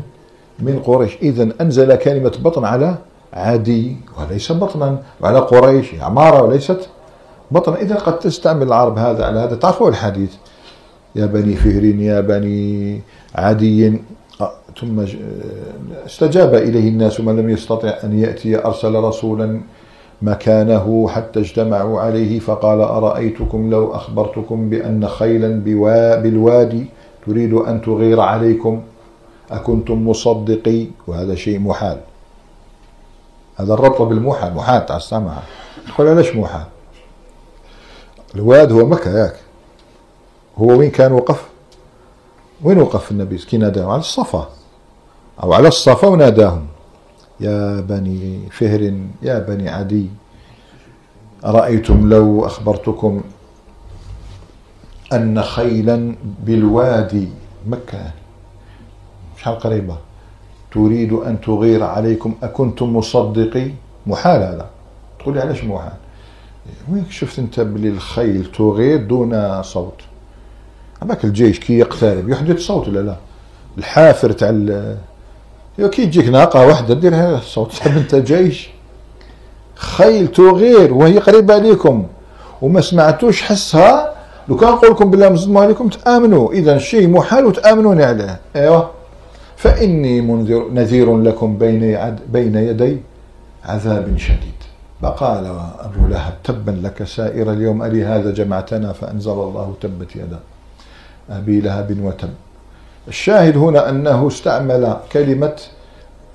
من 0.59 0.79
قريش. 0.79 1.17
إذا 1.21 1.49
أنزل 1.61 1.95
كلمة 1.95 2.31
بطن 2.43 2.65
على 2.65 2.95
عدي 3.33 3.97
وليس 4.19 4.51
بطنا. 4.51 4.97
وعلى 5.21 5.39
قريش. 5.39 5.95
عمارة 6.01 6.43
وليست 6.43 6.89
بطنا 7.51 7.81
إذا 7.81 7.95
قد 7.95 8.19
تستعمل 8.19 8.67
العرب 8.67 8.97
هذا 8.97 9.25
على 9.25 9.39
هذا. 9.39 9.55
تعرفوا 9.55 9.89
الحديث. 9.89 10.33
يا 11.15 11.25
بني 11.25 11.55
فهر 11.55 11.83
يا 11.83 12.21
بني 12.21 13.01
عدي. 13.35 14.01
ثم 14.79 15.05
استجاب 16.05 16.55
إليه 16.55 16.89
الناس 16.89 17.19
من 17.19 17.35
لم 17.35 17.49
يستطع 17.49 17.93
أن 18.03 18.19
يأتي 18.19 18.65
أرسل 18.65 18.95
رسولا 18.95 19.61
مكانه 20.21 21.07
حتى 21.07 21.39
اجتمعوا 21.39 22.01
عليه 22.01 22.39
فقال 22.39 22.81
أرأيتكم 22.81 23.69
لو 23.69 23.95
أخبرتكم 23.95 24.69
بأن 24.69 25.07
خيلا 25.07 25.59
بالوادي 26.21 26.85
تريد 27.25 27.53
أن 27.53 27.81
تغير 27.81 28.19
عليكم؟ 28.19 28.81
أكنتم 29.51 30.07
مصدقي؟ 30.07 30.87
وهذا 31.07 31.35
شيء 31.35 31.59
محال. 31.59 31.97
هذا 33.55 33.73
الربط 33.73 34.01
بالموحى 34.01 34.49
محال 34.49 34.85
تاع 34.85 34.97
السمع 34.97 35.33
تقول 35.87 36.07
علاش 36.07 36.35
محال؟ 36.35 36.65
الواد 38.35 38.71
هو 38.71 38.85
مكة 38.85 39.17
ياك. 39.19 39.35
هو 40.57 40.67
وين 40.67 40.91
كان 40.91 41.11
وقف؟ 41.11 41.45
وين 42.63 42.77
وقف 42.77 43.11
النبي؟ 43.11 43.37
كي 43.37 43.57
ناداهم؟ 43.57 43.89
على 43.89 43.99
الصفا. 43.99 44.49
أو 45.43 45.53
على 45.53 45.67
الصفا 45.67 46.07
وناداهم. 46.07 46.65
يا 47.39 47.81
بني 47.81 48.49
فهر 48.51 48.93
يا 49.21 49.39
بني 49.39 49.69
عدي 49.69 50.09
أرأيتم 51.45 52.09
لو 52.09 52.45
أخبرتكم 52.45 53.21
أن 55.13 55.41
خيلا 55.41 56.15
بالوادي 56.43 57.27
مكة؟ 57.67 58.11
شحال 59.37 59.59
قريبة 59.59 59.97
تريد 60.71 61.13
أن 61.13 61.41
تغير 61.41 61.83
عليكم 61.83 62.33
أكنتم 62.43 62.95
مصدقي؟ 62.95 63.71
محال 64.07 64.41
هذا. 64.41 64.69
تقول 65.19 65.33
لي 65.33 65.41
علاش 65.41 65.63
محال؟ 65.63 65.93
وين 66.91 67.05
شفت 67.09 67.39
أنت 67.39 67.59
بلي 67.59 67.89
الخيل 67.89 68.51
تغير 68.51 69.03
دون 69.07 69.63
صوت؟ 69.63 70.01
هذاك 71.03 71.25
الجيش 71.25 71.59
كي 71.59 71.79
يقترب 71.79 72.29
يحدث 72.29 72.59
صوت 72.59 72.87
ولا 72.87 72.99
لا؟ 72.99 73.15
الحافر 73.77 74.31
تاع 74.31 74.49
كي 75.77 76.05
تجيك 76.05 76.29
ناقة 76.29 76.67
واحدة 76.67 76.93
ديرها 76.93 77.41
صوت 77.43 77.71
تحب 77.71 77.97
أنت 78.01 78.15
جيش. 78.15 78.69
خيل 79.75 80.27
تغير 80.27 80.93
وهي 80.93 81.19
قريبة 81.19 81.53
عليكم 81.53 82.07
وما 82.61 82.81
سمعتوش 82.81 83.41
حسها. 83.41 84.15
لو 84.49 84.55
كان 84.57 84.69
نقول 84.69 84.91
لكم 84.91 85.11
بالله 85.11 85.29
مزدما 85.29 85.61
عليكم 85.61 85.89
تآمنوا. 85.89 86.51
إذا 86.53 86.77
شيء 86.77 87.07
محال 87.07 87.45
وتآمنوني 87.45 88.03
عليه. 88.03 88.39
أيوه. 88.55 88.89
فإني 89.57 90.21
منذر 90.21 90.69
نذير 90.69 91.17
لكم 91.21 91.57
بين 91.57 91.83
يد 91.83 92.19
بين 92.33 92.55
يدي 92.55 92.97
عذاب 93.65 94.17
شديد. 94.17 94.55
فقال 95.01 95.45
أبو 95.79 96.07
لهب 96.07 96.33
تبا 96.43 96.71
لك 96.71 97.03
سائر 97.03 97.51
اليوم 97.51 97.83
ألي 97.83 98.03
هذا 98.03 98.31
جمعتنا 98.31 98.93
فأنزل 98.93 99.31
الله 99.31 99.73
تبت 99.81 100.15
يدا 100.15 100.39
أبي 101.29 101.61
لهب 101.61 101.97
وتب 102.03 102.29
الشاهد 103.07 103.57
هنا 103.57 103.89
أنه 103.89 104.27
استعمل 104.27 104.97
كلمة 105.11 105.55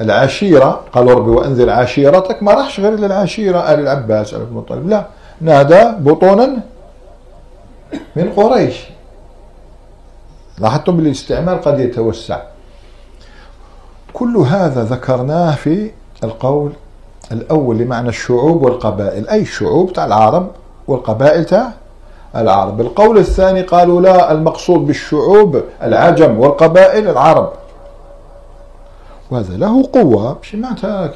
العشيرة 0.01 0.81
قال 0.93 1.07
ربي 1.07 1.31
وأنذر 1.31 1.71
عشيرتك 1.71 2.43
ما 2.43 2.55
راحش 2.55 2.81
غير 2.81 2.93
للعشيرة 2.93 3.59
آل 3.59 3.81
العباس 3.81 4.35
آل 4.35 4.41
المطلب 4.43 4.89
لا 4.89 5.07
نادى 5.41 5.85
بطونا 5.99 6.57
من 8.17 8.33
قريش. 8.33 8.77
لاحظتم 10.59 10.97
بالاستعمال 10.97 11.61
قد 11.61 11.81
يتوسع. 11.81 12.41
كل 14.13 14.37
هذا 14.37 14.85
ذكرناه 14.85 15.55
في 15.55 15.91
القول 16.25 16.73
الأول 17.33 17.79
لمعنى 17.79 18.09
الشعوب 18.09 18.63
والقبائل. 18.63 19.29
أي 19.29 19.41
الشعوب 19.41 19.93
تاع 19.93 20.05
العرب 20.05 20.51
والقبائل 20.89 21.45
تاع 21.45 21.73
العرب. 22.37 22.81
القول 22.81 23.19
الثاني 23.19 23.63
قالوا 23.63 24.01
لا 24.01 24.33
المقصود 24.33 24.87
بالشعوب 24.87 25.63
العجم 25.83 26.39
والقبائل 26.39 27.09
العرب. 27.09 27.53
وهذا 29.31 29.57
له 29.57 29.89
قوة. 29.93 30.39
مش 30.43 30.55
معناتها 30.55 31.13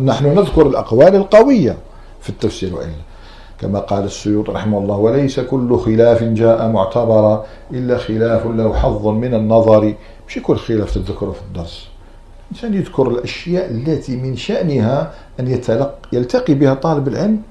نحن 0.00 0.26
نذكر 0.26 0.66
الأقوال 0.66 1.16
القوية 1.16 1.76
في 2.20 2.30
التفسير. 2.30 2.74
وإلا 2.74 2.88
كما 3.60 3.78
قال 3.78 4.04
السيوط 4.04 4.50
رحمه 4.50 4.78
الله 4.78 4.96
وليس 4.96 5.40
كل 5.40 5.78
خلاف 5.78 6.22
جاء 6.22 6.68
معتبرا 6.68 7.44
إلا 7.70 7.98
خلاف 7.98 8.46
له 8.46 8.74
حظ 8.74 9.06
من 9.06 9.34
النظر. 9.34 9.94
مش 10.28 10.38
كل 10.42 10.56
خلاف 10.56 10.94
تذكره 10.94 11.30
في 11.30 11.42
الدرس. 11.48 11.88
الإنسان 12.50 12.74
يذكر 12.74 13.08
الأشياء 13.08 13.70
التي 13.70 14.16
من 14.16 14.36
شأنها 14.36 15.12
أن 15.40 15.48
يتلق 15.48 15.94
يلتقي 16.12 16.54
بها 16.54 16.74
طالب 16.74 17.08
العلم 17.08 17.42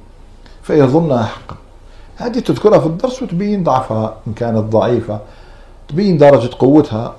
فيظنها 0.64 1.24
حقا. 1.24 1.56
هذه 2.22 2.40
تذكرها 2.40 2.80
في 2.80 2.86
الدرس 2.86 3.24
وتبين 3.24 3.64
ضعفها 3.64 4.14
إن 4.28 4.34
كانت 4.34 4.58
ضعيفة. 4.58 5.20
تبين 5.90 6.18
درجة 6.18 6.50
قوتها. 6.60 7.14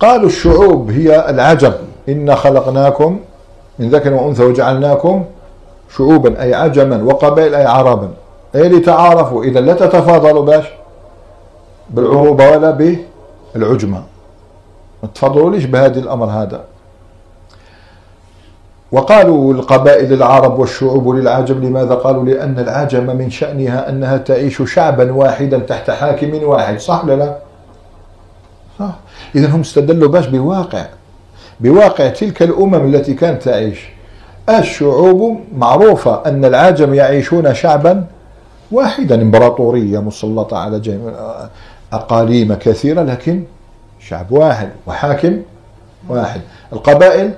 قالوا 0.00 0.26
الشعوب 0.26 0.90
هي 0.90 1.30
العجم 1.30 1.72
إنا 2.08 2.34
خلقناكم 2.34 3.20
من 3.78 3.90
ذكر 3.90 4.14
وأنثى 4.14 4.44
وجعلناكم 4.44 5.24
شعوبا 5.96 6.42
أي 6.42 6.54
عجما 6.54 7.02
وقبائل 7.02 7.54
أي 7.54 7.64
عربا 7.64 8.10
أي 8.54 8.68
لتعارفوا 8.68 9.44
إذا 9.44 9.60
لا 9.60 9.72
تتفاضلوا 9.72 10.44
باش 10.44 10.64
بالعروبة 11.90 12.50
ولا 12.50 12.70
بالعجمة. 13.54 14.02
ما 15.02 15.08
تفضلوليش 15.14 15.64
بهذا 15.64 16.00
الأمر 16.00 16.26
هذا؟ 16.26 16.64
وقالوا 18.92 19.54
القبائل 19.54 20.12
العرب 20.12 20.58
والشعوب 20.58 21.08
للعجم 21.08 21.64
لماذا 21.64 21.94
قالوا؟ 21.94 22.24
لأن 22.24 22.58
العجم 22.58 23.16
من 23.16 23.30
شأنها 23.30 23.88
أنها 23.88 24.16
تعيش 24.16 24.62
شعبا 24.62 25.12
واحدا 25.12 25.58
تحت 25.58 25.90
حاكم 25.90 26.42
واحد. 26.42 26.78
صح 26.78 27.04
ولا 27.04 27.16
لا؟ 27.16 27.36
صح. 28.78 28.94
إذا 29.34 29.48
هم 29.48 29.60
استدلوا 29.60 30.08
باش 30.08 30.26
بواقع 30.26 30.86
بواقع 31.60 32.08
تلك 32.08 32.42
الأمم 32.42 32.94
التي 32.94 33.14
كانت 33.14 33.42
تعيش. 33.42 33.88
الشعوب 34.48 35.40
معروفة 35.56 36.22
أن 36.26 36.44
العجم 36.44 36.94
يعيشون 36.94 37.54
شعبا 37.54 38.04
واحدا 38.72 39.22
إمبراطورية 39.22 39.98
مسلطة 39.98 40.58
على 40.58 40.98
أقاليم 41.92 42.54
كثيرة 42.54 43.02
لكن 43.02 43.42
شعب 44.00 44.32
واحد 44.32 44.68
وحاكم 44.86 45.42
واحد. 46.08 46.40
القبائل 46.72 47.30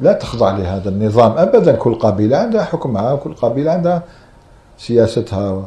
لا 0.00 0.12
تخضع 0.12 0.50
لهذا 0.50 0.88
النظام 0.88 1.32
أبدا. 1.38 1.72
كل 1.72 1.94
قبيلة 1.94 2.36
عندها 2.36 2.64
حكمها 2.64 3.16
كل 3.16 3.34
قبيلة 3.34 3.72
عندها 3.72 4.02
سياستها. 4.78 5.64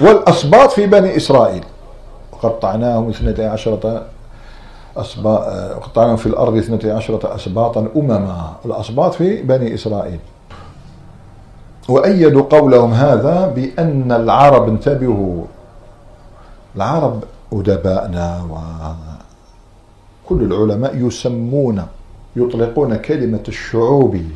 والأسباط 0.00 0.70
في 0.72 0.86
بني 0.86 1.16
إسرائيل 1.16 1.64
قطعناهم 2.42 3.08
اثنتي 3.08 3.44
عشرة 3.44 4.02
أسباط 4.96 5.42
قطعناهم 5.82 6.16
في 6.16 6.26
الأرض 6.26 6.56
اثنتي 6.56 6.90
عشرة 6.90 7.34
أسباطا 7.34 7.88
أمما. 7.96 8.52
الأسباط 8.64 9.14
في 9.14 9.42
بني 9.42 9.74
إسرائيل. 9.74 10.20
وأيدوا 11.88 12.42
قولهم 12.42 12.92
هذا 12.92 13.46
بأن 13.46 14.12
العرب 14.12 14.68
انتبهوا. 14.68 15.44
العرب 16.76 17.24
أدبائنا 17.52 18.42
وكل 20.24 20.42
العلماء 20.42 20.96
يسمون 20.96 21.86
يطلقون 22.36 22.96
كلمة 22.96 23.44
الشعوبي 23.48 24.26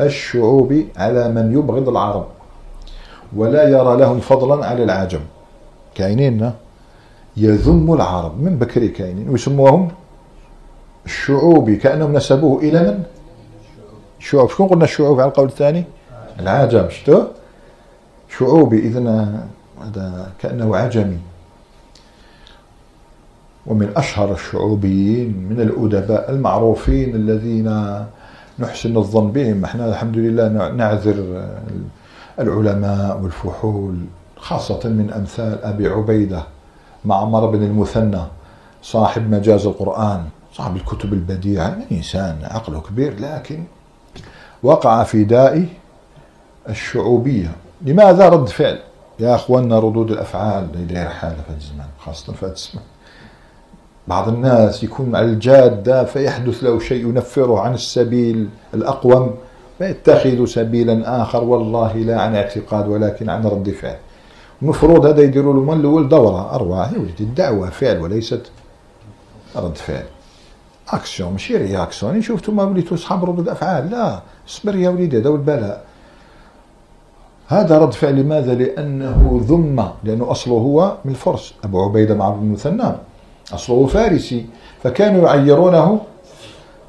الشعوبي 0.00 0.88
على 0.96 1.28
من 1.28 1.52
يبغض 1.52 1.88
العرب 1.88 2.26
ولا 3.36 3.68
يرى 3.68 3.96
لهم 3.96 4.20
فضلا 4.20 4.66
على 4.66 4.84
العجم. 4.84 5.20
كاينين 5.94 6.52
يذم 7.36 7.94
العرب. 7.94 8.42
من 8.42 8.58
بكري 8.58 8.88
كاينين 8.88 9.28
ويسموهم 9.28 9.88
الشعوبي 11.06 11.76
كأنهم 11.76 12.12
نسبوه 12.12 12.62
إلى 12.62 12.82
من؟ 12.82 13.02
شعوب. 14.18 14.50
شكون 14.50 14.68
قلنا 14.68 14.84
الشعوب 14.84 15.20
على 15.20 15.28
القول 15.28 15.48
الثاني؟ 15.48 15.84
العجم. 16.40 16.88
شتو؟ 16.88 17.22
شعوبي. 18.38 18.78
إذا 18.78 19.00
هذا 19.82 20.32
كأنه 20.38 20.76
عجمي. 20.76 21.18
ومن 23.66 23.92
أشهر 23.96 24.32
الشعوبيين 24.32 25.46
من 25.50 25.60
الأدباء 25.60 26.30
المعروفين 26.30 27.14
الذين 27.14 28.04
نحسن 28.58 28.96
الظن 28.96 29.32
بهم. 29.32 29.64
إحنا 29.64 29.88
الحمد 29.88 30.16
لله 30.16 30.48
نعذر 30.68 31.48
العلماء 32.40 33.20
والفحول 33.22 33.96
خاصة 34.36 34.88
من 34.88 35.12
أمثال 35.12 35.64
أبي 35.64 35.88
عبيدة 35.88 36.42
معمر 37.04 37.46
بن 37.46 37.62
المثنى 37.62 38.22
صاحب 38.82 39.30
مجاز 39.30 39.66
القرآن 39.66 40.24
صاحب 40.52 40.76
الكتب 40.76 41.12
البديعة. 41.12 41.78
إنسان 41.92 42.36
عقله 42.42 42.80
كبير 42.80 43.20
لكن 43.20 43.64
وقع 44.62 45.02
في 45.02 45.24
داء 45.24 45.66
الشعوبية. 46.68 47.52
لماذا 47.82 48.28
رد 48.28 48.48
فعل؟ 48.48 48.78
يا 49.20 49.34
أخواننا 49.34 49.78
ردود 49.78 50.10
الأفعال. 50.10 50.86
داير 50.86 51.08
حالة 51.08 51.36
في 51.48 51.54
الزمان 51.56 51.88
خاصة 51.98 52.32
في 52.32 52.42
الزمان 52.42 52.84
بعض 54.08 54.28
الناس 54.28 54.84
يكون 54.84 55.16
على 55.16 55.26
الجادة 55.26 56.04
فيحدث 56.04 56.64
له 56.64 56.78
شيء 56.78 57.08
ينفره 57.08 57.60
عن 57.60 57.74
السبيل 57.74 58.48
الأقوم 58.74 59.34
فيتخذ 59.78 60.44
سبيلا 60.44 61.22
آخر 61.22 61.44
والله 61.44 61.96
لا 61.96 62.20
عن 62.20 62.36
اعتقاد 62.36 62.88
ولكن 62.88 63.28
عن 63.28 63.44
رد 63.44 63.70
فعل. 63.70 63.96
المفروض 64.62 65.06
هذا 65.06 65.22
يديروا 65.22 65.54
له 65.54 65.60
من 65.60 65.80
الأول 65.80 66.08
دورة 66.08 66.54
أرواح 66.54 66.92
يا 66.92 66.98
ولدي 66.98 67.24
الدعوة 67.24 67.70
فعل 67.70 68.00
وليست 68.00 68.50
رد 69.56 69.76
فعل. 69.76 70.04
أكسيون 70.88 71.32
ماشي 71.32 71.56
réaction. 71.56 72.22
شفتوا 72.22 72.54
ما 72.54 72.62
وليتوا 72.62 72.96
أصحاب 72.96 73.24
ردود 73.24 73.48
افعال 73.48 73.90
لا. 73.90 74.20
اصبر 74.48 74.76
يا 74.76 74.88
وليدي 74.88 75.18
هذا 75.18 75.28
البلاء 75.28 75.84
هذا 77.48 77.78
رد 77.78 77.92
فعل 77.92 78.20
لماذا؟ 78.20 78.54
لأنه 78.54 79.40
ذم 79.44 79.88
لأنه 80.04 80.30
أصله 80.30 80.54
هو 80.54 80.96
من 81.04 81.10
الفرس. 81.10 81.54
أبو 81.64 81.82
عبيدة 81.82 82.14
معمر 82.14 82.28
بن 82.28 82.38
المثنى 82.38 82.92
أصله 83.52 83.86
فارسي 83.86 84.46
فكانوا 84.82 85.28
يعيرونه 85.28 86.00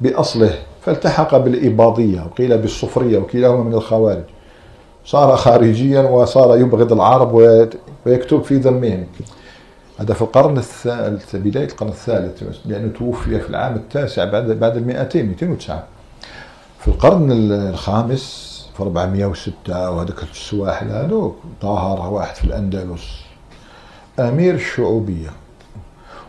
بأصله 0.00 0.58
فالتحق 0.80 1.36
بالإباضية 1.36 2.20
وقيل 2.20 2.58
بالصفرية 2.58 3.18
وكلاهما 3.18 3.62
من 3.64 3.74
الخوارج. 3.74 4.24
صار 5.04 5.36
خارجيا 5.36 6.00
وصار 6.00 6.58
يبغض 6.58 6.92
العرب 6.92 7.34
ويكتب 8.06 8.42
في 8.42 8.56
ذمهم 8.56 9.06
هذا 9.98 10.14
في 10.14 10.22
القرن 10.22 10.58
الثالث 10.58 11.36
بداية 11.36 11.66
القرن 11.66 11.88
الثالث 11.88 12.42
لأنه 12.66 12.92
توفي 12.98 13.40
في 13.40 13.50
العام 13.50 13.74
التاسع 13.76 14.24
بعد 14.24 14.44
بعد 14.50 14.76
المئتين 14.76 15.28
209 15.28 15.84
في 16.80 16.88
القرن 16.88 17.52
الخامس 17.52 18.48
في 18.76 18.82
406 18.82 19.90
وهذاك 19.90 20.22
السواحل 20.22 20.90
هذوك 20.90 21.36
ظهر 21.62 22.12
واحد 22.12 22.34
في 22.34 22.44
الأندلس 22.44 23.20
أمير 24.18 24.54
الشعوبية. 24.54 25.30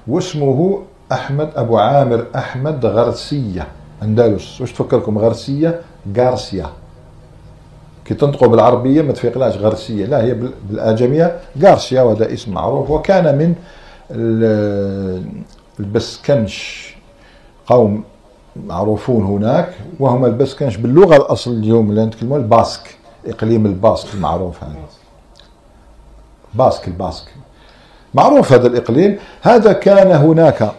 واسمه 0.08 0.82
أحمد 1.12 1.50
أبو 1.56 1.78
عامر 1.78 2.26
أحمد 2.36 2.86
غرسية 2.86 3.68
أندلس. 4.04 4.62
واش 4.62 4.72
تفكركم 4.72 5.18
غرسية؟ 5.18 5.82
غارسيا. 6.18 6.70
كي 8.06 8.14
تنطقوا 8.14 8.48
بالعربية 8.48 9.02
ما 9.02 9.14
تفيقلاش 9.14 9.58
غرسية 9.58 10.06
لا 10.06 10.24
هي 10.24 10.34
بالآجمية 10.70 11.40
غارسيا 11.62 12.02
وهذا 12.02 12.34
اسم 12.34 12.54
معروف. 12.54 12.90
وكان 12.90 13.38
من 13.38 13.56
البسكنش 15.80 16.90
قوم 17.68 18.04
معروفون 18.68 19.24
هناك 19.24 19.74
وهم 20.00 20.26
البسكنش 20.26 20.76
باللغة 20.78 21.16
الأصل 21.16 21.52
اليوم 21.52 21.90
اللي 21.90 22.06
نتكلموا 22.06 22.38
الباسك 22.38 22.98
إقليم 23.26 23.66
الباسك 23.66 24.14
المعروف 24.14 24.64
هذا. 24.64 24.76
باسك 26.54 26.88
الباسك. 26.88 27.26
معروف 28.14 28.54
هذا 28.54 28.68
الإقليم 28.68 29.18
هذا 29.42 29.74
كان 29.74 30.12
هناك 30.12 30.72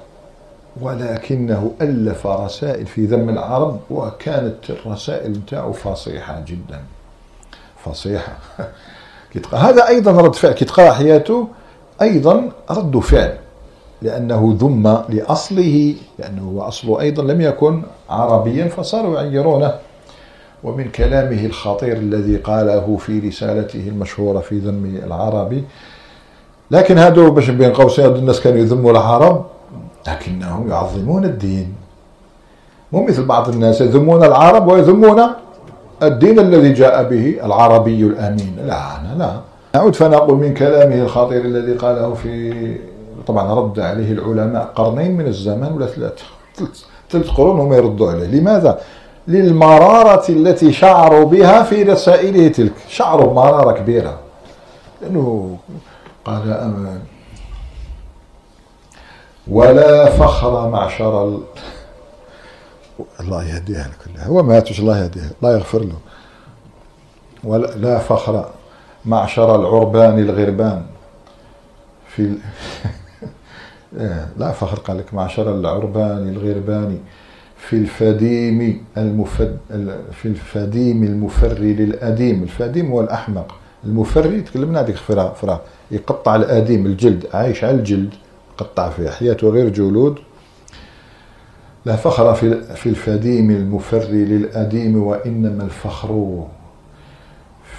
ولكنه 0.80 1.72
ألف 1.80 2.26
رسائل 2.26 2.86
في 2.86 3.06
ذم 3.06 3.28
العرب 3.28 3.80
وكانت 3.90 4.70
الرسائل 4.70 5.30
نتاعو 5.30 5.72
فصيحة 5.72 6.44
جدا. 6.46 6.80
فصيحة. 7.84 8.38
هذا 9.52 9.88
أيضا 9.88 10.12
رد 10.12 10.34
فعل. 10.34 10.52
كي 10.52 10.64
تقرأ 10.64 10.92
حياته 10.92 11.48
أيضا 12.02 12.50
رد 12.70 12.98
فعل. 12.98 13.36
لأنه 14.02 14.56
ذم 14.60 15.02
لأصله 15.08 15.94
لأنه 16.18 16.42
هو 16.42 16.62
أصله 16.62 17.00
أيضا 17.00 17.22
لم 17.22 17.40
يكن 17.40 17.82
عربيا 18.10 18.68
فصاروا 18.68 19.20
يعيرونه 19.20 19.74
ومن 20.62 20.90
كلامه 20.90 21.46
الخطير 21.46 21.96
الذي 21.96 22.36
قاله 22.36 22.96
في 22.96 23.18
رسالته 23.18 23.88
المشهورة 23.88 24.40
في 24.40 24.58
ذم 24.58 25.00
العربي 25.04 25.64
لكن 26.70 26.98
هادو 26.98 27.30
باش 27.30 27.50
بين 27.50 27.72
قوسين 27.72 28.06
الناس 28.06 28.40
كانوا 28.40 28.58
يذموا 28.58 28.90
العرب 28.90 29.44
لكنهم 30.08 30.70
يعظمون 30.70 31.24
الدين. 31.24 31.74
مو 32.92 33.06
مثل 33.06 33.24
بعض 33.24 33.48
الناس 33.48 33.80
يذمون 33.80 34.24
العرب 34.24 34.68
ويذمون 34.68 35.22
الدين 36.02 36.38
الذي 36.38 36.72
جاء 36.72 37.08
به 37.08 37.36
العربي 37.44 38.02
الأمين. 38.02 38.56
لا 38.66 39.00
أنا 39.00 39.18
لا. 39.18 39.40
نعود 39.74 39.94
فنقول 39.94 40.38
من 40.38 40.54
كلامه 40.54 40.94
الخطير 40.94 41.44
الذي 41.44 41.72
قاله 41.72 42.14
في 42.14 42.76
طبعا 43.26 43.54
رد 43.54 43.80
عليه 43.80 44.12
العلماء 44.12 44.72
قرنين 44.74 45.16
من 45.16 45.26
الزمان 45.26 45.72
ولا 45.72 45.86
ثلاثة 45.86 46.24
ثلاث 47.10 47.30
قرون 47.30 47.60
هم 47.60 47.72
يردوا 47.72 48.10
عليه. 48.10 48.26
لماذا؟ 48.26 48.78
للمرارة 49.28 50.28
التي 50.28 50.72
شعروا 50.72 51.24
بها 51.24 51.62
في 51.62 51.82
رسائله 51.82 52.48
تلك. 52.48 52.72
شعروا 52.88 53.26
بمرارة 53.26 53.72
كبيرة. 53.72 54.14
لأنه 55.02 55.56
قال 56.30 56.52
أمان. 56.52 57.00
ولا 59.48 60.10
فخر 60.10 60.68
معشر 60.68 61.28
ال... 61.28 61.40
الله 63.20 63.44
يهديها 63.44 63.90
كلها 64.04 64.26
هو 64.26 64.42
ماتش 64.42 64.80
الله 64.80 64.98
يهديها. 65.02 65.30
الله 65.42 65.52
يغفر 65.52 65.78
له. 65.78 65.98
ولا 67.44 67.66
لا 67.66 67.98
فخر 67.98 68.50
معشر 69.04 69.56
العربان 69.56 70.18
الغربان. 70.18 70.86
في 72.08 72.34
إيه، 73.96 74.28
لا 74.38 74.52
فخر 74.52 74.78
قال 74.78 74.98
لك 74.98 75.14
معشر 75.14 75.54
العربان 75.54 76.28
الغرباني 76.28 76.98
في 77.56 77.76
الفديم 77.76 78.86
المفد 78.96 79.58
في 80.12 80.28
الفديم 80.28 81.04
المفري 81.04 81.72
للأديم. 81.72 82.42
الفديم 82.42 82.90
هو 82.90 83.00
الأحمق. 83.00 83.59
المفري 83.84 84.40
تكلمنا 84.40 84.80
هذيك 84.80 84.96
فرا 84.96 85.28
فرا. 85.28 85.60
يقطع 85.90 86.36
الأديم 86.36 86.86
الجلد. 86.86 87.26
عايش 87.34 87.64
على 87.64 87.74
الجلد. 87.74 88.14
قطع 88.58 88.90
فيه 88.90 89.10
حياته 89.10 89.48
غير 89.48 89.68
جلود. 89.68 90.18
لا 91.86 91.96
فخر 91.96 92.34
في 92.34 92.62
في 92.74 92.88
الفديم 92.88 93.50
المفري 93.50 94.24
للأديم 94.24 95.02
وإنما 95.02 95.64
الفخر 95.64 96.44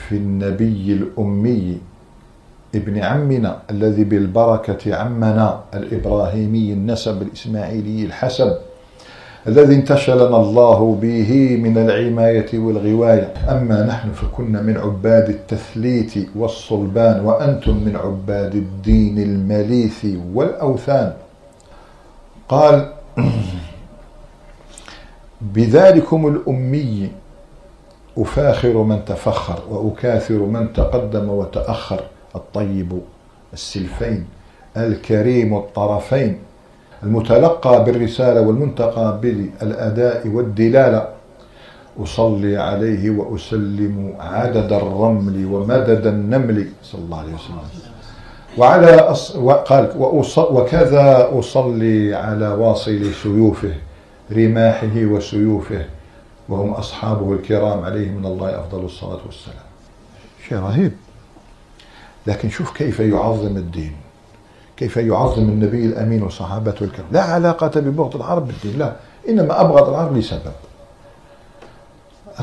في 0.07 0.15
النبي 0.15 0.93
الأمي 0.93 1.77
ابن 2.75 2.97
عمنا 2.99 3.61
الذي 3.69 4.03
بالبركة 4.03 4.95
عمنا 4.95 5.59
الإبراهيمي 5.73 6.73
النسب 6.73 7.21
الإسماعيلي 7.21 8.05
الحسب 8.05 8.57
الذي 9.47 9.75
انتشلنا 9.75 10.37
الله 10.37 10.97
به 11.01 11.57
من 11.63 11.77
العماية 11.77 12.59
والغواية. 12.59 13.33
أما 13.49 13.85
نحن 13.85 14.11
فكنا 14.11 14.61
من 14.61 14.77
عباد 14.77 15.29
التثليت 15.29 16.13
والصلبان 16.35 17.25
وأنتم 17.25 17.83
من 17.83 17.95
عباد 17.95 18.55
الدين 18.55 19.19
المليث 19.19 20.05
والأوثان. 20.33 21.13
قال 22.49 22.93
بذلكم 25.55 26.27
الأمي 26.27 27.11
أفاخر 28.17 28.77
من 28.83 29.05
تفخر 29.05 29.59
وأكاثر 29.69 30.39
من 30.39 30.73
تقدم 30.73 31.29
وتأخر. 31.29 32.03
الطيب 32.35 32.99
السلفين 33.53 34.25
الكريم 34.77 35.57
الطرفين. 35.57 36.50
المتلقى 37.03 37.83
بالرسالة 37.83 38.41
والمنتقى 38.41 39.19
بالأداء 39.21 40.27
والدلالة. 40.27 41.07
أصلي 41.99 42.57
عليه 42.57 43.09
وأسلم 43.09 44.13
عدد 44.19 44.73
الرمل 44.73 45.45
ومدد 45.45 46.07
النمل 46.07 46.67
صلى 46.83 47.01
الله 47.01 47.19
عليه 47.19 47.33
وسلم. 47.33 47.57
وعلى 48.57 48.95
أص... 48.95 49.37
قال 49.37 49.91
وأص... 49.97 50.37
وكذا 50.37 51.29
أصلي 51.39 52.15
على 52.15 52.47
واصل 52.47 53.13
سيوفه 53.23 53.73
رماحه 54.31 54.95
وسيوفه 54.95 55.85
وهم 56.49 56.71
أصحابه 56.71 57.33
الكرام 57.33 57.83
عليه 57.83 58.09
من 58.09 58.25
الله 58.25 58.59
أفضل 58.59 58.85
الصلاة 58.85 59.19
والسلام. 59.25 59.65
شيء 60.47 60.57
رهيب. 60.57 60.91
لكن 62.27 62.49
شوف 62.49 62.71
كيف 62.77 62.99
يعظم 62.99 63.57
الدين. 63.57 63.95
كيف 64.81 64.97
يعظم 64.97 65.41
النبي 65.41 65.85
الأمين 65.85 66.23
وصحابته 66.23 66.83
الكرام. 66.83 67.07
لا 67.11 67.21
علاقة 67.21 67.79
ببغض 67.79 68.15
العرب 68.15 68.47
بالدين 68.47 68.79
لا. 68.79 68.93
إنما 69.29 69.61
أبغض 69.61 69.89
العرب 69.89 70.17
لسبب. 70.17 70.51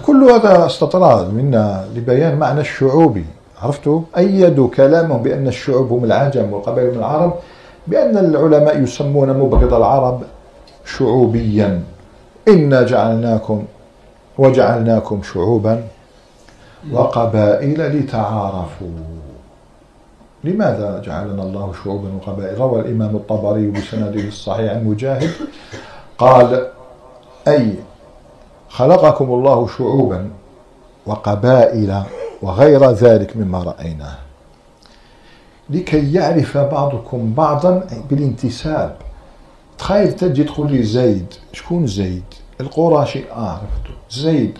كل 0.07 0.25
هذا 0.25 0.67
استطراد 0.67 1.35
منا 1.35 1.89
لبيان 1.95 2.39
معنى 2.39 2.61
الشعوبي 2.61 3.25
عرفتوا؟ 3.63 4.01
أيدوا 4.17 4.69
كلامهم 4.69 5.23
بأن 5.23 5.49
الشعوب 5.49 5.93
هم 5.93 6.05
العجم 6.05 6.53
والقبائل 6.53 6.91
من 6.91 6.99
العرب 6.99 7.35
بأن 7.87 8.17
العلماء 8.19 8.81
يسمون 8.81 9.29
مبغض 9.39 9.75
العرب 9.75 10.23
شعوبيا. 10.85 11.83
إنا 12.49 12.83
جعلناكم 12.83 13.65
وجعلناكم 14.39 15.23
شعوبا 15.23 15.85
وقبائل 16.93 17.99
لتعارفوا. 17.99 19.28
لماذا 20.45 21.03
جعلنا 21.05 21.43
الله 21.43 21.73
شعوبا 21.85 22.09
وقبائل 22.15 22.59
روى 22.59 22.81
الإمام 22.81 23.17
الطبري 23.17 23.71
بسنده 23.71 24.21
الصحيح 24.29 24.73
عن 24.73 24.85
مجاهد 24.85 25.31
قال 26.19 26.69
أي 27.49 27.75
خلقكم 28.69 29.25
الله 29.25 29.69
شعوبا 29.79 30.31
وقبائل 31.07 32.03
وغير 32.43 32.91
ذلك 32.91 33.37
مما 33.37 33.63
رأيناه. 33.63 34.19
لكي 35.71 36.13
يعرف 36.13 36.59
بعضكم 36.59 37.35
بعضا 37.35 37.87
بالانتساب. 38.11 38.97
تخيل 39.79 40.13
تجي 40.13 40.45
تقول 40.45 40.73
لي 40.73 40.83
زيد 40.83 41.35
شكون 41.53 41.87
زيد؟ 41.87 42.25
القراشي 42.61 43.31
آه 43.31 43.51
عرفته. 43.51 43.95
زيد 44.11 44.59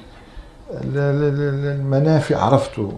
المنافع 0.95 2.37
عرفته. 2.37 2.93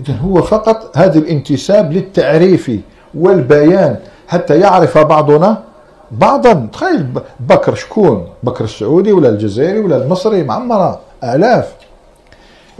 إذا 0.00 0.16
هو 0.16 0.42
فقط 0.42 0.96
هذا 0.96 1.18
الانتساب 1.18 1.92
للتعريف 1.92 2.70
والبيان 3.14 3.96
حتى 4.28 4.60
يعرف 4.60 4.98
بعضنا 4.98 5.62
بعضا. 6.10 6.68
تخيل 6.72 7.06
بكر 7.40 7.74
شكون؟ 7.74 8.26
بكر 8.42 8.64
السعودي 8.64 9.12
ولا 9.12 9.28
الجزائري 9.28 9.80
ولا 9.80 9.96
المصري؟ 9.96 10.42
معمرة. 10.42 11.00
آلاف. 11.24 11.72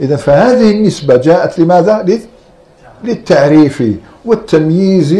إذا 0.01 0.15
فهذه 0.15 0.71
النسبة 0.71 1.15
جاءت 1.15 1.59
لماذا؟ 1.59 2.05
للتعريف 3.03 3.83
والتمييز 4.25 5.15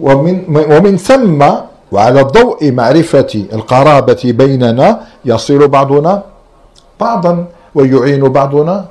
ومن 0.00 0.44
ومن 0.48 0.96
ثم 0.96 1.44
وعلى 1.92 2.22
ضوء 2.22 2.72
معرفة 2.72 3.44
القرابة 3.52 4.20
بيننا 4.24 5.00
يصل 5.24 5.68
بعضنا 5.68 6.22
بعضا 7.00 7.46
ويعين 7.74 8.28
بعضنا 8.28 8.84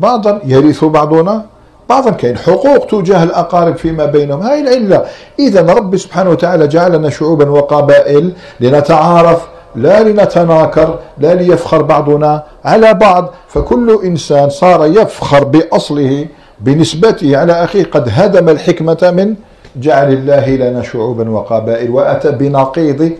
بعضا 0.00 0.40
يرث 0.44 0.84
بعضنا 0.84 1.44
بعضا 1.88 2.10
كاين 2.10 2.38
حقوق 2.38 2.86
تجاه 2.86 3.22
الأقارب 3.24 3.76
فيما 3.76 4.06
بينهم. 4.06 4.42
هاي 4.42 4.60
العلة. 4.60 5.04
إذا 5.38 5.60
رب 5.72 5.96
سبحانه 5.96 6.30
وتعالى 6.30 6.66
جعلنا 6.66 7.10
شعوبا 7.10 7.50
وقبائل 7.50 8.32
لنتعارف 8.60 9.46
لا 9.76 10.02
لنتناكر 10.02 10.98
لا 11.18 11.34
ليفخر 11.34 11.82
بعضنا 11.82 12.42
على 12.64 12.94
بعض. 12.94 13.34
فكل 13.48 14.00
إنسان 14.04 14.50
صار 14.50 14.86
يفخر 14.86 15.44
بأصله 15.44 16.26
بنسبته. 16.60 17.36
على 17.36 17.64
أخيه 17.64 17.84
قد 17.84 18.08
هدم 18.12 18.48
الحكمة 18.48 19.12
من 19.16 19.34
جعل 19.76 20.12
الله 20.12 20.48
لنا 20.50 20.82
شعوبا 20.82 21.30
وقبائل 21.30 21.90
وأتى 21.90 22.30
بنقيض 22.30 23.12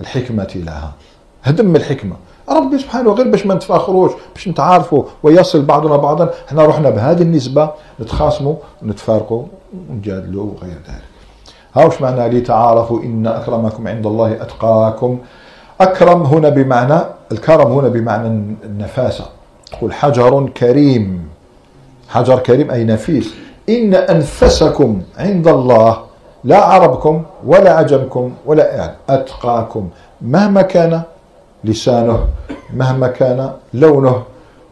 الحكمة 0.00 0.52
لها. 0.54 0.92
هدم 1.44 1.76
الحكمة. 1.76 2.16
ربي 2.48 2.78
سبحانه 2.78 3.12
غير 3.12 3.28
باش 3.28 3.46
ما 3.46 3.54
نتفاخروش 3.54 4.12
باش 4.34 4.48
نتعارفوا 4.48 5.04
ويصل 5.22 5.62
بعضنا 5.62 5.96
بعضا. 5.96 6.30
إحنا 6.48 6.66
رحنا 6.66 6.90
بهذه 6.90 7.22
النسبة 7.22 7.70
نتخاصموا 8.00 8.54
ونتفارقوا 8.82 9.42
ونجادلوا 9.90 10.44
وغير 10.44 10.76
ذلك. 10.88 11.04
هاوش 11.74 12.02
معنى 12.02 12.28
لتعارفوا؟ 12.28 13.02
إن 13.02 13.26
أكرمكم 13.26 13.88
عند 13.88 14.06
الله 14.06 14.32
أتقاكم. 14.32 15.18
أكرم 15.80 16.22
هنا 16.22 16.48
بمعنى 16.48 17.00
الكرم 17.32 17.72
هنا 17.72 17.88
بمعنى 17.88 18.28
النفاسة. 18.64 19.24
تقول 19.72 19.92
حجر 19.92 20.48
كريم. 20.48 21.28
حجر 22.08 22.38
كريم 22.38 22.70
أي 22.70 22.84
نفيس. 22.84 23.34
إن 23.68 23.94
أنفسكم 23.94 25.02
عند 25.18 25.48
الله 25.48 25.98
لا 26.44 26.64
عربكم 26.64 27.22
ولا 27.46 27.76
عجمكم 27.76 28.32
ولا 28.46 28.74
يعني 28.74 28.96
أتقاكم. 29.08 29.88
مهما 30.22 30.62
كان 30.62 31.02
لسانه 31.64 32.26
مهما 32.74 33.08
كان 33.08 33.50
لونه 33.74 34.22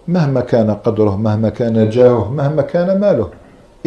مهما 0.08 0.40
كان 0.40 0.70
قدره 0.70 1.16
مهما 1.16 1.48
كان 1.48 1.88
جاهه 1.90 2.30
مهما 2.30 2.62
كان 2.62 3.00
ماله. 3.00 3.28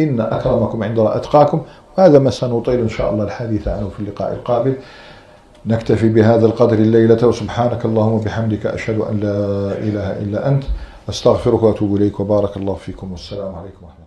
إن 0.00 0.20
أكرمكم 0.20 0.82
عند 0.82 0.98
الله 0.98 1.16
أتقاكم. 1.16 1.60
وهذا 1.98 2.18
ما 2.18 2.30
سنطيل 2.30 2.80
إن 2.80 2.88
شاء 2.88 3.12
الله 3.12 3.24
الحديث 3.24 3.68
عنه 3.68 3.88
في 3.88 4.00
اللقاء 4.00 4.32
القابل. 4.32 4.74
نكتفي 5.66 6.08
بهذا 6.08 6.46
القدر 6.46 6.78
الليلة 6.78 7.26
وسبحانك 7.26 7.84
اللهم 7.84 8.12
وبحمدك 8.12 8.66
أشهد 8.66 9.00
أن 9.00 9.20
لا 9.20 9.38
إله 9.78 10.12
إلا 10.12 10.48
أنت. 10.48 10.64
أستغفرك 11.08 11.62
وأتوب 11.62 11.96
إليك 11.96 12.20
وبارك 12.20 12.56
الله 12.56 12.74
فيكم. 12.74 13.12
والسلام 13.12 13.54
عليكم 13.54 13.82
ورحمة 13.82 13.94
الله. 13.96 14.05